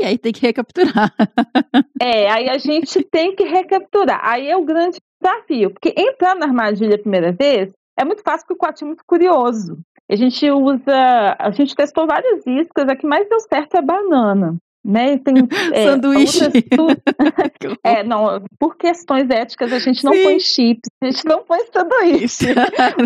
e 0.00 0.04
aí 0.04 0.18
tem 0.18 0.32
que 0.32 0.40
recapturar. 0.42 1.14
É, 2.00 2.30
aí 2.30 2.48
a 2.48 2.58
gente 2.58 3.02
tem 3.10 3.34
que 3.34 3.42
recapturar. 3.44 4.20
Aí 4.22 4.48
é 4.48 4.56
o 4.56 4.64
grande 4.64 4.98
desafio, 5.20 5.70
porque 5.70 5.92
entrar 6.00 6.34
na 6.36 6.46
armadilha 6.46 6.94
a 6.94 6.98
primeira 6.98 7.32
vez 7.32 7.72
é 7.98 8.04
muito 8.04 8.22
fácil 8.22 8.46
porque 8.46 8.54
o 8.54 8.56
coati 8.56 8.84
é 8.84 8.86
muito 8.86 9.02
curioso. 9.04 9.78
A 10.10 10.14
gente 10.16 10.48
usa, 10.50 11.36
a 11.38 11.50
gente 11.50 11.74
testou 11.74 12.06
várias 12.06 12.46
iscas, 12.46 12.88
a 12.88 12.94
que 12.96 13.04
mais 13.06 13.28
deu 13.28 13.40
certo 13.40 13.74
é 13.74 13.78
a 13.78 13.82
banana. 13.82 14.56
Né? 14.84 15.18
Tem, 15.18 15.34
é, 15.74 15.84
Sanduíche. 15.90 16.44
outras 16.44 16.62
tu- 16.70 17.68
É, 17.84 18.02
não, 18.04 18.42
por 18.58 18.76
questões 18.76 19.28
éticas 19.28 19.72
a 19.72 19.78
gente 19.80 20.04
não 20.04 20.12
Sim. 20.12 20.22
põe 20.22 20.40
chips, 20.40 20.88
a 21.02 21.06
gente 21.10 21.24
não 21.26 21.42
põe 21.44 21.58
sanduíche, 21.72 22.46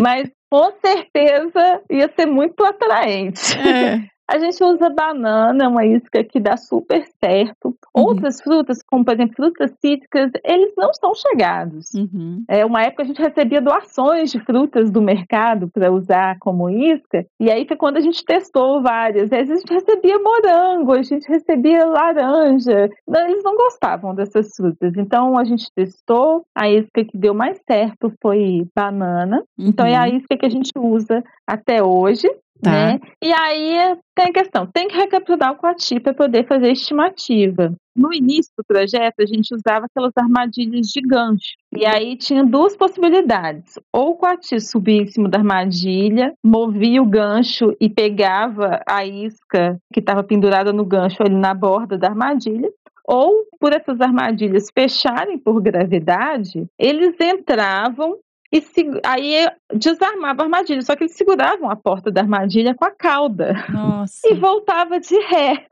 mas 0.00 0.30
com 0.52 0.70
certeza 0.84 1.80
ia 1.88 2.12
ser 2.14 2.26
muito 2.26 2.62
atraente. 2.62 3.58
É. 3.58 4.02
A 4.32 4.38
gente 4.38 4.64
usa 4.64 4.88
banana, 4.88 5.68
uma 5.68 5.84
isca 5.84 6.24
que 6.24 6.40
dá 6.40 6.56
super 6.56 7.04
certo. 7.22 7.76
Uhum. 7.94 8.04
Outras 8.04 8.40
frutas, 8.40 8.78
como 8.82 9.04
por 9.04 9.12
exemplo 9.12 9.34
frutas 9.36 9.70
cítricas, 9.78 10.30
eles 10.42 10.72
não 10.76 10.92
são 10.94 11.12
chegados. 11.14 11.92
Uhum. 11.92 12.42
É, 12.48 12.64
uma 12.64 12.82
época 12.82 13.02
a 13.02 13.06
gente 13.06 13.20
recebia 13.20 13.60
doações 13.60 14.30
de 14.30 14.40
frutas 14.40 14.90
do 14.90 15.02
mercado 15.02 15.68
para 15.68 15.92
usar 15.92 16.38
como 16.40 16.70
isca, 16.70 17.26
e 17.38 17.50
aí 17.50 17.66
foi 17.68 17.76
quando 17.76 17.98
a 17.98 18.00
gente 18.00 18.24
testou 18.24 18.80
várias. 18.82 19.24
Às 19.24 19.48
vezes 19.48 19.50
a 19.50 19.58
gente 19.58 19.74
recebia 19.74 20.18
morango, 20.18 20.92
a 20.92 21.02
gente 21.02 21.28
recebia 21.28 21.84
laranja. 21.84 22.88
Eles 23.06 23.42
não 23.44 23.54
gostavam 23.54 24.14
dessas 24.14 24.54
frutas. 24.56 24.94
Então 24.96 25.38
a 25.38 25.44
gente 25.44 25.66
testou, 25.74 26.42
a 26.56 26.70
isca 26.70 27.04
que 27.04 27.18
deu 27.18 27.34
mais 27.34 27.60
certo 27.70 28.10
foi 28.22 28.64
banana. 28.74 29.42
Então 29.58 29.84
é 29.84 29.94
a 29.94 30.02
Uhum. 30.08 30.16
isca 30.16 30.36
que 30.38 30.46
a 30.46 30.50
gente 30.50 30.70
usa 30.78 31.22
até 31.46 31.82
hoje. 31.82 32.26
Tá. 32.62 32.70
Né? 32.70 33.00
E 33.20 33.32
aí 33.32 33.98
tem 34.14 34.26
a 34.26 34.32
questão, 34.32 34.66
tem 34.66 34.86
que 34.86 34.96
recapturar 34.96 35.52
o 35.52 35.56
coati 35.56 35.98
para 35.98 36.14
poder 36.14 36.46
fazer 36.46 36.70
estimativa. 36.70 37.74
No 37.94 38.14
início 38.14 38.52
do 38.56 38.64
projeto, 38.64 39.20
a 39.20 39.26
gente 39.26 39.52
usava 39.52 39.86
aquelas 39.86 40.12
armadilhas 40.16 40.86
de 40.86 41.00
gancho. 41.00 41.56
E 41.76 41.84
aí 41.84 42.16
tinha 42.16 42.44
duas 42.44 42.76
possibilidades. 42.76 43.74
Ou 43.92 44.10
o 44.10 44.14
coati 44.14 44.60
subia 44.60 45.02
em 45.02 45.06
cima 45.06 45.28
da 45.28 45.38
armadilha, 45.38 46.32
movia 46.42 47.02
o 47.02 47.06
gancho 47.06 47.76
e 47.80 47.90
pegava 47.90 48.80
a 48.88 49.04
isca 49.04 49.76
que 49.92 50.00
estava 50.00 50.22
pendurada 50.22 50.72
no 50.72 50.84
gancho 50.84 51.22
ali 51.22 51.34
na 51.34 51.52
borda 51.52 51.98
da 51.98 52.08
armadilha. 52.08 52.70
Ou, 53.04 53.44
por 53.58 53.72
essas 53.72 54.00
armadilhas 54.00 54.68
fecharem 54.72 55.36
por 55.36 55.60
gravidade, 55.60 56.66
eles 56.78 57.16
entravam 57.20 58.16
e 58.52 58.60
se- 58.60 59.00
aí 59.04 59.48
desarmava 59.74 60.42
a 60.42 60.44
armadilha, 60.44 60.82
só 60.82 60.94
que 60.94 61.04
eles 61.04 61.16
seguravam 61.16 61.70
a 61.70 61.76
porta 61.76 62.10
da 62.10 62.20
armadilha 62.20 62.74
com 62.74 62.84
a 62.84 62.90
cauda 62.90 63.64
Nossa. 63.70 64.20
e 64.28 64.34
voltava 64.34 65.00
de 65.00 65.18
ré. 65.20 65.66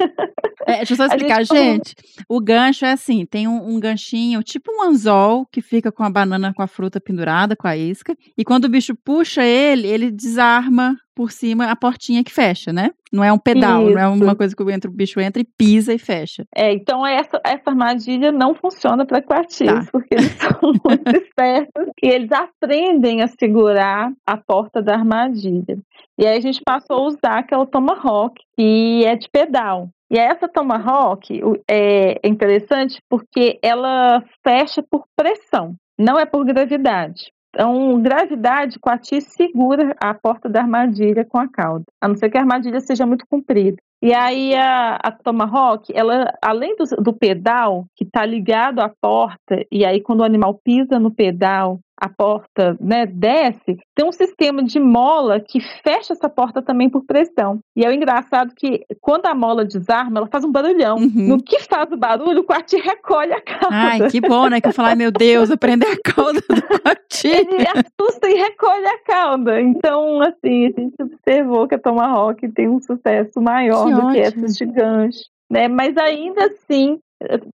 É, 0.66 0.76
deixa 0.78 0.94
eu 0.94 0.96
só 0.96 1.02
A 1.04 1.06
explicar, 1.06 1.38
gente 1.40 1.48
falou- 1.48 1.62
gente. 1.64 1.94
O 2.28 2.40
gancho 2.40 2.84
é 2.86 2.92
assim: 2.92 3.26
tem 3.26 3.46
um, 3.46 3.74
um 3.74 3.78
ganchinho, 3.80 4.42
tipo 4.42 4.72
um 4.72 4.82
anzol, 4.82 5.46
que 5.52 5.60
fica 5.60 5.92
com 5.92 6.02
a 6.02 6.10
banana 6.10 6.52
com 6.54 6.62
a 6.62 6.66
fruta 6.66 7.00
pendurada, 7.00 7.54
com 7.54 7.68
a 7.68 7.76
isca. 7.76 8.16
E 8.36 8.44
quando 8.44 8.64
o 8.64 8.68
bicho 8.68 8.94
puxa 9.04 9.42
ele, 9.44 9.86
ele 9.86 10.10
desarma 10.10 10.96
por 11.20 11.30
cima 11.30 11.66
a 11.70 11.76
portinha 11.76 12.24
que 12.24 12.32
fecha, 12.32 12.72
né? 12.72 12.92
Não 13.12 13.22
é 13.22 13.30
um 13.30 13.36
pedal, 13.38 13.82
não 13.82 13.98
é 14.00 14.14
Isso. 14.14 14.24
uma 14.24 14.34
coisa 14.34 14.56
que 14.56 14.62
o, 14.62 14.70
entra, 14.70 14.90
o 14.90 14.94
bicho 14.94 15.20
entra 15.20 15.42
e 15.42 15.44
pisa 15.44 15.92
e 15.92 15.98
fecha. 15.98 16.46
É, 16.56 16.72
então 16.72 17.06
essa, 17.06 17.38
essa 17.44 17.68
armadilha 17.68 18.32
não 18.32 18.54
funciona 18.54 19.04
para 19.04 19.20
coatis, 19.20 19.66
Tá. 19.66 19.86
porque 19.92 20.14
eles 20.14 20.32
são 20.32 20.72
muito 20.82 21.14
espertos 21.14 21.88
e 22.02 22.08
eles 22.08 22.30
aprendem 22.32 23.20
a 23.20 23.26
segurar 23.28 24.10
a 24.26 24.36
porta 24.38 24.80
da 24.80 24.94
armadilha. 24.94 25.76
E 26.18 26.26
aí 26.26 26.38
a 26.38 26.40
gente 26.40 26.62
passou 26.64 26.96
a 26.96 27.06
usar 27.08 27.38
aquela 27.40 27.66
Tomahawk, 27.66 28.34
que 28.56 29.04
é 29.04 29.14
de 29.14 29.28
pedal. 29.30 29.90
E 30.10 30.18
essa 30.18 30.48
Tomahawk 30.48 31.42
o- 31.44 31.60
é 31.70 32.18
interessante 32.26 32.98
porque 33.10 33.58
ela 33.62 34.24
fecha 34.42 34.82
por 34.90 35.04
pressão, 35.14 35.74
não 35.98 36.18
é 36.18 36.24
por 36.24 36.44
gravidade. 36.46 37.30
Então, 37.52 38.00
gravidade, 38.00 38.78
Coati 38.78 39.20
segura 39.20 39.94
a 40.00 40.14
porta 40.14 40.48
da 40.48 40.60
armadilha 40.60 41.24
com 41.24 41.38
a 41.38 41.48
cauda, 41.48 41.84
a 42.00 42.06
não 42.06 42.16
ser 42.16 42.30
que 42.30 42.38
a 42.38 42.40
armadilha 42.40 42.80
seja 42.80 43.04
muito 43.04 43.26
comprida. 43.28 43.76
E 44.02 44.14
aí 44.14 44.54
a, 44.54 44.96
a 44.96 45.10
Tomahawk, 45.10 45.92
ela, 45.94 46.32
além 46.40 46.74
do, 46.76 46.84
do 47.02 47.12
pedal 47.12 47.84
que 47.94 48.04
está 48.04 48.24
ligado 48.24 48.80
à 48.80 48.88
porta, 48.88 49.62
e 49.70 49.84
aí 49.84 50.00
quando 50.00 50.20
o 50.20 50.24
animal 50.24 50.58
pisa 50.64 50.98
no 50.98 51.10
pedal, 51.10 51.80
a 52.00 52.08
porta 52.08 52.76
né, 52.80 53.04
desce, 53.04 53.78
tem 53.94 54.06
um 54.06 54.12
sistema 54.12 54.62
de 54.62 54.80
mola 54.80 55.38
que 55.38 55.60
fecha 55.82 56.14
essa 56.14 56.28
porta 56.28 56.62
também 56.62 56.88
por 56.88 57.04
pressão. 57.04 57.60
E 57.76 57.84
é 57.84 57.88
o 57.88 57.92
engraçado 57.92 58.54
que 58.56 58.84
quando 59.00 59.26
a 59.26 59.34
mola 59.34 59.64
desarma, 59.64 60.18
ela 60.18 60.28
faz 60.28 60.42
um 60.44 60.50
barulhão. 60.50 60.96
Uhum. 60.96 61.28
No 61.28 61.42
que 61.42 61.60
faz 61.60 61.92
o 61.92 61.96
barulho, 61.96 62.40
o 62.40 62.44
Quati 62.44 62.76
recolhe 62.76 63.32
a 63.32 63.40
cauda. 63.40 63.68
Ai, 63.70 64.08
que 64.08 64.20
bom, 64.20 64.48
né? 64.48 64.60
Que 64.60 64.68
eu 64.68 64.72
falei, 64.72 64.92
ai 64.92 64.96
meu 64.96 65.10
Deus, 65.10 65.50
aprender 65.50 65.86
a 65.86 66.12
cauda 66.14 66.40
do 66.40 66.80
Quati. 66.80 67.28
Ele 67.28 67.66
assusta 67.68 68.28
e 68.28 68.34
recolhe 68.34 68.86
a 68.86 68.98
cauda. 69.04 69.60
Então, 69.60 70.22
assim, 70.22 70.66
a 70.66 70.80
gente 70.80 71.02
observou 71.02 71.68
que 71.68 71.74
a 71.74 71.78
Tomahawk 71.78 72.48
tem 72.52 72.68
um 72.68 72.80
sucesso 72.80 73.40
maior 73.40 73.86
Que 73.86 73.94
do 73.94 74.00
que 74.00 74.20
ótimo. 74.20 74.44
essas 74.44 74.56
de 74.56 74.64
gancho. 74.66 75.20
Né? 75.50 75.68
Mas 75.68 75.96
ainda 75.96 76.46
assim, 76.46 76.98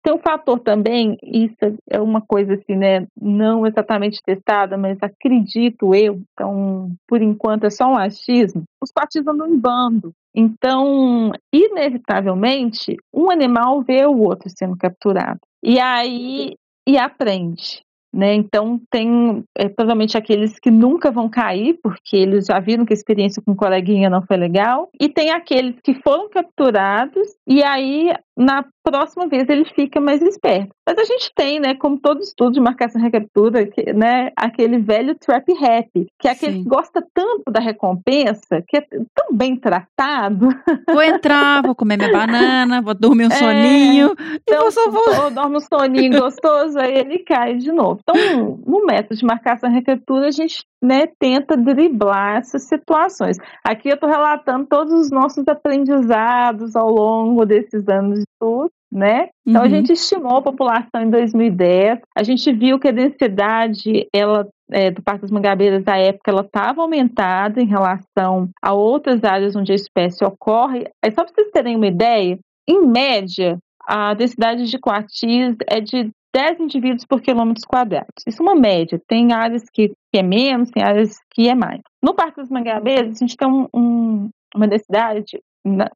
tem 0.02 0.14
um 0.14 0.18
fator 0.18 0.60
também, 0.60 1.16
isso 1.22 1.56
é 1.90 2.00
uma 2.00 2.20
coisa 2.20 2.54
assim, 2.54 2.76
né? 2.76 3.06
Não 3.20 3.66
exatamente 3.66 4.22
testada, 4.24 4.76
mas 4.76 4.96
acredito 5.02 5.94
eu, 5.94 6.20
então, 6.32 6.90
por 7.08 7.20
enquanto 7.20 7.64
é 7.64 7.70
só 7.70 7.86
um 7.86 7.96
achismo, 7.96 8.62
os 8.80 8.92
patis 8.92 9.26
andam 9.26 9.48
em 9.48 9.58
bando. 9.58 10.12
Então, 10.34 11.32
inevitavelmente, 11.52 12.96
um 13.12 13.30
animal 13.30 13.82
vê 13.82 14.06
o 14.06 14.18
outro 14.18 14.48
sendo 14.50 14.76
capturado. 14.76 15.40
E 15.62 15.80
aí, 15.80 16.54
e 16.86 16.98
aprende. 16.98 17.85
Né? 18.16 18.32
Então, 18.34 18.80
tem 18.90 19.44
é, 19.54 19.68
provavelmente 19.68 20.16
aqueles 20.16 20.58
que 20.58 20.70
nunca 20.70 21.10
vão 21.10 21.28
cair, 21.28 21.78
porque 21.82 22.16
eles 22.16 22.46
já 22.46 22.58
viram 22.58 22.86
que 22.86 22.92
a 22.92 22.96
experiência 22.96 23.42
com 23.44 23.52
o 23.52 23.56
coleguinha 23.56 24.08
não 24.08 24.22
foi 24.22 24.38
legal, 24.38 24.88
e 24.98 25.06
tem 25.06 25.30
aqueles 25.30 25.74
que 25.84 25.92
foram 26.02 26.30
capturados, 26.30 27.28
e 27.46 27.62
aí, 27.62 28.14
na 28.34 28.64
próxima 28.82 29.26
vez, 29.26 29.48
ele 29.48 29.64
fica 29.66 30.00
mais 30.00 30.22
esperto. 30.22 30.70
Mas 30.88 30.96
a 30.98 31.04
gente 31.04 31.30
tem, 31.34 31.60
né, 31.60 31.74
como 31.74 31.98
todo 31.98 32.20
estudo 32.22 32.52
de 32.52 32.60
marcação 32.60 33.00
e 33.00 33.04
recaptura, 33.04 33.66
que, 33.66 33.92
né, 33.92 34.30
aquele 34.36 34.78
velho 34.78 35.14
trap 35.16 35.52
happy, 35.52 36.06
que 36.18 36.28
é 36.28 36.30
aquele 36.30 36.54
Sim. 36.58 36.62
que 36.62 36.68
gosta 36.68 37.04
tanto 37.12 37.50
da 37.50 37.60
recompensa, 37.60 38.62
que 38.66 38.78
é 38.78 38.80
tão 38.80 39.36
bem 39.36 39.56
tratado, 39.56 40.48
Vou 40.90 41.02
entrar, 41.02 41.62
vou 41.62 41.74
comer 41.74 41.96
minha 41.96 42.12
banana, 42.12 42.80
vou 42.80 42.94
dormir 42.94 43.24
um 43.26 43.32
É, 43.32 43.36
soninho 43.36 44.14
e 44.18 44.40
Então, 44.42 44.62
vou 44.62 44.70
só 44.70 44.90
vou. 44.90 45.24
ou 45.24 45.30
dorme 45.30 45.56
um 45.56 45.60
soninho 45.60 46.20
gostoso, 46.20 46.78
aí 46.78 46.96
ele 46.96 47.18
cai 47.18 47.56
de 47.56 47.72
novo. 47.72 48.00
Então, 48.08 48.60
no 48.64 48.86
método 48.86 49.16
de 49.16 49.26
marcação 49.26 49.68
e 49.68 49.74
recaptura, 49.74 50.28
a 50.28 50.30
gente 50.30 50.64
né, 50.80 51.08
tenta 51.18 51.56
driblar 51.56 52.36
essas 52.36 52.62
situações. 52.68 53.36
Aqui 53.64 53.88
eu 53.88 53.94
estou 53.94 54.08
relatando 54.08 54.66
todos 54.66 54.92
os 54.92 55.10
nossos 55.10 55.46
aprendizados 55.48 56.76
ao 56.76 56.88
longo 56.88 57.44
desses 57.44 57.88
anos 57.88 58.20
de 58.20 58.24
estudo. 58.30 58.70
Né? 58.92 59.30
Então 59.44 59.62
Uhum. 59.62 59.66
a 59.66 59.68
gente 59.68 59.92
estimou 59.92 60.36
a 60.36 60.42
população 60.42 61.02
em 61.02 61.10
2010, 61.10 61.98
a 62.16 62.22
gente 62.22 62.52
viu 62.52 62.78
que 62.78 62.86
a 62.86 62.92
densidade 62.92 64.06
ela 64.14 64.48
é, 64.70 64.92
do 64.92 65.02
Parque 65.02 65.22
das 65.22 65.30
Mangabeiras 65.30 65.82
da 65.82 65.98
época 65.98 66.30
ela 66.30 66.42
estava 66.42 66.82
aumentada 66.82 67.60
em 67.60 67.66
relação 67.66 68.48
a 68.62 68.72
outras 68.72 69.24
áreas 69.24 69.56
onde 69.56 69.72
a 69.72 69.74
espécie 69.74 70.24
ocorre. 70.24 70.84
Aí 71.04 71.10
só 71.10 71.24
para 71.24 71.34
vocês 71.34 71.50
terem 71.50 71.74
uma 71.74 71.88
ideia, 71.88 72.38
em 72.66 72.86
média 72.86 73.58
a 73.86 74.14
densidade 74.14 74.66
de 74.66 74.78
coatis 74.78 75.56
é 75.68 75.80
de 75.80 76.10
10 76.36 76.60
indivíduos 76.60 77.06
por 77.06 77.22
quilômetros 77.22 77.64
quadrados. 77.64 78.22
Isso 78.28 78.42
é 78.42 78.44
uma 78.44 78.54
média. 78.54 79.00
Tem 79.08 79.32
áreas 79.32 79.64
que, 79.72 79.88
que 80.12 80.18
é 80.18 80.22
menos, 80.22 80.70
tem 80.70 80.82
áreas 80.82 81.16
que 81.32 81.48
é 81.48 81.54
mais. 81.54 81.80
No 82.02 82.12
Parque 82.14 82.36
das 82.36 82.50
Mangabeiras, 82.50 83.16
a 83.16 83.18
gente 83.18 83.36
tem 83.38 83.48
um- 83.48 83.66
um- 83.74 84.28
uma 84.54 84.68
densidade, 84.68 85.40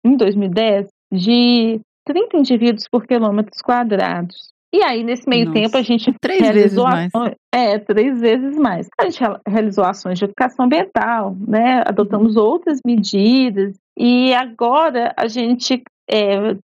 em 0.05 0.17
2010, 0.17 0.89
de 1.13 1.79
30 2.07 2.39
indivíduos 2.39 2.89
por 2.91 3.07
quilômetros 3.07 3.61
quadrados. 3.61 4.51
E 4.73 4.83
aí, 4.83 5.03
nesse 5.05 5.29
meio 5.29 5.47
Nossa. 5.47 5.61
tempo, 5.61 5.77
a 5.77 5.83
gente 5.83 6.15
Três 6.21 6.41
vezes 6.41 6.55
realizou 6.55 6.85
mais. 6.85 7.11
ações. 7.15 7.35
É, 7.53 7.79
três 7.79 8.21
vezes 8.21 8.57
mais. 8.57 8.89
A 8.99 9.05
gente 9.05 9.21
real- 9.21 9.41
realizou 9.47 9.85
ações 9.85 10.19
de 10.19 10.25
educação 10.25 10.65
ambiental, 10.67 11.37
né? 11.47 11.83
Adotamos 11.87 12.37
outras 12.37 12.79
medidas. 12.87 13.77
E 13.99 14.33
agora 14.33 15.13
a 15.17 15.27
gente 15.29 15.83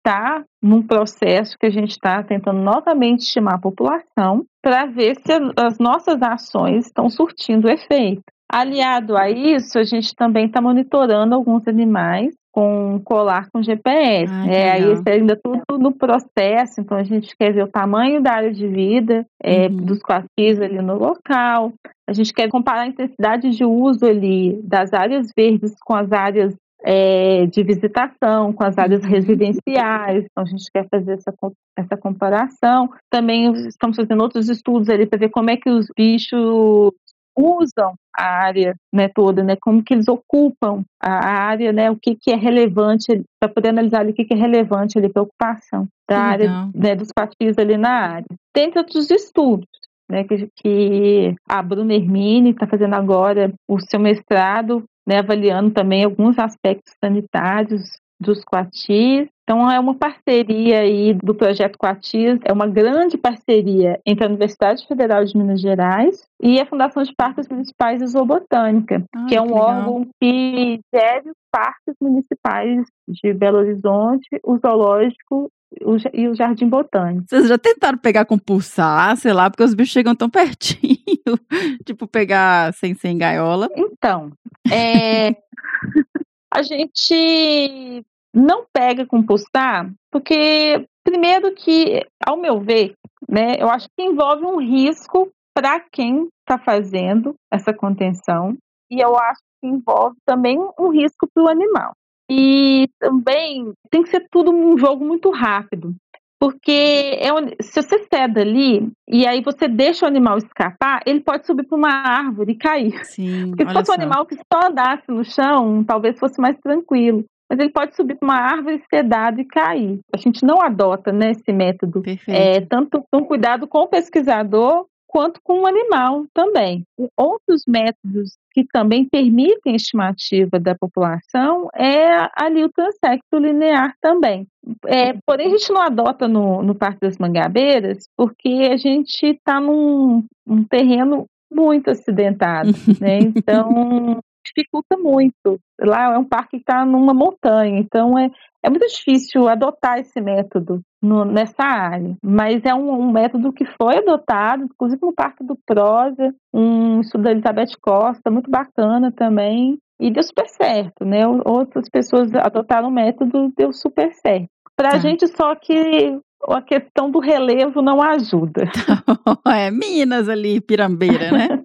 está 0.04 0.44
num 0.60 0.82
processo 0.82 1.56
que 1.58 1.66
a 1.66 1.70
gente 1.70 1.92
está 1.92 2.22
tentando 2.22 2.60
novamente 2.60 3.20
estimar 3.20 3.54
a 3.54 3.60
população 3.60 4.44
para 4.60 4.86
ver 4.86 5.14
se 5.16 5.32
as 5.56 5.78
nossas 5.78 6.20
ações 6.20 6.86
estão 6.86 7.08
surtindo 7.08 7.70
efeito. 7.70 8.22
Aliado 8.52 9.16
a 9.16 9.30
isso, 9.30 9.78
a 9.78 9.84
gente 9.84 10.14
também 10.14 10.46
está 10.46 10.60
monitorando 10.60 11.34
alguns 11.34 11.66
animais 11.66 12.34
com 12.52 13.00
colar 13.02 13.48
com 13.50 13.62
GPS. 13.62 14.30
Ah, 14.30 14.46
é, 14.46 14.70
aí 14.72 14.92
isso 14.92 15.02
é 15.06 15.12
ainda 15.12 15.40
tudo 15.42 15.78
no 15.78 15.90
processo, 15.90 16.80
então 16.80 16.98
a 16.98 17.02
gente 17.02 17.34
quer 17.34 17.50
ver 17.54 17.62
o 17.64 17.68
tamanho 17.68 18.20
da 18.20 18.32
área 18.34 18.52
de 18.52 18.66
vida 18.68 19.24
é, 19.42 19.68
Uhum. 19.68 19.76
dos 19.76 20.00
coatis 20.02 20.60
ali 20.60 20.82
no 20.82 20.98
local. 20.98 21.72
A 22.06 22.12
gente 22.12 22.34
quer 22.34 22.50
comparar 22.50 22.82
a 22.82 22.86
intensidade 22.88 23.48
de 23.50 23.64
uso 23.64 24.04
ali 24.04 24.60
das 24.64 24.92
áreas 24.92 25.28
verdes 25.34 25.72
com 25.82 25.94
as 25.94 26.12
áreas 26.12 26.54
é, 26.84 27.46
de 27.46 27.62
visitação, 27.62 28.52
com 28.52 28.64
as 28.64 28.76
áreas 28.78 29.04
residenciais. 29.04 30.24
Então 30.30 30.44
a 30.44 30.46
gente 30.46 30.70
quer 30.72 30.86
fazer 30.88 31.12
essa, 31.12 31.32
essa 31.76 31.96
comparação. 31.96 32.90
Também 33.10 33.52
estamos 33.66 33.96
fazendo 33.96 34.22
outros 34.22 34.48
estudos 34.48 34.88
ali 34.88 35.06
para 35.06 35.18
ver 35.18 35.30
como 35.30 35.50
é 35.50 35.56
que 35.56 35.70
os 35.70 35.86
bichos 35.96 36.92
usam 37.36 37.94
a 38.14 38.24
área 38.24 38.74
né, 38.92 39.08
toda, 39.08 39.42
né, 39.42 39.56
como 39.60 39.82
que 39.82 39.94
eles 39.94 40.06
ocupam 40.06 40.84
a 41.00 41.12
área, 41.12 41.72
né, 41.72 41.90
o 41.90 41.96
que, 41.96 42.14
que 42.14 42.30
é 42.30 42.36
relevante, 42.36 43.22
para 43.40 43.48
poder 43.48 43.70
analisar 43.70 44.00
ali 44.00 44.12
o 44.12 44.14
que, 44.14 44.24
que 44.24 44.34
é 44.34 44.36
relevante 44.36 44.98
ali 44.98 45.08
para 45.08 45.22
a 45.22 45.24
ocupação 45.24 45.88
da 46.08 46.16
Que 46.16 46.20
área 46.20 46.46
legal. 46.46 46.70
né, 46.74 46.94
dos 46.94 47.08
patis 47.14 47.56
ali 47.58 47.76
na 47.76 47.90
área. 47.90 48.26
Tem 48.52 48.70
outros 48.76 49.10
estudos, 49.10 49.66
né, 50.10 50.24
que, 50.24 50.48
que 50.56 51.34
a 51.48 51.62
Bruna 51.62 51.94
Hermine 51.94 52.50
está 52.50 52.66
fazendo 52.66 52.94
agora 52.94 53.52
o 53.66 53.80
seu 53.80 53.98
mestrado, 53.98 54.84
né, 55.06 55.18
avaliando 55.18 55.70
também 55.70 56.04
alguns 56.04 56.38
aspectos 56.38 56.94
sanitários 57.02 57.82
dos 58.22 58.44
coatis. 58.44 59.28
Então 59.42 59.70
é 59.70 59.78
uma 59.78 59.94
parceria 59.94 60.80
aí 60.80 61.12
do 61.12 61.34
projeto 61.34 61.76
Coatis, 61.76 62.38
é 62.44 62.52
uma 62.52 62.66
grande 62.66 63.18
parceria 63.18 64.00
entre 64.06 64.24
a 64.24 64.28
Universidade 64.28 64.86
Federal 64.86 65.24
de 65.24 65.36
Minas 65.36 65.60
Gerais 65.60 66.24
e 66.40 66.60
a 66.60 66.66
Fundação 66.66 67.02
de 67.02 67.12
Parques 67.14 67.48
Municipais 67.48 68.00
e 68.00 68.06
Zoobotânica, 68.06 69.04
Ai, 69.14 69.26
que 69.26 69.36
é 69.36 69.42
um 69.42 69.48
que 69.48 69.52
órgão 69.52 70.08
que 70.20 70.80
gere 70.94 71.28
os 71.28 71.36
parques 71.50 71.94
municipais 72.00 72.86
de 73.08 73.34
Belo 73.34 73.58
Horizonte, 73.58 74.28
o 74.44 74.56
zoológico 74.56 75.50
o 75.84 75.96
e 76.12 76.28
o 76.28 76.34
Jardim 76.34 76.68
Botânico. 76.68 77.26
Vocês 77.28 77.48
já 77.48 77.58
tentaram 77.58 77.98
pegar 77.98 78.24
com 78.24 78.38
pulsar, 78.38 79.16
sei 79.16 79.32
lá, 79.32 79.50
porque 79.50 79.62
os 79.62 79.74
bichos 79.74 79.92
chegam 79.92 80.14
tão 80.14 80.28
pertinho. 80.30 81.38
tipo, 81.84 82.06
pegar 82.06 82.72
sem 82.74 82.94
sem 82.94 83.16
gaiola. 83.16 83.68
Então, 83.76 84.32
é, 84.70 85.30
a 86.52 86.62
gente 86.62 88.04
não 88.34 88.64
pega 88.72 89.06
com 89.06 89.22
pulsar, 89.22 89.90
porque 90.10 90.86
primeiro 91.04 91.54
que, 91.54 92.06
ao 92.24 92.36
meu 92.36 92.60
ver, 92.60 92.94
né, 93.28 93.56
eu 93.58 93.68
acho 93.68 93.88
que 93.96 94.04
envolve 94.04 94.44
um 94.44 94.58
risco 94.58 95.30
para 95.54 95.80
quem 95.80 96.28
está 96.40 96.58
fazendo 96.58 97.34
essa 97.52 97.72
contenção 97.72 98.56
e 98.90 99.00
eu 99.00 99.16
acho 99.16 99.40
que 99.60 99.68
envolve 99.68 100.16
também 100.24 100.58
um 100.78 100.88
risco 100.88 101.28
para 101.32 101.44
o 101.44 101.48
animal. 101.48 101.92
E 102.34 102.88
também 102.98 103.72
tem 103.90 104.02
que 104.02 104.08
ser 104.08 104.26
tudo 104.30 104.50
um 104.50 104.78
jogo 104.78 105.04
muito 105.04 105.30
rápido. 105.30 105.94
Porque 106.40 107.20
é 107.20 107.28
se 107.62 107.80
você 107.80 108.04
ceda 108.12 108.40
ali 108.40 108.90
e 109.06 109.26
aí 109.26 109.42
você 109.42 109.68
deixa 109.68 110.04
o 110.04 110.08
animal 110.08 110.38
escapar, 110.38 111.00
ele 111.06 111.20
pode 111.20 111.46
subir 111.46 111.64
para 111.64 111.78
uma 111.78 111.92
árvore 111.92 112.52
e 112.52 112.56
cair. 112.56 113.04
Sim, 113.04 113.50
Porque 113.50 113.64
se 113.64 113.72
fosse 113.72 113.90
um 113.92 113.94
animal 113.94 114.26
que 114.26 114.34
só 114.34 114.66
andasse 114.68 115.04
no 115.08 115.24
chão, 115.24 115.84
talvez 115.84 116.18
fosse 116.18 116.40
mais 116.40 116.58
tranquilo. 116.58 117.24
Mas 117.48 117.60
ele 117.60 117.70
pode 117.70 117.94
subir 117.94 118.16
para 118.16 118.26
uma 118.26 118.40
árvore 118.40 118.82
sedado 118.92 119.40
e 119.40 119.44
cair. 119.44 120.00
A 120.12 120.16
gente 120.16 120.42
não 120.42 120.60
adota 120.60 121.12
né, 121.12 121.32
esse 121.32 121.52
método. 121.52 122.00
Perfeito. 122.00 122.36
É, 122.36 122.60
tanto 122.62 123.04
um 123.14 123.22
cuidado 123.22 123.68
com 123.68 123.80
o 123.80 123.88
pesquisador 123.88 124.86
quanto 125.12 125.40
com 125.44 125.60
o 125.60 125.66
animal 125.66 126.24
também. 126.32 126.84
Outros 127.14 127.64
métodos 127.68 128.38
que 128.50 128.64
também 128.72 129.06
permitem 129.06 129.74
a 129.74 129.76
estimativa 129.76 130.58
da 130.58 130.74
população 130.74 131.68
é 131.74 132.28
ali 132.34 132.64
o 132.64 132.72
transecto 132.72 133.36
linear 133.36 133.94
também. 134.00 134.46
É, 134.86 135.12
porém, 135.26 135.48
a 135.48 135.50
gente 135.50 135.70
não 135.70 135.82
adota 135.82 136.26
no, 136.26 136.62
no 136.62 136.74
Parque 136.74 137.00
das 137.02 137.18
Mangabeiras 137.18 138.08
porque 138.16 138.70
a 138.72 138.76
gente 138.78 139.26
está 139.26 139.60
num, 139.60 140.24
num 140.46 140.64
terreno 140.64 141.26
muito 141.52 141.90
acidentado, 141.90 142.70
né? 142.98 143.18
Então 143.36 144.18
dificulta 144.44 144.96
muito. 144.96 145.58
Lá 145.80 146.14
é 146.14 146.18
um 146.18 146.24
parque 146.24 146.50
que 146.50 146.56
está 146.58 146.84
numa 146.84 147.12
montanha, 147.14 147.78
então 147.78 148.18
é, 148.18 148.30
é 148.62 148.70
muito 148.70 148.86
difícil 148.86 149.48
adotar 149.48 149.98
esse 149.98 150.20
método 150.20 150.80
no- 151.02 151.24
nessa 151.24 151.62
área. 151.64 152.16
Mas 152.22 152.64
é 152.64 152.74
um, 152.74 152.90
um 153.00 153.10
método 153.12 153.52
que 153.52 153.64
foi 153.80 153.98
adotado, 153.98 154.64
inclusive 154.64 155.00
no 155.02 155.12
Parque 155.14 155.44
do 155.44 155.56
Prosa, 155.66 156.34
um 156.52 157.00
estudo 157.00 157.24
da 157.24 157.30
Elizabeth 157.32 157.72
Costa, 157.80 158.30
muito 158.30 158.50
bacana 158.50 159.10
também, 159.12 159.78
e 160.00 160.10
deu 160.10 160.22
super 160.22 160.48
certo, 160.48 161.04
né? 161.04 161.26
Outras 161.44 161.88
pessoas 161.88 162.32
adotaram 162.34 162.88
o 162.88 162.92
método, 162.92 163.52
deu 163.56 163.72
super 163.72 164.12
certo. 164.14 164.48
Para 164.76 164.88
a 164.88 164.92
Tá. 164.92 164.98
gente, 164.98 165.28
só 165.28 165.54
que 165.54 166.18
a 166.48 166.60
questão 166.60 167.08
do 167.08 167.20
relevo 167.20 167.80
não 167.82 168.02
ajuda. 168.02 168.64
é 169.46 169.70
Minas 169.70 170.28
ali, 170.28 170.60
pirambeira, 170.60 171.30
né? 171.30 171.61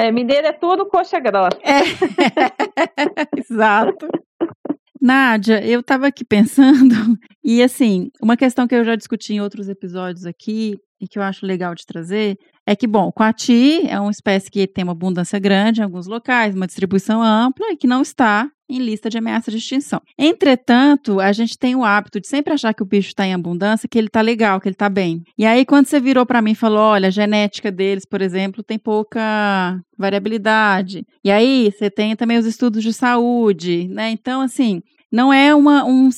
É, 0.00 0.10
mineiro 0.10 0.46
é 0.46 0.52
tudo 0.52 0.86
coxa 0.86 1.20
grossa. 1.20 1.58
É. 1.62 1.80
Exato. 3.38 4.08
Nádia, 4.98 5.62
eu 5.62 5.80
estava 5.80 6.06
aqui 6.06 6.24
pensando, 6.24 6.94
e 7.44 7.62
assim, 7.62 8.10
uma 8.22 8.36
questão 8.36 8.66
que 8.66 8.74
eu 8.74 8.82
já 8.82 8.96
discuti 8.96 9.34
em 9.34 9.40
outros 9.42 9.68
episódios 9.68 10.24
aqui, 10.24 10.74
e 11.00 11.06
que 11.06 11.18
eu 11.18 11.22
acho 11.22 11.44
legal 11.44 11.74
de 11.74 11.84
trazer, 11.86 12.38
é 12.66 12.76
que, 12.76 12.86
bom, 12.86 13.08
o 13.08 13.12
coati 13.12 13.86
é 13.86 13.98
uma 13.98 14.10
espécie 14.10 14.50
que 14.50 14.66
tem 14.66 14.84
uma 14.84 14.92
abundância 14.92 15.38
grande 15.38 15.80
em 15.80 15.84
alguns 15.84 16.06
locais, 16.06 16.54
uma 16.54 16.66
distribuição 16.66 17.22
ampla 17.22 17.70
e 17.70 17.76
que 17.76 17.86
não 17.86 18.02
está 18.02 18.50
em 18.70 18.78
lista 18.78 19.10
de 19.10 19.18
ameaça 19.18 19.50
de 19.50 19.56
extinção. 19.58 20.00
Entretanto, 20.18 21.20
a 21.20 21.32
gente 21.32 21.58
tem 21.58 21.74
o 21.74 21.84
hábito 21.84 22.20
de 22.20 22.28
sempre 22.28 22.52
achar 22.54 22.72
que 22.72 22.82
o 22.82 22.86
bicho 22.86 23.08
está 23.08 23.26
em 23.26 23.34
abundância, 23.34 23.88
que 23.88 23.98
ele 23.98 24.06
está 24.06 24.20
legal, 24.20 24.60
que 24.60 24.68
ele 24.68 24.74
está 24.74 24.88
bem. 24.88 25.22
E 25.36 25.44
aí, 25.44 25.64
quando 25.64 25.86
você 25.86 25.98
virou 25.98 26.24
para 26.24 26.40
mim 26.40 26.52
e 26.52 26.54
falou, 26.54 26.78
olha, 26.80 27.08
a 27.08 27.10
genética 27.10 27.70
deles, 27.70 28.04
por 28.04 28.22
exemplo, 28.22 28.62
tem 28.62 28.78
pouca 28.78 29.80
variabilidade. 29.98 31.04
E 31.24 31.30
aí, 31.30 31.70
você 31.70 31.90
tem 31.90 32.14
também 32.14 32.38
os 32.38 32.46
estudos 32.46 32.82
de 32.82 32.92
saúde, 32.92 33.88
né? 33.88 34.10
Então, 34.10 34.40
assim, 34.40 34.82
não 35.10 35.32
é 35.32 35.54
uma 35.54 35.84
um 35.84 36.08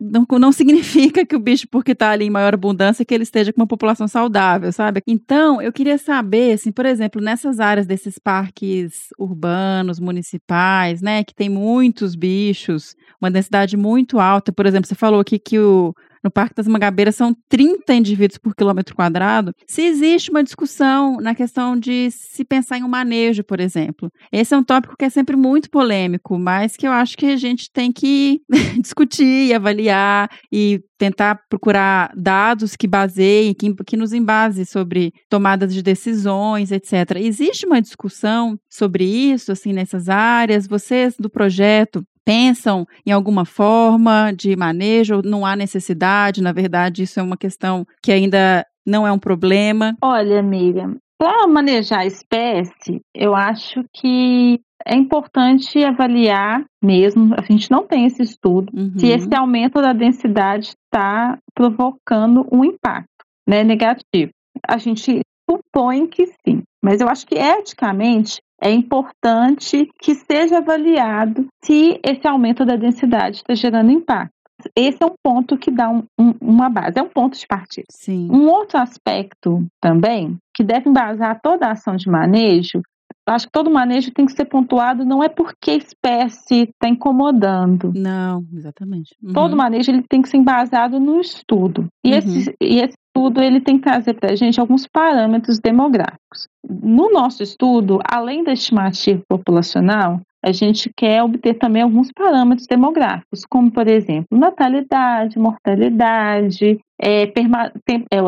não, 0.00 0.26
não 0.38 0.52
significa 0.52 1.26
que 1.26 1.36
o 1.36 1.40
bicho 1.40 1.66
porque 1.68 1.92
está 1.92 2.10
ali 2.10 2.26
em 2.26 2.30
maior 2.30 2.54
abundância 2.54 3.04
que 3.04 3.12
ele 3.12 3.24
esteja 3.24 3.52
com 3.52 3.60
uma 3.60 3.66
população 3.66 4.06
saudável, 4.06 4.72
sabe? 4.72 5.02
Então, 5.06 5.60
eu 5.60 5.72
queria 5.72 5.98
saber, 5.98 6.52
assim, 6.52 6.70
por 6.70 6.86
exemplo, 6.86 7.20
nessas 7.20 7.58
áreas 7.60 7.86
desses 7.86 8.18
parques 8.18 9.08
urbanos, 9.18 9.98
municipais, 9.98 11.02
né, 11.02 11.24
que 11.24 11.34
tem 11.34 11.48
muitos 11.48 12.14
bichos, 12.14 12.94
uma 13.20 13.30
densidade 13.30 13.76
muito 13.76 14.18
alta, 14.20 14.52
por 14.52 14.66
exemplo, 14.66 14.88
você 14.88 14.94
falou 14.94 15.20
aqui 15.20 15.38
que 15.38 15.58
o 15.58 15.94
no 16.22 16.30
Parque 16.30 16.54
das 16.54 16.66
Mangabeiras 16.66 17.16
são 17.16 17.34
30 17.48 17.94
indivíduos 17.94 18.38
por 18.38 18.54
quilômetro 18.54 18.94
quadrado, 18.94 19.52
se 19.66 19.82
existe 19.82 20.30
uma 20.30 20.42
discussão 20.42 21.18
na 21.20 21.34
questão 21.34 21.78
de 21.78 22.10
se 22.10 22.44
pensar 22.44 22.78
em 22.78 22.84
um 22.84 22.88
manejo, 22.88 23.44
por 23.44 23.60
exemplo. 23.60 24.10
Esse 24.32 24.54
é 24.54 24.56
um 24.56 24.64
tópico 24.64 24.96
que 24.98 25.04
é 25.04 25.10
sempre 25.10 25.36
muito 25.36 25.70
polêmico, 25.70 26.38
mas 26.38 26.76
que 26.76 26.86
eu 26.86 26.92
acho 26.92 27.16
que 27.16 27.26
a 27.26 27.36
gente 27.36 27.70
tem 27.70 27.92
que 27.92 28.40
discutir 28.80 29.46
e 29.48 29.54
avaliar 29.54 30.30
e 30.52 30.80
tentar 30.98 31.40
procurar 31.48 32.12
dados 32.16 32.74
que 32.74 32.88
baseiem, 32.88 33.54
que, 33.54 33.72
que 33.84 33.96
nos 33.96 34.12
embase 34.12 34.66
sobre 34.66 35.12
tomadas 35.28 35.72
de 35.72 35.82
decisões, 35.82 36.72
etc. 36.72 37.16
Existe 37.16 37.66
uma 37.66 37.80
discussão 37.80 38.58
sobre 38.68 39.04
isso, 39.04 39.52
assim, 39.52 39.72
nessas 39.72 40.08
áreas? 40.08 40.66
Vocês 40.66 41.14
do 41.18 41.30
projeto 41.30 42.04
pensam 42.28 42.86
em 43.06 43.10
alguma 43.10 43.46
forma 43.46 44.30
de 44.36 44.54
manejo? 44.54 45.22
Não 45.24 45.46
há 45.46 45.56
necessidade? 45.56 46.42
Na 46.42 46.52
verdade, 46.52 47.04
isso 47.04 47.18
é 47.18 47.22
uma 47.22 47.38
questão 47.38 47.86
que 48.02 48.12
ainda 48.12 48.66
não 48.86 49.06
é 49.06 49.10
um 49.10 49.18
problema? 49.18 49.96
Olha, 50.02 50.38
amiga, 50.38 50.94
para 51.18 51.48
manejar 51.48 52.00
a 52.00 52.06
espécie, 52.06 53.00
eu 53.14 53.34
acho 53.34 53.82
que 53.94 54.60
é 54.86 54.94
importante 54.94 55.82
avaliar 55.82 56.64
mesmo, 56.84 57.34
a 57.34 57.42
gente 57.50 57.70
não 57.70 57.86
tem 57.86 58.04
esse 58.04 58.22
estudo, 58.22 58.70
uhum. 58.76 58.98
se 58.98 59.06
esse 59.06 59.34
aumento 59.34 59.80
da 59.80 59.94
densidade 59.94 60.74
está 60.84 61.38
provocando 61.54 62.46
um 62.52 62.62
impacto 62.62 63.08
né, 63.48 63.64
negativo. 63.64 64.32
A 64.66 64.76
gente 64.76 65.22
supõe 65.50 66.06
que 66.06 66.26
sim, 66.44 66.62
mas 66.84 67.00
eu 67.00 67.08
acho 67.08 67.26
que 67.26 67.36
eticamente 67.36 68.38
é 68.62 68.70
importante 68.70 69.88
que 70.00 70.14
seja 70.14 70.58
avaliado 70.58 71.46
se 71.64 72.00
esse 72.04 72.26
aumento 72.26 72.64
da 72.64 72.76
densidade 72.76 73.36
está 73.36 73.54
gerando 73.54 73.90
impacto. 73.90 74.32
Esse 74.74 74.98
é 75.00 75.06
um 75.06 75.14
ponto 75.22 75.56
que 75.56 75.70
dá 75.70 75.88
um, 75.88 76.02
um, 76.18 76.34
uma 76.40 76.68
base, 76.68 76.98
é 76.98 77.02
um 77.02 77.08
ponto 77.08 77.38
de 77.38 77.46
partida. 77.46 77.86
Sim. 77.90 78.28
Um 78.30 78.48
outro 78.48 78.78
aspecto 78.78 79.64
também 79.80 80.36
que 80.52 80.64
deve 80.64 80.90
embasar 80.90 81.38
toda 81.40 81.66
a 81.66 81.72
ação 81.72 81.94
de 81.94 82.10
manejo, 82.10 82.82
acho 83.24 83.46
que 83.46 83.52
todo 83.52 83.70
manejo 83.70 84.10
tem 84.12 84.26
que 84.26 84.32
ser 84.32 84.46
pontuado, 84.46 85.04
não 85.04 85.22
é 85.22 85.28
porque 85.28 85.70
a 85.70 85.76
espécie 85.76 86.62
está 86.62 86.88
incomodando. 86.88 87.92
Não, 87.94 88.44
exatamente. 88.52 89.14
Uhum. 89.22 89.32
Todo 89.32 89.56
manejo 89.56 89.90
ele 89.90 90.02
tem 90.08 90.22
que 90.22 90.28
ser 90.28 90.38
embasado 90.38 90.98
no 90.98 91.20
estudo. 91.20 91.86
E, 92.04 92.10
uhum. 92.10 92.18
esse, 92.18 92.56
e 92.60 92.80
esse 92.80 92.96
estudo 93.18 93.42
ele 93.42 93.60
tem 93.60 93.76
que 93.76 93.84
trazer 93.84 94.14
para 94.14 94.32
a 94.32 94.36
gente 94.36 94.60
alguns 94.60 94.86
parâmetros 94.86 95.58
demográficos. 95.58 96.48
No 96.68 97.10
nosso 97.10 97.42
estudo, 97.42 97.98
além 98.08 98.44
da 98.44 98.52
estimativa 98.52 99.20
populacional, 99.28 100.20
a 100.44 100.52
gente 100.52 100.90
quer 100.96 101.22
obter 101.22 101.54
também 101.54 101.82
alguns 101.82 102.12
parâmetros 102.12 102.66
demográficos, 102.68 103.44
como, 103.44 103.72
por 103.72 103.88
exemplo, 103.88 104.38
natalidade, 104.38 105.38
mortalidade, 105.38 106.78
é, 107.00 107.26
perma, 107.26 107.72
tem, 107.84 108.04
é, 108.12 108.18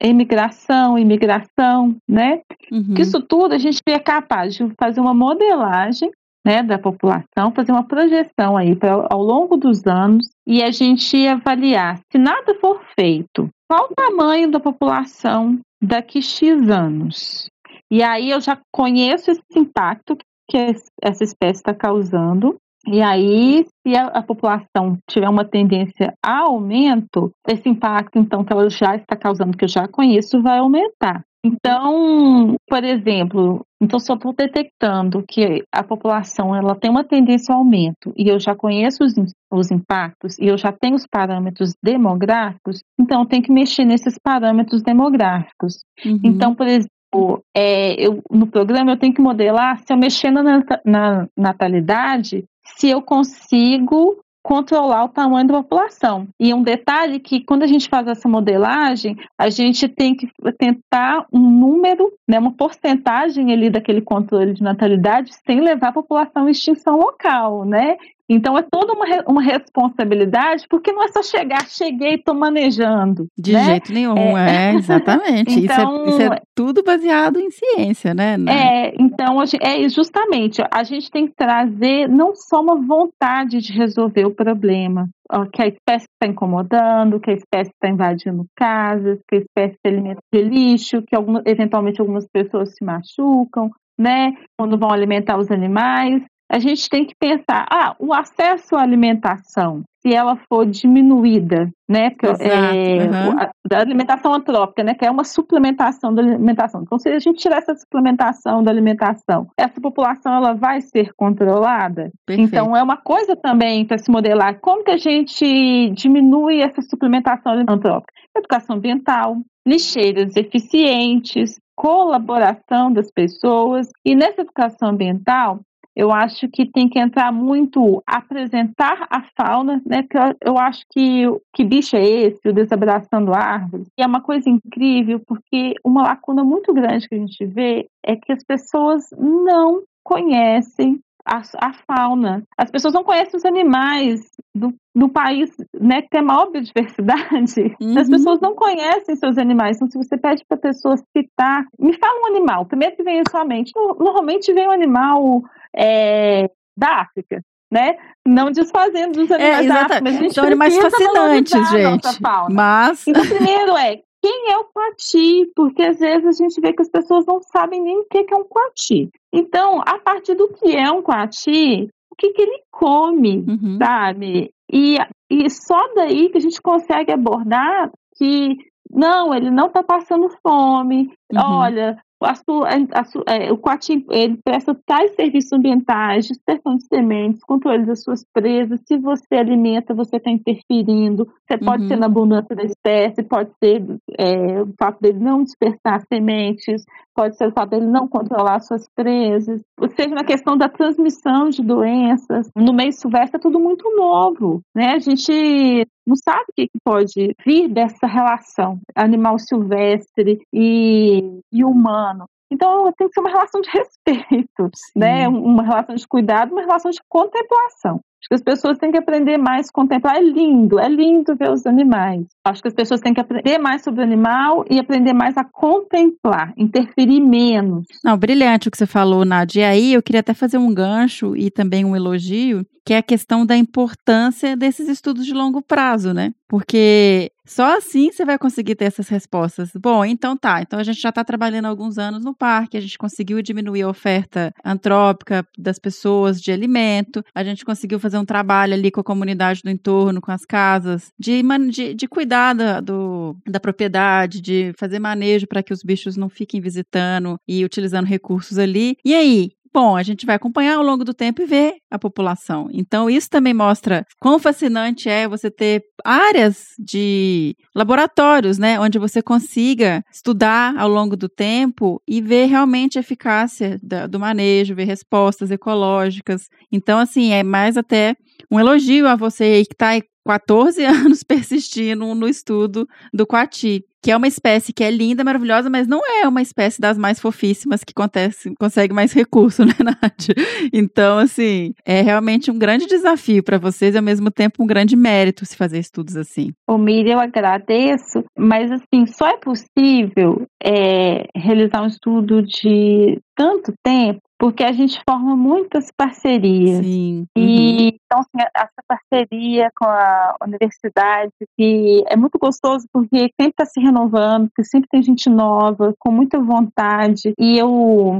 emigração, 0.00 0.98
imigração, 0.98 1.96
né? 2.08 2.40
Uhum. 2.72 2.94
Que 2.94 3.02
isso 3.02 3.20
tudo 3.22 3.54
a 3.54 3.58
gente 3.58 3.80
é 3.86 3.98
capaz 3.98 4.54
de 4.54 4.68
fazer 4.78 5.00
uma 5.00 5.14
modelagem 5.14 6.10
né, 6.48 6.62
da 6.62 6.78
população, 6.78 7.52
fazer 7.54 7.72
uma 7.72 7.86
projeção 7.86 8.56
aí 8.56 8.74
pra, 8.74 9.06
ao 9.10 9.22
longo 9.22 9.58
dos 9.58 9.86
anos 9.86 10.30
e 10.46 10.62
a 10.62 10.70
gente 10.70 11.28
avaliar 11.28 12.00
se 12.10 12.16
nada 12.16 12.54
for 12.58 12.80
feito, 12.98 13.50
qual 13.68 13.84
o 13.90 13.94
tamanho 13.94 14.50
da 14.50 14.58
população 14.58 15.58
daqui 15.82 16.22
X 16.22 16.70
anos. 16.70 17.50
E 17.92 18.02
aí 18.02 18.30
eu 18.30 18.40
já 18.40 18.58
conheço 18.72 19.30
esse 19.30 19.58
impacto 19.58 20.16
que 20.50 20.56
essa 21.02 21.22
espécie 21.22 21.60
está 21.60 21.74
causando. 21.74 22.56
E 22.86 23.02
aí, 23.02 23.66
se 23.86 23.94
a, 23.94 24.06
a, 24.06 24.22
população 24.22 24.96
tiver 25.10 25.28
uma 25.28 25.44
tendência 25.44 26.14
a 26.24 26.44
aumento, 26.44 27.30
esse 27.46 27.68
impacto, 27.68 28.18
então, 28.18 28.42
que 28.42 28.52
ela 28.52 28.70
já 28.70 28.96
está 28.96 29.14
causando, 29.14 29.56
que 29.56 29.64
eu 29.64 29.68
já 29.68 29.86
conheço, 29.86 30.40
vai 30.40 30.58
aumentar. 30.58 31.22
Então, 31.48 32.56
por 32.68 32.84
exemplo, 32.84 33.64
então 33.80 33.98
se 33.98 34.10
eu 34.12 34.16
estou 34.16 34.34
detectando 34.34 35.24
que 35.26 35.64
a 35.72 35.82
população 35.82 36.54
ela 36.54 36.74
tem 36.74 36.90
uma 36.90 37.04
tendência 37.04 37.54
ao 37.54 37.60
aumento 37.60 38.12
e 38.16 38.28
eu 38.28 38.38
já 38.38 38.54
conheço 38.54 39.02
os, 39.02 39.14
os 39.50 39.70
impactos 39.70 40.38
e 40.38 40.46
eu 40.46 40.58
já 40.58 40.70
tenho 40.72 40.94
os 40.94 41.06
parâmetros 41.06 41.74
demográficos, 41.82 42.82
então 43.00 43.20
eu 43.20 43.26
tenho 43.26 43.42
que 43.42 43.52
mexer 43.52 43.84
nesses 43.84 44.18
parâmetros 44.22 44.82
demográficos. 44.82 45.84
Uhum. 46.04 46.20
Então, 46.22 46.54
por 46.54 46.66
exemplo, 46.66 47.42
é, 47.56 47.94
eu, 47.94 48.22
no 48.30 48.46
programa 48.46 48.92
eu 48.92 48.98
tenho 48.98 49.14
que 49.14 49.22
modelar 49.22 49.78
se 49.78 49.92
eu 49.92 49.96
mexer 49.96 50.30
na, 50.30 50.42
na 50.84 51.26
natalidade, 51.36 52.44
se 52.76 52.90
eu 52.90 53.00
consigo 53.00 54.20
controlar 54.48 55.04
o 55.04 55.08
tamanho 55.10 55.46
da 55.46 55.62
população. 55.62 56.26
E 56.40 56.54
um 56.54 56.62
detalhe 56.62 57.20
que 57.20 57.44
quando 57.44 57.64
a 57.64 57.66
gente 57.66 57.86
faz 57.86 58.08
essa 58.08 58.26
modelagem, 58.26 59.14
a 59.36 59.50
gente 59.50 59.86
tem 59.86 60.16
que 60.16 60.26
tentar 60.56 61.26
um 61.30 61.38
número, 61.38 62.10
né, 62.26 62.38
uma 62.38 62.52
porcentagem 62.52 63.52
ali 63.52 63.68
daquele 63.68 64.00
controle 64.00 64.54
de 64.54 64.62
natalidade 64.62 65.34
sem 65.44 65.60
levar 65.60 65.88
a 65.88 65.92
população 65.92 66.46
à 66.46 66.50
extinção 66.50 66.96
local, 66.96 67.66
né? 67.66 67.98
Então 68.28 68.58
é 68.58 68.62
toda 68.62 68.92
uma, 68.92 69.06
uma 69.26 69.42
responsabilidade, 69.42 70.66
porque 70.68 70.92
não 70.92 71.02
é 71.02 71.08
só 71.08 71.22
chegar, 71.22 71.66
cheguei 71.66 72.10
e 72.10 72.14
estou 72.16 72.34
manejando. 72.34 73.26
De 73.38 73.52
né? 73.52 73.64
jeito 73.64 73.92
nenhum, 73.92 74.36
é, 74.36 74.72
é 74.72 74.74
exatamente. 74.74 75.58
então, 75.58 76.04
isso, 76.06 76.20
é, 76.20 76.24
isso, 76.24 76.32
é, 76.34 76.40
tudo 76.54 76.82
baseado 76.82 77.38
em 77.38 77.50
ciência, 77.50 78.12
né? 78.12 78.36
É, 78.46 78.94
então 79.00 79.42
é 79.42 79.88
justamente, 79.88 80.62
a 80.70 80.82
gente 80.84 81.10
tem 81.10 81.26
que 81.26 81.34
trazer 81.34 82.06
não 82.06 82.34
só 82.34 82.60
uma 82.60 82.76
vontade 82.76 83.60
de 83.60 83.72
resolver 83.72 84.26
o 84.26 84.34
problema, 84.34 85.08
que 85.52 85.62
a 85.62 85.66
espécie 85.66 86.06
está 86.06 86.26
incomodando, 86.26 87.20
que 87.20 87.30
a 87.30 87.34
espécie 87.34 87.70
está 87.70 87.88
invadindo 87.88 88.46
casas, 88.54 89.18
que 89.26 89.36
a 89.36 89.38
espécie 89.38 89.74
se 89.74 89.88
alimenta 89.88 90.20
de 90.32 90.42
lixo, 90.42 91.02
que 91.02 91.16
eventualmente 91.46 92.00
algumas 92.00 92.26
pessoas 92.30 92.74
se 92.74 92.84
machucam, 92.84 93.70
né? 93.98 94.34
Quando 94.58 94.78
vão 94.78 94.90
alimentar 94.90 95.38
os 95.38 95.50
animais 95.50 96.22
a 96.50 96.58
gente 96.58 96.88
tem 96.88 97.04
que 97.04 97.14
pensar, 97.14 97.66
ah, 97.70 97.94
o 97.98 98.12
acesso 98.12 98.74
à 98.74 98.82
alimentação, 98.82 99.82
se 100.00 100.14
ela 100.14 100.36
for 100.48 100.64
diminuída, 100.64 101.70
né, 101.88 102.10
é, 102.40 103.04
uhum. 103.04 103.38
a, 103.38 103.50
da 103.68 103.80
alimentação 103.80 104.32
antrópica, 104.32 104.82
né, 104.82 104.94
que 104.94 105.04
é 105.04 105.10
uma 105.10 105.24
suplementação 105.24 106.14
da 106.14 106.22
alimentação. 106.22 106.82
Então, 106.82 106.98
se 106.98 107.08
a 107.10 107.18
gente 107.18 107.40
tirar 107.40 107.58
essa 107.58 107.74
suplementação 107.74 108.62
da 108.62 108.70
alimentação, 108.70 109.48
essa 109.58 109.80
população 109.80 110.32
ela 110.34 110.54
vai 110.54 110.80
ser 110.80 111.12
controlada. 111.14 112.10
Perfeito. 112.24 112.48
Então, 112.48 112.76
é 112.76 112.82
uma 112.82 112.96
coisa 112.96 113.36
também 113.36 113.84
para 113.84 113.98
se 113.98 114.10
modelar 114.10 114.58
como 114.60 114.84
que 114.84 114.92
a 114.92 114.96
gente 114.96 115.90
diminui 115.90 116.60
essa 116.60 116.80
suplementação 116.80 117.52
antrópica. 117.68 118.12
Educação 118.36 118.76
ambiental, 118.76 119.36
lixeiras 119.66 120.36
eficientes, 120.36 121.58
colaboração 121.76 122.92
das 122.92 123.10
pessoas 123.10 123.88
e 124.04 124.14
nessa 124.14 124.40
educação 124.40 124.88
ambiental 124.88 125.60
eu 125.98 126.12
acho 126.12 126.48
que 126.48 126.64
tem 126.64 126.88
que 126.88 126.96
entrar 126.96 127.32
muito 127.32 128.00
apresentar 128.06 129.08
a 129.10 129.20
fauna, 129.36 129.82
né? 129.84 130.04
Que 130.04 130.16
eu, 130.16 130.52
eu 130.52 130.56
acho 130.56 130.84
que 130.92 131.24
que 131.52 131.64
bicho 131.64 131.96
é 131.96 132.04
esse, 132.04 132.48
o 132.48 132.52
desabraçando 132.52 133.34
árvores. 133.34 133.88
E 133.98 134.02
é 134.02 134.06
uma 134.06 134.20
coisa 134.20 134.48
incrível 134.48 135.20
porque 135.26 135.74
uma 135.84 136.02
lacuna 136.02 136.44
muito 136.44 136.72
grande 136.72 137.08
que 137.08 137.16
a 137.16 137.18
gente 137.18 137.44
vê 137.44 137.90
é 138.00 138.14
que 138.14 138.30
as 138.30 138.44
pessoas 138.44 139.10
não 139.18 139.82
conhecem 140.04 141.00
a, 141.28 141.42
a 141.58 141.72
fauna. 141.86 142.42
As 142.56 142.70
pessoas 142.70 142.94
não 142.94 143.04
conhecem 143.04 143.36
os 143.36 143.44
animais 143.44 144.20
do, 144.54 144.74
do 144.94 145.08
país 145.08 145.50
né, 145.78 146.00
que 146.02 146.08
tem 146.08 146.20
a 146.20 146.24
maior 146.24 146.50
biodiversidade. 146.50 147.76
Uhum. 147.80 147.98
As 147.98 148.08
pessoas 148.08 148.40
não 148.40 148.54
conhecem 148.54 149.14
seus 149.16 149.36
animais. 149.36 149.76
Então, 149.76 149.88
se 149.90 149.98
você 149.98 150.16
pede 150.16 150.42
para 150.48 150.56
a 150.56 150.60
pessoa 150.60 150.96
citar, 151.16 151.64
me 151.78 151.92
fala 151.98 152.20
um 152.22 152.26
animal. 152.26 152.64
Primeiro 152.66 152.96
que 152.96 153.02
vem 153.02 153.20
à 153.20 153.30
sua 153.30 153.44
mente. 153.44 153.72
Normalmente 153.76 154.52
vem 154.52 154.66
um 154.66 154.72
animal 154.72 155.42
é, 155.76 156.50
da 156.76 157.02
África. 157.02 157.42
Né? 157.70 157.96
Não 158.26 158.50
desfazendo 158.50 159.12
dos 159.12 159.30
animais 159.30 159.66
É, 159.66 159.68
da 159.68 159.82
África, 159.82 160.00
mas 160.02 160.16
a 160.16 160.22
gente 160.22 160.34
São 160.34 160.44
animais 160.44 160.78
fascinantes, 160.78 161.70
gente. 161.70 162.08
Mas. 162.50 163.06
Então, 163.06 163.26
primeiro 163.26 163.76
é 163.76 164.00
quem 164.22 164.50
é 164.50 164.56
o 164.56 164.64
coati, 164.64 165.52
porque 165.54 165.82
às 165.82 165.98
vezes 165.98 166.26
a 166.26 166.32
gente 166.32 166.60
vê 166.60 166.72
que 166.72 166.82
as 166.82 166.88
pessoas 166.88 167.24
não 167.26 167.40
sabem 167.42 167.82
nem 167.82 167.98
o 167.98 168.04
que 168.04 168.24
que 168.24 168.34
é 168.34 168.36
um 168.36 168.44
coati. 168.44 169.10
Então, 169.32 169.80
a 169.86 169.98
partir 169.98 170.34
do 170.34 170.48
que 170.48 170.76
é 170.76 170.90
um 170.90 171.02
coati, 171.02 171.88
o 172.10 172.16
que, 172.16 172.30
que 172.32 172.42
ele 172.42 172.62
come, 172.70 173.44
Uhum. 173.46 173.78
sabe? 173.78 174.50
E, 174.72 174.96
e 175.30 175.50
só 175.50 175.94
daí 175.94 176.30
que 176.30 176.38
a 176.38 176.40
gente 176.40 176.60
consegue 176.60 177.12
abordar 177.12 177.90
que 178.16 178.56
não, 178.90 179.34
ele 179.34 179.50
não 179.50 179.66
está 179.66 179.82
passando 179.82 180.28
fome. 180.42 181.12
Uhum. 181.32 181.40
Olha, 181.40 181.96
a 182.20 182.34
sua- 182.34 182.68
a 182.92 183.04
sua- 183.04 183.24
é, 183.28 183.52
o 183.52 183.56
Coati 183.58 184.04
ele 184.10 184.38
presta 184.44 184.74
tais 184.86 185.14
serviços 185.14 185.52
ambientais, 185.52 186.26
dispersão 186.26 186.76
de 186.76 186.84
sementes, 186.86 187.44
controle 187.44 187.86
das 187.86 188.02
suas 188.02 188.24
presas. 188.32 188.80
Se 188.86 188.98
você 188.98 189.36
alimenta, 189.36 189.94
você 189.94 190.16
está 190.16 190.30
interferindo. 190.30 191.28
Você 191.46 191.58
pode 191.58 191.82
Uhum. 191.82 191.88
ser 191.88 191.96
na 191.96 192.06
abundância 192.06 192.56
da 192.56 192.64
espécie, 192.64 193.22
pode 193.22 193.50
ser 193.62 193.84
é, 194.18 194.62
o 194.62 194.72
fato 194.78 195.00
dele 195.00 195.18
não 195.20 195.42
dispersar 195.44 196.02
sementes, 196.12 196.84
pode 197.14 197.36
ser 197.36 197.48
o 197.48 197.52
fato 197.52 197.70
dele 197.70 197.86
não 197.86 198.08
controlar 198.08 198.60
suas 198.60 198.88
presas, 198.94 199.62
seja, 199.88 200.14
na 200.14 200.24
questão 200.24 200.56
da 200.56 200.68
transmissão 200.68 201.48
de 201.48 201.62
doenças. 201.62 202.50
No 202.56 202.72
meio 202.72 202.92
silvestre 202.92 203.36
é 203.36 203.40
tudo 203.40 203.60
muito 203.60 203.88
novo, 203.94 204.60
né? 204.74 204.94
A 204.94 204.98
gente 204.98 205.86
não 206.06 206.16
sabe 206.16 206.44
o 206.50 206.52
que, 206.56 206.68
pode 206.84 207.34
vir 207.44 207.68
dessa 207.68 208.06
relação 208.06 208.80
animal 208.94 209.38
silvestre 209.38 210.38
e, 210.52 211.40
e 211.52 211.64
humano. 211.64 212.24
Então 212.50 212.90
tem 212.96 213.08
que 213.08 213.14
ser 213.14 213.20
uma 213.20 213.30
relação 213.30 213.60
de 213.60 213.68
respeito, 213.70 214.70
né? 214.96 215.28
Uma 215.28 215.62
relação 215.62 215.94
de 215.94 216.06
cuidado, 216.06 216.52
uma 216.52 216.62
relação 216.62 216.90
de 216.90 217.00
contemplação. 217.08 218.00
Acho 218.20 218.28
que 218.28 218.34
as 218.34 218.42
pessoas 218.42 218.78
têm 218.78 218.90
que 218.90 218.98
aprender 218.98 219.38
mais 219.38 219.68
a 219.68 219.72
contemplar. 219.72 220.16
É 220.16 220.20
lindo, 220.20 220.78
é 220.78 220.88
lindo 220.88 221.36
ver 221.36 221.50
os 221.50 221.64
animais. 221.66 222.26
Acho 222.44 222.62
que 222.62 222.68
as 222.68 222.74
pessoas 222.74 223.00
têm 223.00 223.14
que 223.14 223.20
aprender 223.20 223.58
mais 223.58 223.82
sobre 223.82 224.00
o 224.00 224.04
animal 224.04 224.64
e 224.68 224.78
aprender 224.78 225.12
mais 225.12 225.36
a 225.36 225.44
contemplar, 225.44 226.52
interferir 226.56 227.20
menos. 227.20 227.86
Não, 228.04 228.18
brilhante 228.18 228.68
o 228.68 228.70
que 228.70 228.76
você 228.76 228.86
falou, 228.86 229.24
Nadia. 229.24 229.62
E 229.62 229.64
aí 229.64 229.94
eu 229.94 230.02
queria 230.02 230.20
até 230.20 230.34
fazer 230.34 230.58
um 230.58 230.74
gancho 230.74 231.36
e 231.36 231.50
também 231.50 231.84
um 231.84 231.94
elogio, 231.94 232.66
que 232.88 232.94
é 232.94 232.96
a 232.96 233.02
questão 233.02 233.44
da 233.44 233.54
importância 233.54 234.56
desses 234.56 234.88
estudos 234.88 235.26
de 235.26 235.34
longo 235.34 235.60
prazo, 235.60 236.14
né? 236.14 236.32
Porque 236.48 237.30
só 237.44 237.76
assim 237.76 238.10
você 238.10 238.24
vai 238.24 238.38
conseguir 238.38 238.74
ter 238.74 238.86
essas 238.86 239.08
respostas. 239.08 239.70
Bom, 239.78 240.02
então 240.04 240.34
tá. 240.34 240.62
Então 240.62 240.78
a 240.78 240.82
gente 240.82 240.98
já 240.98 241.10
está 241.10 241.22
trabalhando 241.22 241.66
há 241.66 241.68
alguns 241.68 241.98
anos 241.98 242.24
no 242.24 242.34
parque, 242.34 242.78
a 242.78 242.80
gente 242.80 242.96
conseguiu 242.96 243.42
diminuir 243.42 243.82
a 243.82 243.88
oferta 243.90 244.54
antrópica 244.64 245.46
das 245.58 245.78
pessoas 245.78 246.40
de 246.40 246.50
alimento, 246.50 247.22
a 247.34 247.44
gente 247.44 247.62
conseguiu 247.62 248.00
fazer 248.00 248.16
um 248.16 248.24
trabalho 248.24 248.72
ali 248.72 248.90
com 248.90 249.00
a 249.00 249.04
comunidade 249.04 249.60
do 249.62 249.68
entorno, 249.70 250.22
com 250.22 250.32
as 250.32 250.46
casas, 250.46 251.12
de, 251.18 251.42
de, 251.70 251.92
de 251.92 252.08
cuidar 252.08 252.54
da, 252.54 252.80
do, 252.80 253.36
da 253.46 253.60
propriedade, 253.60 254.40
de 254.40 254.72
fazer 254.78 254.98
manejo 254.98 255.46
para 255.46 255.62
que 255.62 255.74
os 255.74 255.82
bichos 255.82 256.16
não 256.16 256.30
fiquem 256.30 256.60
visitando 256.60 257.38
e 257.46 257.64
utilizando 257.66 258.06
recursos 258.06 258.58
ali. 258.58 258.96
E 259.04 259.14
aí? 259.14 259.50
Bom, 259.72 259.96
a 259.96 260.02
gente 260.02 260.24
vai 260.24 260.36
acompanhar 260.36 260.76
ao 260.76 260.82
longo 260.82 261.04
do 261.04 261.12
tempo 261.12 261.42
e 261.42 261.46
ver 261.46 261.74
a 261.90 261.98
população. 261.98 262.68
Então, 262.72 263.08
isso 263.08 263.28
também 263.28 263.52
mostra 263.52 264.04
quão 264.20 264.38
fascinante 264.38 265.08
é 265.08 265.28
você 265.28 265.50
ter 265.50 265.82
áreas 266.04 266.64
de 266.78 267.54
laboratórios, 267.74 268.58
né? 268.58 268.80
Onde 268.80 268.98
você 268.98 269.22
consiga 269.22 270.02
estudar 270.12 270.74
ao 270.76 270.88
longo 270.88 271.16
do 271.16 271.28
tempo 271.28 272.00
e 272.08 272.20
ver 272.20 272.46
realmente 272.46 272.98
a 272.98 273.00
eficácia 273.00 273.78
da- 273.82 274.06
do 274.06 274.18
manejo, 274.18 274.74
ver 274.74 274.84
respostas 274.84 275.50
ecológicas. 275.50 276.42
Então, 276.72 276.98
assim, 276.98 277.32
é 277.32 277.42
mais 277.42 277.76
até 277.76 278.14
um 278.50 278.58
elogio 278.58 279.06
a 279.06 279.16
você 279.16 279.44
aí 279.44 279.66
que 279.66 279.74
está 279.74 280.00
14 280.26 280.84
anos 280.84 281.22
persistindo 281.22 282.14
no 282.14 282.28
estudo 282.28 282.86
do 283.12 283.26
coati, 283.26 283.82
que 284.02 284.10
é 284.10 284.16
uma 284.16 284.28
espécie 284.28 284.72
que 284.72 284.84
é 284.84 284.90
linda, 284.90 285.24
maravilhosa, 285.24 285.68
mas 285.68 285.88
não 285.88 286.00
é 286.06 286.28
uma 286.28 286.42
espécie 286.42 286.80
das 286.80 286.96
mais 286.96 287.18
fofíssimas 287.18 287.82
que 287.82 287.92
acontece, 287.96 288.52
consegue 288.60 288.94
mais 288.94 289.12
recurso, 289.12 289.64
né, 289.66 289.74
Nath? 289.82 290.28
Então, 290.72 291.18
assim, 291.18 291.72
é 291.84 292.02
realmente 292.02 292.50
um 292.50 292.58
grande 292.58 292.86
desafio 292.86 293.42
para 293.42 293.58
vocês 293.58 293.94
e, 293.94 293.98
ao 293.98 294.04
mesmo 294.04 294.30
tempo, 294.30 294.62
um 294.62 294.66
grande 294.66 294.94
mérito 294.94 295.44
se 295.44 295.56
fazer 295.56 295.78
estudos 295.78 296.16
assim. 296.16 296.52
Ô, 296.68 296.78
Miriam, 296.78 297.14
eu 297.14 297.20
agradeço, 297.20 298.24
mas 298.38 298.70
assim, 298.70 299.06
só 299.06 299.28
é 299.28 299.36
possível 299.38 300.46
é, 300.62 301.26
realizar 301.34 301.82
um 301.82 301.86
estudo 301.86 302.42
de 302.42 303.18
tanto 303.34 303.72
tempo 303.82 304.20
porque 304.38 304.62
a 304.62 304.72
gente 304.72 305.02
forma 305.08 305.36
muitas 305.36 305.90
parcerias. 305.90 306.84
Sim. 306.84 307.26
E 307.36 307.98
então, 308.04 308.20
assim, 308.20 308.48
essa 308.54 308.82
parceria 308.86 309.70
com 309.76 309.84
a 309.84 310.36
universidade, 310.42 311.32
que 311.56 312.04
é 312.06 312.16
muito 312.16 312.38
gostoso 312.38 312.86
porque 312.92 313.30
sempre 313.38 313.50
está 313.50 313.66
se 313.66 313.80
renovando, 313.80 314.48
porque 314.48 314.64
sempre 314.64 314.88
tem 314.90 315.02
gente 315.02 315.28
nova, 315.28 315.92
com 315.98 316.12
muita 316.12 316.38
vontade. 316.38 317.34
E 317.38 317.58
eu 317.58 317.68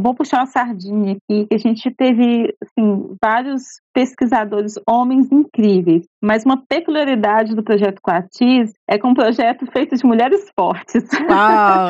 vou 0.03 0.15
puxar 0.15 0.39
uma 0.39 0.47
sardinha 0.47 1.13
aqui, 1.13 1.47
que 1.47 1.55
a 1.55 1.59
gente 1.59 1.91
teve 1.93 2.55
assim, 2.63 3.17
vários 3.23 3.81
pesquisadores, 3.99 4.75
homens 4.87 5.27
incríveis. 5.33 6.07
Mas 6.23 6.45
uma 6.45 6.57
peculiaridade 6.57 7.53
do 7.53 7.65
projeto 7.65 8.01
Coatis 8.01 8.73
é 8.87 8.97
que 8.97 9.05
é 9.05 9.09
um 9.09 9.15
projeto 9.15 9.67
feito 9.73 9.97
de 9.97 10.07
mulheres 10.07 10.49
fortes. 10.55 11.03
Uau! 11.29 11.89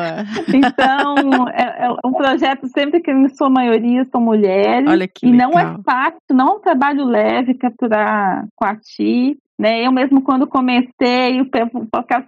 Então, 0.51 1.47
é, 1.49 1.85
é 1.85 1.89
um 2.03 2.13
projeto 2.13 2.67
sempre 2.69 2.99
que, 2.99 3.11
em 3.11 3.29
sua 3.29 3.49
maioria, 3.49 4.03
são 4.05 4.19
mulheres. 4.19 4.89
Olha 4.89 5.07
que 5.07 5.27
e 5.27 5.31
não 5.31 5.51
é 5.51 5.63
legal. 5.63 5.81
fácil, 5.85 6.19
não 6.31 6.47
é 6.47 6.51
um 6.53 6.59
trabalho 6.59 7.05
leve 7.05 7.53
capturar 7.53 8.47
Coati. 8.55 9.37
Né? 9.59 9.85
Eu 9.85 9.91
mesmo, 9.91 10.21
quando 10.21 10.47
comecei, 10.47 11.41
o 11.41 11.45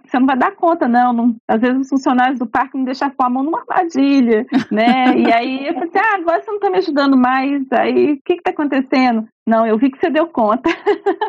você 0.04 0.18
não 0.20 0.26
vai 0.26 0.36
dar 0.36 0.54
conta, 0.54 0.86
não, 0.86 1.14
não. 1.14 1.34
Às 1.48 1.60
vezes 1.62 1.80
os 1.80 1.88
funcionários 1.88 2.38
do 2.38 2.46
parque 2.46 2.76
me 2.76 2.84
deixam 2.84 3.10
com 3.10 3.24
a 3.24 3.30
mão 3.30 3.42
numa 3.42 3.60
armadilha, 3.60 4.46
né? 4.70 5.16
e 5.18 5.32
aí 5.32 5.66
eu 5.66 5.72
falei 5.72 5.88
assim, 5.88 5.98
ah, 5.98 6.16
agora 6.18 6.40
você 6.42 6.50
não 6.50 6.56
está 6.58 6.70
me 6.70 6.76
ajudando 6.76 7.16
mais. 7.16 7.62
Aí, 7.72 8.12
o 8.12 8.18
que 8.22 8.34
está 8.34 8.50
acontecendo? 8.50 9.26
Não, 9.46 9.66
eu 9.66 9.76
vi 9.78 9.90
que 9.90 9.98
você 9.98 10.10
deu 10.10 10.26
conta. 10.26 10.68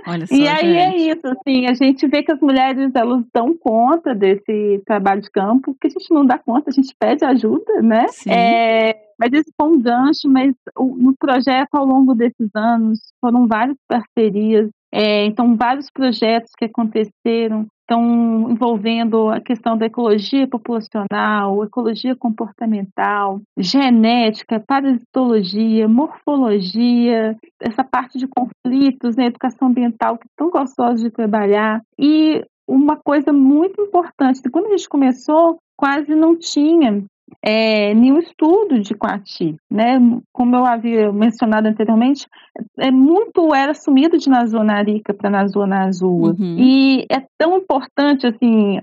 Olha 0.06 0.28
só, 0.28 0.36
E 0.36 0.48
aí 0.48 0.76
é 0.78 0.92
gente. 0.92 1.18
isso, 1.18 1.28
assim, 1.28 1.68
a 1.68 1.74
gente 1.74 2.06
vê 2.08 2.22
que 2.22 2.32
as 2.32 2.40
mulheres 2.42 2.92
elas 2.94 3.24
dão 3.34 3.56
conta 3.58 4.14
desse 4.14 4.82
trabalho 4.86 5.22
de 5.22 5.32
campo, 5.32 5.76
que 5.80 5.88
a 5.88 5.90
gente 5.90 6.14
não 6.14 6.26
dá 6.26 6.38
conta, 6.38 6.70
a 6.70 6.74
gente 6.74 6.94
pede 7.00 7.24
ajuda, 7.26 7.82
né? 7.82 8.08
Sim. 8.10 8.30
É, 8.30 8.96
mas 9.18 9.32
esse 9.34 9.52
foi 9.60 9.68
um 9.70 9.82
gancho, 9.82 10.30
mas 10.30 10.54
o- 10.78 10.96
no 10.96 11.16
projeto 11.18 11.74
ao 11.74 11.86
longo 11.86 12.14
desses 12.14 12.50
anos 12.56 13.00
foram 13.22 13.48
várias 13.48 13.78
parcerias, 13.88 14.70
é, 14.96 15.26
então 15.26 15.56
vários 15.56 15.90
projetos 15.90 16.52
que 16.56 16.66
aconteceram 16.66 17.66
estão 17.82 18.52
envolvendo 18.52 19.30
a 19.30 19.42
questão 19.42 19.76
da 19.76 19.88
ecologia 19.88 20.48
populacional, 20.48 21.64
ecologia 21.64 22.16
comportamental, 22.16 23.42
genética, 23.58 24.64
parasitologia, 24.66 25.88
morfologia, 25.88 27.36
essa 27.60 27.84
parte 27.84 28.20
de 28.20 28.28
conflitos, 28.28 29.16
né, 29.16 29.26
educação 29.26 29.68
ambiental, 29.68 30.18
que 30.18 30.28
é 30.28 30.32
tão 30.38 30.52
gostosa 30.52 31.04
de 31.04 31.10
trabalhar. 31.10 31.82
E 32.00 32.46
uma 32.68 32.96
coisa 32.96 33.34
muito 33.34 33.82
importante, 33.82 34.42
quando 34.52 34.68
a 34.68 34.78
gente 34.78 34.88
começou, 34.88 35.58
quase 35.76 36.14
não 36.16 36.38
tinha 36.38 37.04
é, 37.42 37.94
nenhum 37.94 38.20
estudo 38.20 38.80
de 38.80 38.94
Coati, 38.94 39.56
né? 39.70 40.00
Como 40.32 40.56
eu 40.56 40.66
havia 40.66 41.12
mencionado 41.12 41.68
anteriormente, 41.68 42.28
é 42.78 42.92
muito 42.92 43.54
era 43.54 43.74
sumido 43.74 44.18
de 44.18 44.30
Nazua 44.30 44.64
Narica 44.64 45.14
para 45.14 45.30
Nazua 45.30 45.68
Nazua. 45.68 46.36
Uhum. 46.40 46.58
E 46.58 47.06
é 47.10 47.24
tão 47.38 47.58
importante, 47.58 48.28
assim, 48.28 48.80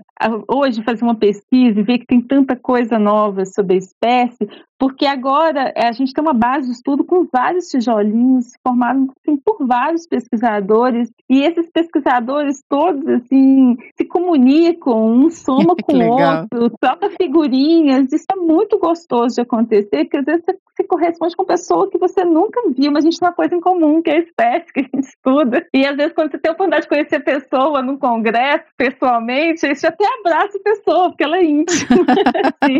hoje 0.47 0.83
fazer 0.83 1.03
uma 1.03 1.15
pesquisa 1.15 1.79
e 1.79 1.83
ver 1.83 1.99
que 1.99 2.05
tem 2.05 2.21
tanta 2.21 2.55
coisa 2.55 2.99
nova 2.99 3.45
sobre 3.45 3.75
a 3.75 3.79
espécie, 3.79 4.47
porque 4.81 5.05
agora 5.05 5.71
é, 5.75 5.87
a 5.87 5.91
gente 5.91 6.13
tem 6.13 6.23
uma 6.23 6.33
base 6.33 6.67
de 6.67 6.73
estudo 6.73 7.03
com 7.03 7.27
vários 7.31 7.67
tijolinhos 7.67 8.53
formados 8.65 9.09
assim, 9.19 9.37
por 9.37 9.65
vários 9.65 10.07
pesquisadores 10.07 11.11
e 11.29 11.43
esses 11.43 11.69
pesquisadores 11.71 12.63
todos 12.67 13.07
assim 13.07 13.77
se 13.95 14.05
comunicam, 14.05 15.05
um 15.05 15.29
soma 15.29 15.75
com 15.85 15.93
o 15.93 16.09
outro, 16.09 16.75
troca 16.79 17.11
figurinhas, 17.11 18.11
é 18.31 18.35
muito 18.35 18.77
gostoso 18.79 19.35
de 19.35 19.41
acontecer, 19.41 20.05
porque 20.05 20.17
às 20.17 20.25
vezes 20.25 20.43
você 20.45 20.57
se 20.81 20.83
corresponde 20.87 21.35
com 21.35 21.45
pessoa 21.45 21.89
que 21.89 21.97
você 21.97 22.23
nunca 22.23 22.61
viu, 22.69 22.91
mas 22.91 23.03
a 23.03 23.09
gente 23.09 23.19
tem 23.19 23.27
uma 23.27 23.33
coisa 23.33 23.55
em 23.55 23.59
comum, 23.59 24.01
que 24.01 24.09
é 24.09 24.15
a 24.15 24.19
espécie 24.19 24.71
que 24.73 24.79
a 24.79 24.83
gente 24.83 25.07
estuda. 25.07 25.65
E 25.73 25.85
às 25.85 25.95
vezes, 25.95 26.13
quando 26.13 26.31
você 26.31 26.37
tem 26.37 26.49
a 26.49 26.53
oportunidade 26.53 26.83
de 26.83 26.89
conhecer 26.89 27.15
a 27.17 27.21
pessoa 27.21 27.81
num 27.81 27.97
congresso, 27.97 28.65
pessoalmente, 28.77 29.65
aí 29.65 29.75
você 29.75 29.87
até 29.87 30.05
abraça 30.19 30.57
a 30.57 30.63
pessoa, 30.63 31.09
porque 31.09 31.23
ela 31.23 31.37
é 31.37 31.43
íntima. 31.43 32.05
assim. 32.61 32.79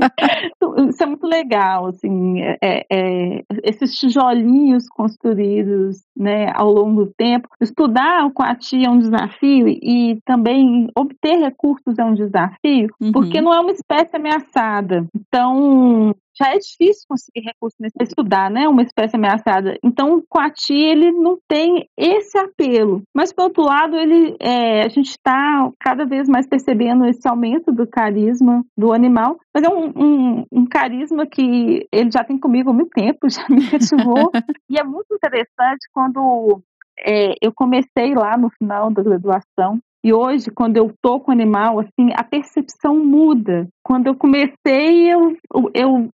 Isso 0.89 1.03
é 1.03 1.05
muito 1.05 1.27
legal, 1.27 1.87
assim, 1.87 2.41
é, 2.41 2.85
é, 2.89 3.43
esses 3.63 3.95
tijolinhos 3.95 4.87
construídos 4.89 6.03
né, 6.15 6.51
ao 6.53 6.71
longo 6.71 7.05
do 7.05 7.13
tempo. 7.13 7.49
Estudar 7.59 8.25
o 8.25 8.31
Coati 8.31 8.85
é 8.85 8.89
um 8.89 8.99
desafio 8.99 9.67
e 9.67 10.19
também 10.25 10.89
obter 10.95 11.37
recursos 11.39 11.97
é 11.97 12.03
um 12.03 12.13
desafio, 12.13 12.89
uhum. 12.99 13.11
porque 13.11 13.41
não 13.41 13.53
é 13.53 13.59
uma 13.59 13.71
espécie 13.71 14.15
ameaçada. 14.15 15.05
Então, 15.15 15.40
já 16.37 16.53
é 16.53 16.57
difícil 16.57 17.05
conseguir 17.07 17.41
recursos 17.45 17.77
para 17.93 18.03
estudar, 18.03 18.49
né, 18.49 18.67
uma 18.67 18.81
espécie 18.81 19.15
ameaçada. 19.15 19.77
Então, 19.83 20.15
o 20.15 20.23
coati 20.27 20.73
ele 20.73 21.11
não 21.11 21.37
tem 21.47 21.87
esse 21.97 22.37
apelo. 22.37 23.03
Mas, 23.13 23.33
por 23.33 23.43
outro 23.43 23.63
lado, 23.63 23.95
ele, 23.95 24.35
é, 24.39 24.83
a 24.83 24.89
gente 24.89 25.09
está 25.09 25.69
cada 25.79 26.05
vez 26.05 26.27
mais 26.27 26.47
percebendo 26.47 27.05
esse 27.05 27.27
aumento 27.27 27.71
do 27.71 27.85
carisma 27.85 28.63
do 28.77 28.93
animal. 28.93 29.37
Mas 29.53 29.63
é 29.63 29.69
um, 29.69 29.91
um, 29.95 30.45
um 30.51 30.65
carisma 30.65 31.27
que 31.27 31.87
ele 31.91 32.11
já 32.11 32.23
tem 32.23 32.39
comigo 32.39 32.69
há 32.69 32.73
muito 32.73 32.91
tempo, 32.91 33.27
já 33.29 33.45
me 33.49 33.69
cativou. 33.69 34.31
e 34.69 34.79
é 34.79 34.83
muito 34.83 35.13
interessante 35.13 35.87
quando 35.93 36.61
é, 37.05 37.33
eu 37.41 37.51
comecei 37.53 38.13
lá 38.15 38.37
no 38.37 38.49
final 38.49 38.91
da 38.91 39.03
graduação 39.03 39.79
e 40.03 40.11
hoje, 40.11 40.49
quando 40.49 40.77
eu 40.77 40.91
tô 41.01 41.19
com 41.19 41.31
o 41.31 41.33
animal, 41.33 41.79
assim, 41.79 42.11
a 42.15 42.23
percepção 42.23 42.97
muda. 42.97 43.67
Quando 43.83 44.07
eu 44.07 44.15
comecei, 44.15 45.11
eu, 45.11 45.37
eu 45.73 46.09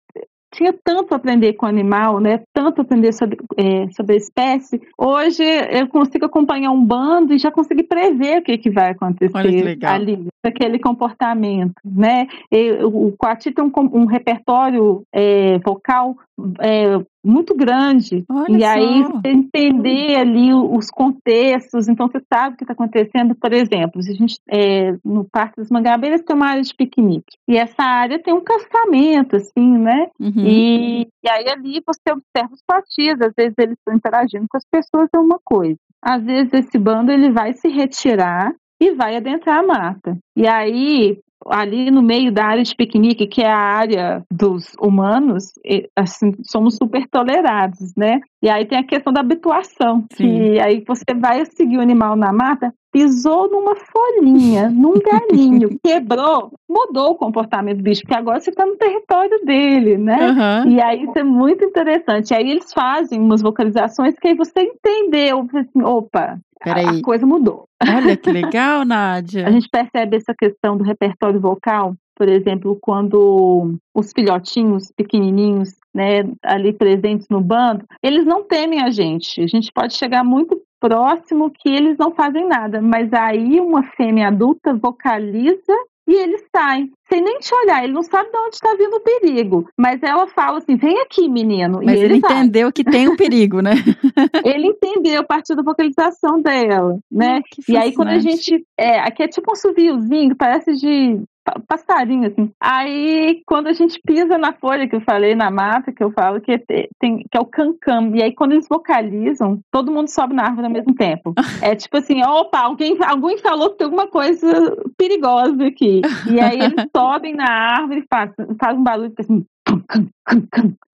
tinha 0.53 0.73
tanto 0.83 1.13
a 1.13 1.17
aprender 1.17 1.53
com 1.53 1.65
o 1.65 1.69
animal, 1.69 2.19
né? 2.19 2.41
Tanto 2.53 2.81
aprender 2.81 3.11
sobre, 3.11 3.37
é, 3.57 3.89
sobre 3.91 4.13
a 4.13 4.17
espécie. 4.17 4.79
Hoje 4.97 5.43
eu 5.43 5.87
consigo 5.87 6.25
acompanhar 6.25 6.71
um 6.71 6.85
bando 6.85 7.33
e 7.33 7.39
já 7.39 7.51
consigo 7.51 7.83
prever 7.83 8.39
o 8.39 8.43
que, 8.43 8.57
que 8.57 8.69
vai 8.69 8.91
acontecer 8.91 9.77
que 9.77 9.85
ali, 9.85 10.27
aquele 10.43 10.79
comportamento, 10.79 11.73
né? 11.83 12.27
E, 12.51 12.83
o 12.83 13.13
Coati 13.17 13.51
tem 13.51 13.65
um, 13.65 13.71
um 13.75 14.05
repertório 14.05 15.03
é, 15.11 15.57
vocal 15.59 16.15
é, 16.61 16.99
muito 17.23 17.55
grande. 17.55 18.25
Olha 18.29 18.57
e 18.57 18.61
só. 18.61 18.67
aí 18.67 19.03
você 19.03 19.29
entender 19.29 20.15
ali 20.17 20.53
os 20.53 20.89
contextos, 20.89 21.87
então 21.87 22.07
você 22.07 22.21
sabe 22.31 22.53
o 22.53 22.57
que 22.57 22.63
está 22.63 22.73
acontecendo. 22.73 23.35
Por 23.35 23.53
exemplo, 23.53 23.99
a 23.99 24.13
gente 24.13 24.35
é, 24.49 24.95
no 25.03 25.25
Parque 25.31 25.57
das 25.57 25.69
Mangabeiras 25.69 26.21
tem 26.21 26.35
uma 26.35 26.47
área 26.47 26.61
de 26.61 26.75
piquenique. 26.75 27.37
E 27.47 27.57
essa 27.57 27.83
área 27.83 28.21
tem 28.21 28.33
um 28.33 28.43
caçamento, 28.43 29.35
assim, 29.35 29.77
né? 29.77 30.07
Uhum. 30.19 30.45
E, 30.45 31.01
e 31.23 31.29
aí 31.29 31.49
ali 31.49 31.81
você 31.85 32.11
observa 32.11 32.53
os 32.53 32.61
partidos, 32.67 33.27
às 33.27 33.33
vezes 33.35 33.53
eles 33.57 33.77
estão 33.77 33.95
interagindo 33.95 34.45
com 34.49 34.57
as 34.57 34.65
pessoas, 34.69 35.09
é 35.15 35.19
uma 35.19 35.39
coisa. 35.43 35.77
Às 36.01 36.23
vezes 36.23 36.53
esse 36.53 36.77
bando 36.77 37.11
ele 37.11 37.31
vai 37.31 37.53
se 37.53 37.69
retirar 37.69 38.53
e 38.81 38.91
vai 38.91 39.15
adentrar 39.15 39.59
a 39.59 39.63
mata. 39.63 40.17
E 40.35 40.45
aí 40.45 41.17
ali 41.47 41.91
no 41.91 42.01
meio 42.01 42.31
da 42.31 42.45
área 42.45 42.63
de 42.63 42.75
piquenique, 42.75 43.27
que 43.27 43.41
é 43.41 43.49
a 43.49 43.57
área 43.57 44.23
dos 44.31 44.71
humanos, 44.79 45.53
assim, 45.95 46.33
somos 46.43 46.75
super 46.75 47.07
tolerados, 47.07 47.93
né? 47.95 48.19
E 48.41 48.49
aí 48.49 48.65
tem 48.65 48.77
a 48.77 48.83
questão 48.83 49.11
da 49.11 49.21
habituação, 49.21 50.05
Sim. 50.13 50.23
que 50.23 50.59
aí 50.59 50.83
você 50.85 51.13
vai 51.15 51.45
seguir 51.45 51.77
o 51.77 51.81
animal 51.81 52.15
na 52.15 52.31
mata, 52.31 52.73
pisou 52.93 53.49
numa 53.49 53.75
folhinha, 53.75 54.69
num 54.69 54.93
galinho, 55.01 55.77
quebrou, 55.83 56.51
mudou 56.69 57.11
o 57.11 57.15
comportamento 57.15 57.77
do 57.77 57.83
bicho, 57.83 58.01
porque 58.01 58.15
agora 58.15 58.39
você 58.39 58.51
está 58.51 58.65
no 58.65 58.77
território 58.77 59.43
dele, 59.43 59.97
né? 59.97 60.63
Uhum. 60.63 60.71
E 60.71 60.81
aí 60.81 61.03
isso 61.03 61.17
é 61.17 61.23
muito 61.23 61.65
interessante. 61.65 62.31
E 62.31 62.35
aí 62.35 62.51
eles 62.51 62.71
fazem 62.71 63.19
umas 63.19 63.41
vocalizações 63.41 64.13
que 64.19 64.27
aí 64.27 64.35
você 64.35 64.61
entendeu, 64.61 65.47
assim, 65.55 65.81
opa, 65.83 66.37
Peraí. 66.63 66.99
a 66.99 67.01
coisa 67.01 67.25
mudou. 67.25 67.65
Olha 67.83 68.15
que 68.15 68.29
legal, 68.31 68.85
Nádia. 68.85 69.47
A 69.47 69.51
gente 69.51 69.67
percebe 69.67 70.15
essa 70.15 70.33
questão 70.37 70.77
do 70.77 70.83
repertório 70.83 71.39
vocal, 71.39 71.95
por 72.15 72.29
exemplo, 72.29 72.77
quando 72.79 73.75
os 73.93 74.11
filhotinhos 74.13 74.91
pequenininhos, 74.95 75.73
né, 75.93 76.23
ali 76.43 76.71
presentes 76.71 77.27
no 77.27 77.41
bando, 77.41 77.85
eles 78.03 78.23
não 78.23 78.43
temem 78.43 78.83
a 78.83 78.91
gente. 78.91 79.41
A 79.41 79.47
gente 79.47 79.71
pode 79.73 79.95
chegar 79.95 80.23
muito 80.23 80.61
próximo 80.83 81.49
que 81.49 81.69
eles 81.69 81.97
não 81.97 82.11
fazem 82.11 82.45
nada, 82.45 82.81
mas 82.81 83.13
aí 83.13 83.57
uma 83.61 83.83
fêmea 83.95 84.27
adulta 84.27 84.73
vocaliza 84.73 85.73
e 86.05 86.13
ele 86.13 86.37
sai, 86.53 86.89
sem 87.07 87.21
nem 87.21 87.39
te 87.39 87.55
olhar. 87.55 87.81
Ele 87.81 87.93
não 87.93 88.03
sabe 88.03 88.29
de 88.29 88.37
onde 88.37 88.55
está 88.55 88.75
vindo 88.75 88.97
o 88.97 88.99
perigo. 88.99 89.69
Mas 89.79 90.03
ela 90.03 90.27
fala 90.27 90.57
assim: 90.57 90.75
vem 90.75 90.99
aqui, 90.99 91.29
menino. 91.29 91.79
Mas 91.81 91.95
e 91.95 92.03
ele, 92.03 92.05
ele 92.05 92.17
entendeu 92.17 92.73
que 92.73 92.83
tem 92.83 93.07
um 93.07 93.15
perigo, 93.15 93.61
né? 93.61 93.71
ele 94.43 94.67
entendeu 94.67 95.21
a 95.21 95.23
partir 95.23 95.55
da 95.55 95.63
vocalização 95.63 96.41
dela, 96.41 96.99
né? 97.09 97.37
Hum, 97.37 97.63
e 97.69 97.77
aí, 97.77 97.93
quando 97.93 98.09
a 98.09 98.19
gente. 98.19 98.65
É, 98.77 98.99
aqui 98.99 99.23
é 99.23 99.27
tipo 99.29 99.53
um 99.53 99.55
suviozinho 99.55 100.35
parece 100.35 100.73
de 100.73 101.23
passarinho, 101.67 102.27
assim. 102.27 102.51
Aí, 102.59 103.41
quando 103.45 103.67
a 103.67 103.73
gente 103.73 103.99
pisa 104.05 104.37
na 104.37 104.53
folha, 104.53 104.87
que 104.87 104.95
eu 104.95 105.01
falei, 105.01 105.35
na 105.35 105.51
mata, 105.51 105.91
que 105.91 106.03
eu 106.03 106.11
falo, 106.11 106.41
que, 106.41 106.51
é 106.53 106.57
te- 106.57 106.89
tem, 106.99 107.19
que 107.19 107.37
é 107.37 107.39
o 107.39 107.45
cancam. 107.45 108.15
E 108.15 108.23
aí, 108.23 108.33
quando 108.33 108.53
eles 108.53 108.67
vocalizam, 108.67 109.59
todo 109.71 109.91
mundo 109.91 110.07
sobe 110.07 110.33
na 110.33 110.43
árvore 110.43 110.67
ao 110.67 110.73
mesmo 110.73 110.93
tempo. 110.95 111.33
É 111.63 111.75
tipo 111.75 111.95
assim, 111.97 112.21
opa, 112.23 112.59
alguém, 112.59 112.97
alguém 113.01 113.37
falou 113.37 113.69
que 113.69 113.77
tem 113.77 113.85
alguma 113.85 114.07
coisa 114.07 114.75
perigosa 114.97 115.65
aqui. 115.65 116.01
E 116.29 116.39
aí, 116.41 116.59
eles 116.59 116.87
sobem 116.95 117.33
na 117.33 117.49
árvore 117.49 118.01
e 118.01 118.07
fazem 118.09 118.33
faz 118.59 118.77
um 118.77 118.83
barulho, 118.83 119.13
assim... 119.17 119.45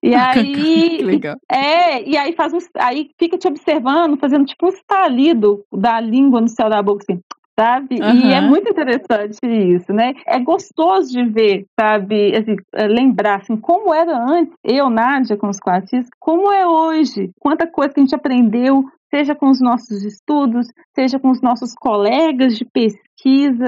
E 0.02 0.14
aí, 0.14 1.00
é, 1.50 2.08
e 2.08 2.16
aí 2.16 2.32
faz 2.34 2.52
um, 2.52 2.58
aí 2.76 3.10
fica 3.18 3.36
te 3.36 3.48
observando, 3.48 4.18
fazendo 4.18 4.44
tipo 4.46 4.66
um 4.66 4.70
estalido 4.70 5.64
da 5.72 6.00
língua 6.00 6.40
no 6.40 6.48
céu 6.48 6.70
da 6.70 6.82
boca, 6.82 7.04
assim, 7.08 7.20
sabe? 7.58 7.96
E 7.96 8.02
Aham. 8.02 8.32
é 8.32 8.40
muito 8.40 8.70
interessante 8.70 9.38
isso, 9.44 9.92
né? 9.92 10.14
É 10.26 10.38
gostoso 10.38 11.10
de 11.10 11.24
ver, 11.24 11.66
sabe? 11.78 12.34
Assim, 12.36 12.56
é, 12.74 12.86
lembrar, 12.86 13.40
assim, 13.40 13.56
como 13.56 13.92
era 13.92 14.16
antes, 14.16 14.54
eu, 14.64 14.88
Nádia, 14.88 15.36
com 15.36 15.48
os 15.48 15.58
quartis, 15.58 16.06
como 16.18 16.50
é 16.52 16.66
hoje, 16.66 17.30
quanta 17.38 17.66
coisa 17.66 17.92
que 17.92 18.00
a 18.00 18.02
gente 18.02 18.14
aprendeu, 18.14 18.84
seja 19.10 19.34
com 19.34 19.50
os 19.50 19.60
nossos 19.60 20.04
estudos, 20.04 20.68
seja 20.94 21.18
com 21.18 21.30
os 21.30 21.42
nossos 21.42 21.74
colegas 21.74 22.56
de 22.56 22.64
pesquisa, 22.64 23.09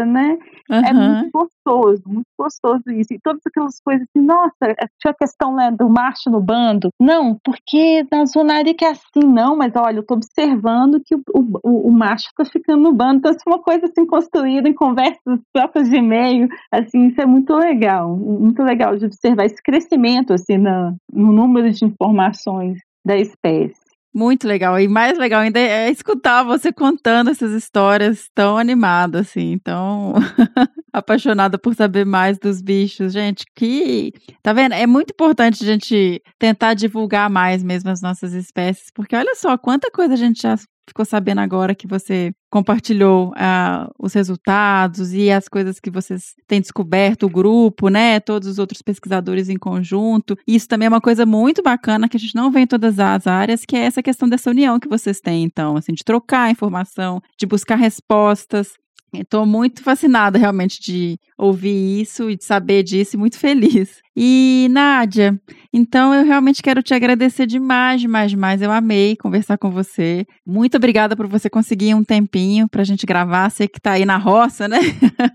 né? 0.06 0.38
É 0.70 0.90
Aham. 0.90 1.14
muito 1.14 1.30
gostoso, 1.32 2.02
muito 2.06 2.26
gostoso 2.38 2.82
isso. 2.88 3.12
E 3.12 3.20
todas 3.22 3.40
aquelas 3.46 3.80
coisas 3.80 4.06
assim, 4.08 4.24
nossa, 4.24 4.74
tinha 5.00 5.10
a 5.10 5.14
questão 5.14 5.54
né, 5.54 5.70
do 5.70 5.88
marcho 5.88 6.30
no 6.30 6.40
bando. 6.40 6.88
Não, 7.00 7.38
porque 7.44 8.06
na 8.10 8.24
zonaria 8.24 8.74
que 8.74 8.84
é 8.84 8.90
assim, 8.90 9.26
não, 9.26 9.56
mas 9.56 9.72
olha, 9.76 9.98
eu 9.98 10.06
tô 10.06 10.14
observando 10.14 11.00
que 11.04 11.14
o, 11.14 11.22
o, 11.62 11.88
o 11.88 11.92
macho 11.92 12.28
tá 12.36 12.44
ficando 12.44 12.82
no 12.82 12.92
bando. 12.92 13.18
Então, 13.18 13.30
isso 13.32 13.42
é 13.46 13.50
uma 13.50 13.62
coisa 13.62 13.86
assim 13.86 14.06
construída 14.06 14.68
em 14.68 14.74
conversas 14.74 15.40
próprias 15.52 15.88
de 15.88 15.96
e-mail. 15.96 16.48
Assim, 16.70 17.08
isso 17.08 17.20
é 17.20 17.26
muito 17.26 17.54
legal, 17.54 18.16
muito 18.16 18.62
legal 18.62 18.96
de 18.96 19.06
observar 19.06 19.44
esse 19.44 19.62
crescimento 19.62 20.32
assim 20.32 20.58
na, 20.58 20.94
no 21.12 21.32
número 21.32 21.70
de 21.70 21.84
informações 21.84 22.78
da 23.04 23.16
espécie. 23.16 23.81
Muito 24.14 24.46
legal. 24.46 24.78
E 24.78 24.86
mais 24.86 25.16
legal 25.16 25.40
ainda 25.40 25.58
é 25.58 25.90
escutar 25.90 26.42
você 26.42 26.70
contando 26.70 27.30
essas 27.30 27.52
histórias 27.52 28.28
tão 28.34 28.58
animada, 28.58 29.20
assim, 29.20 29.58
tão 29.64 30.12
apaixonada 30.92 31.58
por 31.58 31.74
saber 31.74 32.04
mais 32.04 32.38
dos 32.38 32.60
bichos. 32.60 33.12
Gente, 33.12 33.44
que. 33.56 34.12
Tá 34.42 34.52
vendo? 34.52 34.72
É 34.74 34.86
muito 34.86 35.12
importante 35.12 35.62
a 35.62 35.66
gente 35.66 36.22
tentar 36.38 36.74
divulgar 36.74 37.30
mais 37.30 37.62
mesmo 37.62 37.88
as 37.88 38.02
nossas 38.02 38.34
espécies, 38.34 38.90
porque 38.94 39.16
olha 39.16 39.34
só 39.34 39.56
quanta 39.56 39.90
coisa 39.90 40.12
a 40.12 40.16
gente 40.16 40.42
já 40.42 40.56
ficou 40.86 41.04
sabendo 41.04 41.40
agora 41.40 41.74
que 41.74 41.86
você 41.86 42.32
compartilhou 42.50 43.32
ah, 43.36 43.90
os 43.98 44.12
resultados 44.12 45.12
e 45.12 45.30
as 45.30 45.48
coisas 45.48 45.80
que 45.80 45.90
vocês 45.90 46.34
têm 46.46 46.60
descoberto, 46.60 47.24
o 47.24 47.30
grupo, 47.30 47.88
né? 47.88 48.20
Todos 48.20 48.48
os 48.48 48.58
outros 48.58 48.82
pesquisadores 48.82 49.48
em 49.48 49.56
conjunto. 49.56 50.36
Isso 50.46 50.68
também 50.68 50.86
é 50.86 50.88
uma 50.88 51.00
coisa 51.00 51.24
muito 51.24 51.62
bacana 51.62 52.08
que 52.08 52.16
a 52.16 52.20
gente 52.20 52.34
não 52.34 52.50
vê 52.50 52.60
em 52.60 52.66
todas 52.66 52.98
as 52.98 53.26
áreas, 53.26 53.64
que 53.64 53.76
é 53.76 53.80
essa 53.80 54.02
questão 54.02 54.28
dessa 54.28 54.50
união 54.50 54.78
que 54.78 54.88
vocês 54.88 55.20
têm, 55.20 55.44
então, 55.44 55.76
assim, 55.76 55.92
de 55.92 56.04
trocar 56.04 56.50
informação, 56.50 57.20
de 57.38 57.46
buscar 57.46 57.76
respostas. 57.76 58.72
Estou 59.14 59.44
muito 59.44 59.82
fascinada 59.82 60.38
realmente 60.38 60.80
de 60.80 61.18
ouvir 61.36 62.00
isso 62.00 62.30
e 62.30 62.36
de 62.36 62.44
saber 62.44 62.82
disso 62.82 63.16
e 63.16 63.18
muito 63.18 63.38
feliz. 63.38 64.00
E, 64.16 64.68
Nádia, 64.70 65.40
então 65.72 66.12
eu 66.14 66.24
realmente 66.24 66.62
quero 66.62 66.82
te 66.82 66.92
agradecer 66.92 67.46
demais, 67.46 68.00
demais, 68.00 68.30
demais. 68.30 68.60
Eu 68.60 68.70
amei 68.70 69.16
conversar 69.16 69.56
com 69.56 69.70
você. 69.70 70.26
Muito 70.46 70.76
obrigada 70.76 71.16
por 71.16 71.26
você 71.26 71.48
conseguir 71.48 71.94
um 71.94 72.04
tempinho 72.04 72.68
para 72.68 72.82
a 72.82 72.84
gente 72.84 73.06
gravar. 73.06 73.50
Você 73.50 73.66
que 73.66 73.78
está 73.78 73.92
aí 73.92 74.04
na 74.04 74.18
roça, 74.18 74.68
né? 74.68 74.78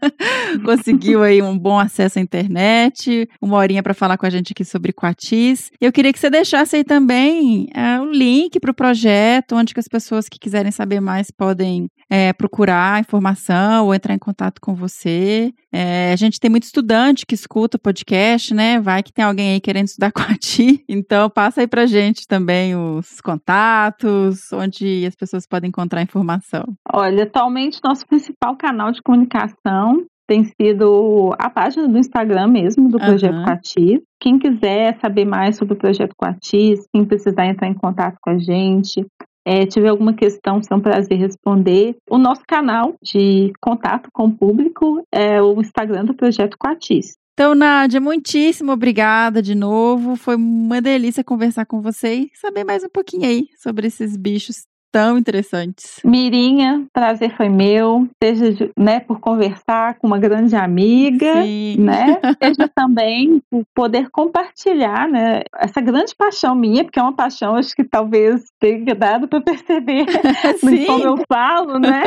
Conseguiu 0.63 1.23
aí 1.23 1.41
um 1.41 1.57
bom 1.57 1.79
acesso 1.79 2.19
à 2.19 2.21
internet, 2.21 3.27
uma 3.41 3.57
horinha 3.57 3.81
para 3.81 3.95
falar 3.95 4.17
com 4.17 4.27
a 4.27 4.29
gente 4.29 4.51
aqui 4.51 4.63
sobre 4.63 4.93
Quatis. 4.93 5.71
Eu 5.81 5.91
queria 5.91 6.13
que 6.13 6.19
você 6.19 6.29
deixasse 6.29 6.75
aí 6.75 6.83
também 6.83 7.67
é, 7.73 7.99
o 7.99 8.05
link 8.05 8.59
para 8.59 8.71
o 8.71 8.75
projeto, 8.75 9.55
onde 9.55 9.73
que 9.73 9.79
as 9.79 9.87
pessoas 9.87 10.29
que 10.29 10.37
quiserem 10.37 10.71
saber 10.71 10.99
mais 10.99 11.31
podem 11.31 11.87
é, 12.09 12.31
procurar 12.31 12.99
informação 12.99 13.85
ou 13.85 13.93
entrar 13.93 14.13
em 14.13 14.19
contato 14.19 14.61
com 14.61 14.75
você. 14.75 15.51
É, 15.71 16.13
a 16.13 16.15
gente 16.15 16.39
tem 16.39 16.49
muito 16.49 16.63
estudante 16.63 17.25
que 17.25 17.35
escuta 17.35 17.77
o 17.77 17.79
podcast, 17.79 18.53
né? 18.53 18.79
Vai 18.79 19.03
que 19.03 19.11
tem 19.11 19.25
alguém 19.25 19.53
aí 19.53 19.59
querendo 19.59 19.87
estudar 19.87 20.11
com 20.13 20.21
a 20.21 20.35
Ti. 20.35 20.83
Então, 20.87 21.29
passa 21.29 21.61
aí 21.61 21.67
pra 21.67 21.85
gente 21.85 22.27
também 22.27 22.75
os 22.75 23.19
contatos, 23.21 24.51
onde 24.53 25.05
as 25.05 25.15
pessoas 25.15 25.45
podem 25.45 25.69
encontrar 25.69 26.01
informação. 26.01 26.63
Olha, 26.93 27.23
atualmente 27.23 27.79
nosso 27.83 28.05
principal 28.07 28.55
canal 28.55 28.91
de 28.91 29.01
comunicação 29.01 30.05
tem 30.27 30.43
sido 30.43 31.33
a 31.39 31.49
página 31.49 31.87
do 31.87 31.97
Instagram 31.97 32.47
mesmo 32.47 32.89
do 32.89 32.99
Projeto 32.99 33.33
Aham. 33.33 33.45
Quatis. 33.45 34.01
Quem 34.19 34.37
quiser 34.37 34.99
saber 34.99 35.23
mais 35.23 35.55
sobre 35.55 35.73
o 35.73 35.77
Projeto 35.77 36.13
Quatis, 36.17 36.85
quem 36.93 37.05
precisar 37.05 37.45
entrar 37.45 37.69
em 37.69 37.73
contato 37.73 38.17
com 38.21 38.31
a 38.31 38.37
gente, 38.37 39.05
é, 39.47 39.65
tiver 39.65 39.87
alguma 39.87 40.13
questão, 40.13 40.61
será 40.61 40.75
um 40.75 40.81
prazer 40.81 41.17
responder. 41.17 41.95
O 42.09 42.17
nosso 42.17 42.41
canal 42.45 42.95
de 43.01 43.53
contato 43.61 44.09
com 44.11 44.25
o 44.25 44.35
público 44.35 45.01
é 45.09 45.41
o 45.41 45.61
Instagram 45.61 46.03
do 46.03 46.13
Projeto 46.13 46.57
Quatis. 46.57 47.15
Então, 47.33 47.55
Nádia, 47.55 48.01
muitíssimo 48.01 48.73
obrigada 48.73 49.41
de 49.41 49.55
novo. 49.55 50.17
Foi 50.17 50.35
uma 50.35 50.81
delícia 50.81 51.23
conversar 51.23 51.65
com 51.65 51.81
você 51.81 52.15
e 52.15 52.31
saber 52.33 52.65
mais 52.65 52.83
um 52.83 52.89
pouquinho 52.89 53.25
aí 53.25 53.47
sobre 53.57 53.87
esses 53.87 54.17
bichos 54.17 54.65
tão 54.91 55.17
interessantes. 55.17 55.99
Mirinha, 56.03 56.85
prazer 56.93 57.35
foi 57.35 57.49
meu, 57.49 58.07
seja 58.21 58.69
né, 58.77 58.99
por 58.99 59.19
conversar 59.19 59.97
com 59.99 60.07
uma 60.07 60.17
grande 60.17 60.55
amiga. 60.55 61.43
Sim. 61.43 61.77
né? 61.79 62.19
Seja 62.41 62.69
também 62.73 63.41
por 63.49 63.63
poder 63.75 64.09
compartilhar, 64.09 65.07
né? 65.07 65.41
Essa 65.55 65.81
grande 65.81 66.15
paixão 66.15 66.55
minha, 66.55 66.83
porque 66.83 66.99
é 66.99 67.03
uma 67.03 67.15
paixão, 67.15 67.55
acho 67.55 67.75
que 67.75 67.83
talvez 67.83 68.43
tenha 68.59 68.95
dado 68.95 69.27
para 69.27 69.41
perceber 69.41 70.05
no 70.63 70.69
Sim. 70.69 70.85
como 70.85 71.03
eu 71.03 71.17
falo, 71.27 71.79
né? 71.79 72.03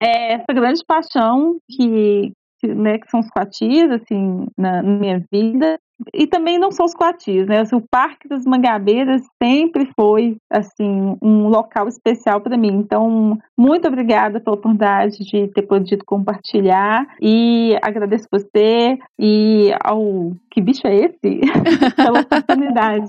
É, 0.00 0.34
essa 0.34 0.52
grande 0.52 0.82
paixão 0.86 1.56
que, 1.70 2.32
né, 2.66 2.98
que 2.98 3.10
são 3.10 3.20
os 3.20 3.28
coatis, 3.30 3.90
assim, 3.90 4.46
na, 4.56 4.82
na 4.82 4.98
minha 4.98 5.24
vida. 5.30 5.78
E 6.12 6.26
também 6.26 6.58
não 6.58 6.72
são 6.72 6.84
os 6.84 6.94
coatis, 6.94 7.46
né? 7.46 7.60
Assim, 7.60 7.76
o 7.76 7.86
Parque 7.88 8.28
das 8.28 8.44
Mangabeiras 8.44 9.22
sempre 9.40 9.88
foi, 9.94 10.36
assim, 10.50 11.16
um 11.22 11.48
local 11.48 11.86
especial 11.86 12.40
para 12.40 12.56
mim. 12.56 12.72
Então, 12.74 13.38
muito 13.56 13.86
obrigada 13.86 14.40
pela 14.40 14.56
oportunidade 14.56 15.18
de 15.24 15.48
ter 15.48 15.62
podido 15.62 16.04
compartilhar 16.04 17.06
e 17.20 17.76
agradeço 17.82 18.26
você 18.32 18.98
e 19.18 19.72
ao 19.82 20.32
que 20.50 20.60
bicho 20.60 20.86
é 20.86 20.96
esse 20.96 21.40
pela 21.96 22.20
oportunidade, 22.20 23.08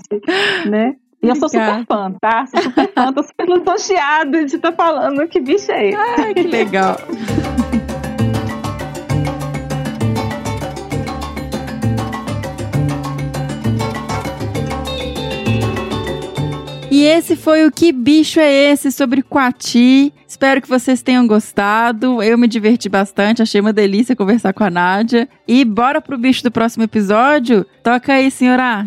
né? 0.68 0.94
E 1.24 1.28
eu 1.28 1.36
sou 1.36 1.48
super 1.48 1.86
fã, 1.86 2.14
tá? 2.20 2.44
Sou 2.46 2.62
super 2.62 2.92
fã, 2.92 3.12
tô 3.12 3.22
super 3.22 3.48
lisonjeada 3.48 4.44
de 4.44 4.56
estar 4.56 4.72
falando 4.72 5.26
que 5.26 5.40
bicho 5.40 5.72
é 5.72 5.88
esse. 5.88 5.96
Ai, 5.96 6.34
que 6.34 6.42
legal. 6.46 6.96
E 16.94 17.02
esse 17.02 17.34
foi 17.34 17.66
o 17.66 17.72
Que 17.72 17.90
Bicho 17.90 18.38
é 18.38 18.70
Esse 18.70 18.92
sobre 18.92 19.20
Coati. 19.20 20.14
Espero 20.28 20.62
que 20.62 20.68
vocês 20.68 21.02
tenham 21.02 21.26
gostado. 21.26 22.22
Eu 22.22 22.38
me 22.38 22.46
diverti 22.46 22.88
bastante, 22.88 23.42
achei 23.42 23.60
uma 23.60 23.72
delícia 23.72 24.14
conversar 24.14 24.52
com 24.52 24.62
a 24.62 24.70
Nádia. 24.70 25.28
E 25.48 25.64
bora 25.64 26.00
pro 26.00 26.16
bicho 26.16 26.44
do 26.44 26.52
próximo 26.52 26.84
episódio? 26.84 27.66
Toca 27.82 28.12
aí, 28.12 28.30
senhora. 28.30 28.86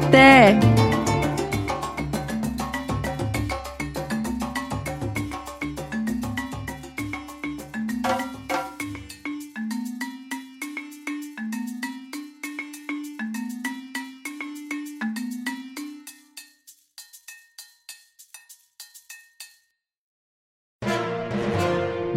Até! 0.06 0.89